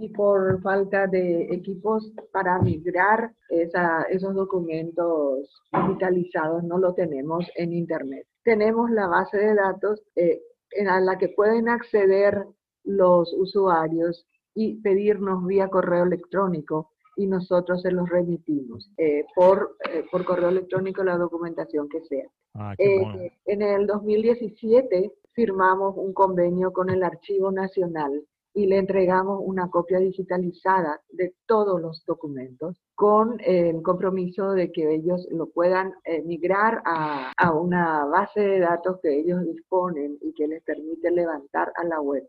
e 0.00 0.08
por 0.10 0.60
falta 0.62 1.06
de 1.06 1.52
equipos 1.72 2.12
para 2.32 2.58
migrar 2.58 3.32
esa, 3.48 4.02
esos 4.02 4.34
documentos 4.34 5.62
digitalizados, 5.72 6.62
no 6.64 6.78
lo 6.78 6.94
tenemos 6.94 7.46
en 7.56 7.72
internet. 7.72 8.26
Tenemos 8.44 8.90
la 8.90 9.06
base 9.06 9.38
de 9.38 9.54
datos 9.54 10.02
eh, 10.16 10.40
en 10.72 11.06
la 11.06 11.18
que 11.18 11.28
pueden 11.28 11.68
acceder 11.68 12.44
los 12.84 13.32
usuarios 13.34 14.26
y 14.54 14.80
pedirnos 14.82 15.46
vía 15.46 15.68
correo 15.68 16.04
electrónico 16.04 16.90
y 17.16 17.26
nosotros 17.26 17.82
se 17.82 17.90
los 17.90 18.08
remitimos 18.08 18.90
eh, 18.96 19.24
por, 19.34 19.76
eh, 19.90 20.04
por 20.10 20.24
correo 20.24 20.48
electrónico 20.48 21.04
la 21.04 21.16
documentación 21.16 21.88
que 21.88 22.00
sea. 22.02 22.26
Ah, 22.54 22.74
eh, 22.78 23.32
en 23.46 23.62
el 23.62 23.86
2017 23.86 25.12
firmamos 25.32 25.94
un 25.96 26.12
convenio 26.12 26.72
con 26.72 26.90
el 26.90 27.02
Archivo 27.02 27.50
Nacional 27.50 28.24
y 28.54 28.66
le 28.66 28.78
entregamos 28.78 29.40
una 29.44 29.70
copia 29.70 29.98
digitalizada 29.98 31.00
de 31.10 31.34
todos 31.46 31.80
los 31.80 32.04
documentos 32.06 32.76
con 32.94 33.38
el 33.40 33.82
compromiso 33.82 34.52
de 34.52 34.70
que 34.70 34.94
ellos 34.94 35.26
lo 35.30 35.46
puedan 35.46 35.92
eh, 36.04 36.22
migrar 36.22 36.82
a, 36.84 37.32
a, 37.36 37.52
una 37.52 38.04
base 38.04 38.40
de 38.40 38.60
datos 38.60 39.00
que 39.02 39.18
ellos 39.18 39.44
disponen 39.44 40.18
y 40.20 40.32
que 40.34 40.46
les 40.46 40.62
permite 40.62 41.10
levantar 41.10 41.72
a 41.76 41.84
la 41.84 42.00
web. 42.00 42.28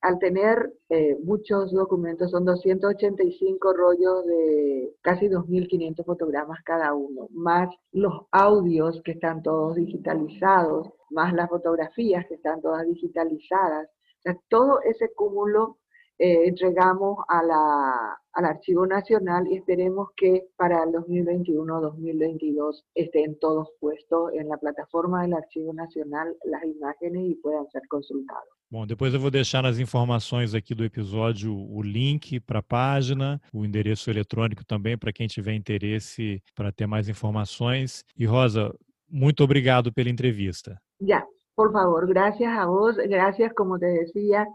al 0.00 0.18
tener 0.18 0.72
eh, 0.90 1.16
muchos 1.24 1.72
documentos, 1.72 2.30
son 2.30 2.44
285 2.44 3.72
rollos 3.72 4.26
de 4.26 4.94
casi 5.00 5.28
2.500 5.28 6.04
fotogramas 6.04 6.62
cada 6.64 6.94
uno, 6.94 7.28
más 7.30 7.68
los 7.92 8.26
audios 8.30 9.00
que 9.04 9.12
están 9.12 9.42
todos 9.42 9.76
digitalizados, 9.76 10.90
más 11.10 11.32
las 11.32 11.48
fotografías 11.48 12.26
que 12.26 12.34
están 12.34 12.60
todas 12.60 12.86
digitalizadas, 12.86 13.88
todo 14.48 14.80
ese 14.82 15.12
cúmulo 15.14 15.78
eh, 16.18 16.46
entregamos 16.46 17.18
a 17.28 17.42
la, 17.42 18.18
al 18.34 18.44
Archivo 18.44 18.86
Nacional 18.86 19.48
y 19.50 19.56
esperemos 19.56 20.10
que 20.16 20.44
para 20.56 20.84
el 20.84 20.90
2021-2022 20.90 22.84
estén 22.94 23.36
todos 23.40 23.68
puestos 23.80 24.32
en 24.34 24.48
la 24.48 24.56
plataforma 24.56 25.22
del 25.22 25.34
Archivo 25.34 25.72
Nacional 25.72 26.36
las 26.44 26.62
imágenes 26.64 27.32
y 27.32 27.34
puedan 27.36 27.66
ser 27.70 27.82
consultados. 27.88 28.48
Bom, 28.70 28.86
depois 28.86 29.12
eu 29.12 29.20
vou 29.20 29.30
deixar 29.30 29.62
nas 29.62 29.78
informações 29.78 30.54
aqui 30.54 30.74
do 30.74 30.84
episódio 30.84 31.52
o 31.54 31.82
link 31.82 32.40
para 32.40 32.60
a 32.60 32.62
página, 32.62 33.40
o 33.52 33.64
endereço 33.64 34.08
eletrônico 34.08 34.64
também 34.64 34.96
para 34.96 35.12
quem 35.12 35.26
tiver 35.26 35.54
interesse 35.54 36.40
para 36.54 36.72
ter 36.72 36.86
mais 36.86 37.08
informações. 37.08 38.04
E 38.16 38.24
Rosa, 38.24 38.72
muito 39.08 39.44
obrigado 39.44 39.92
pela 39.92 40.08
entrevista. 40.08 40.80
Já, 41.00 41.24
por 41.54 41.72
favor, 41.72 42.06
gracias 42.06 42.56
a 42.56 42.66
vos, 42.66 42.96
gracias 42.96 43.52
como 43.54 43.78
te 43.78 43.86
decía 43.86 44.46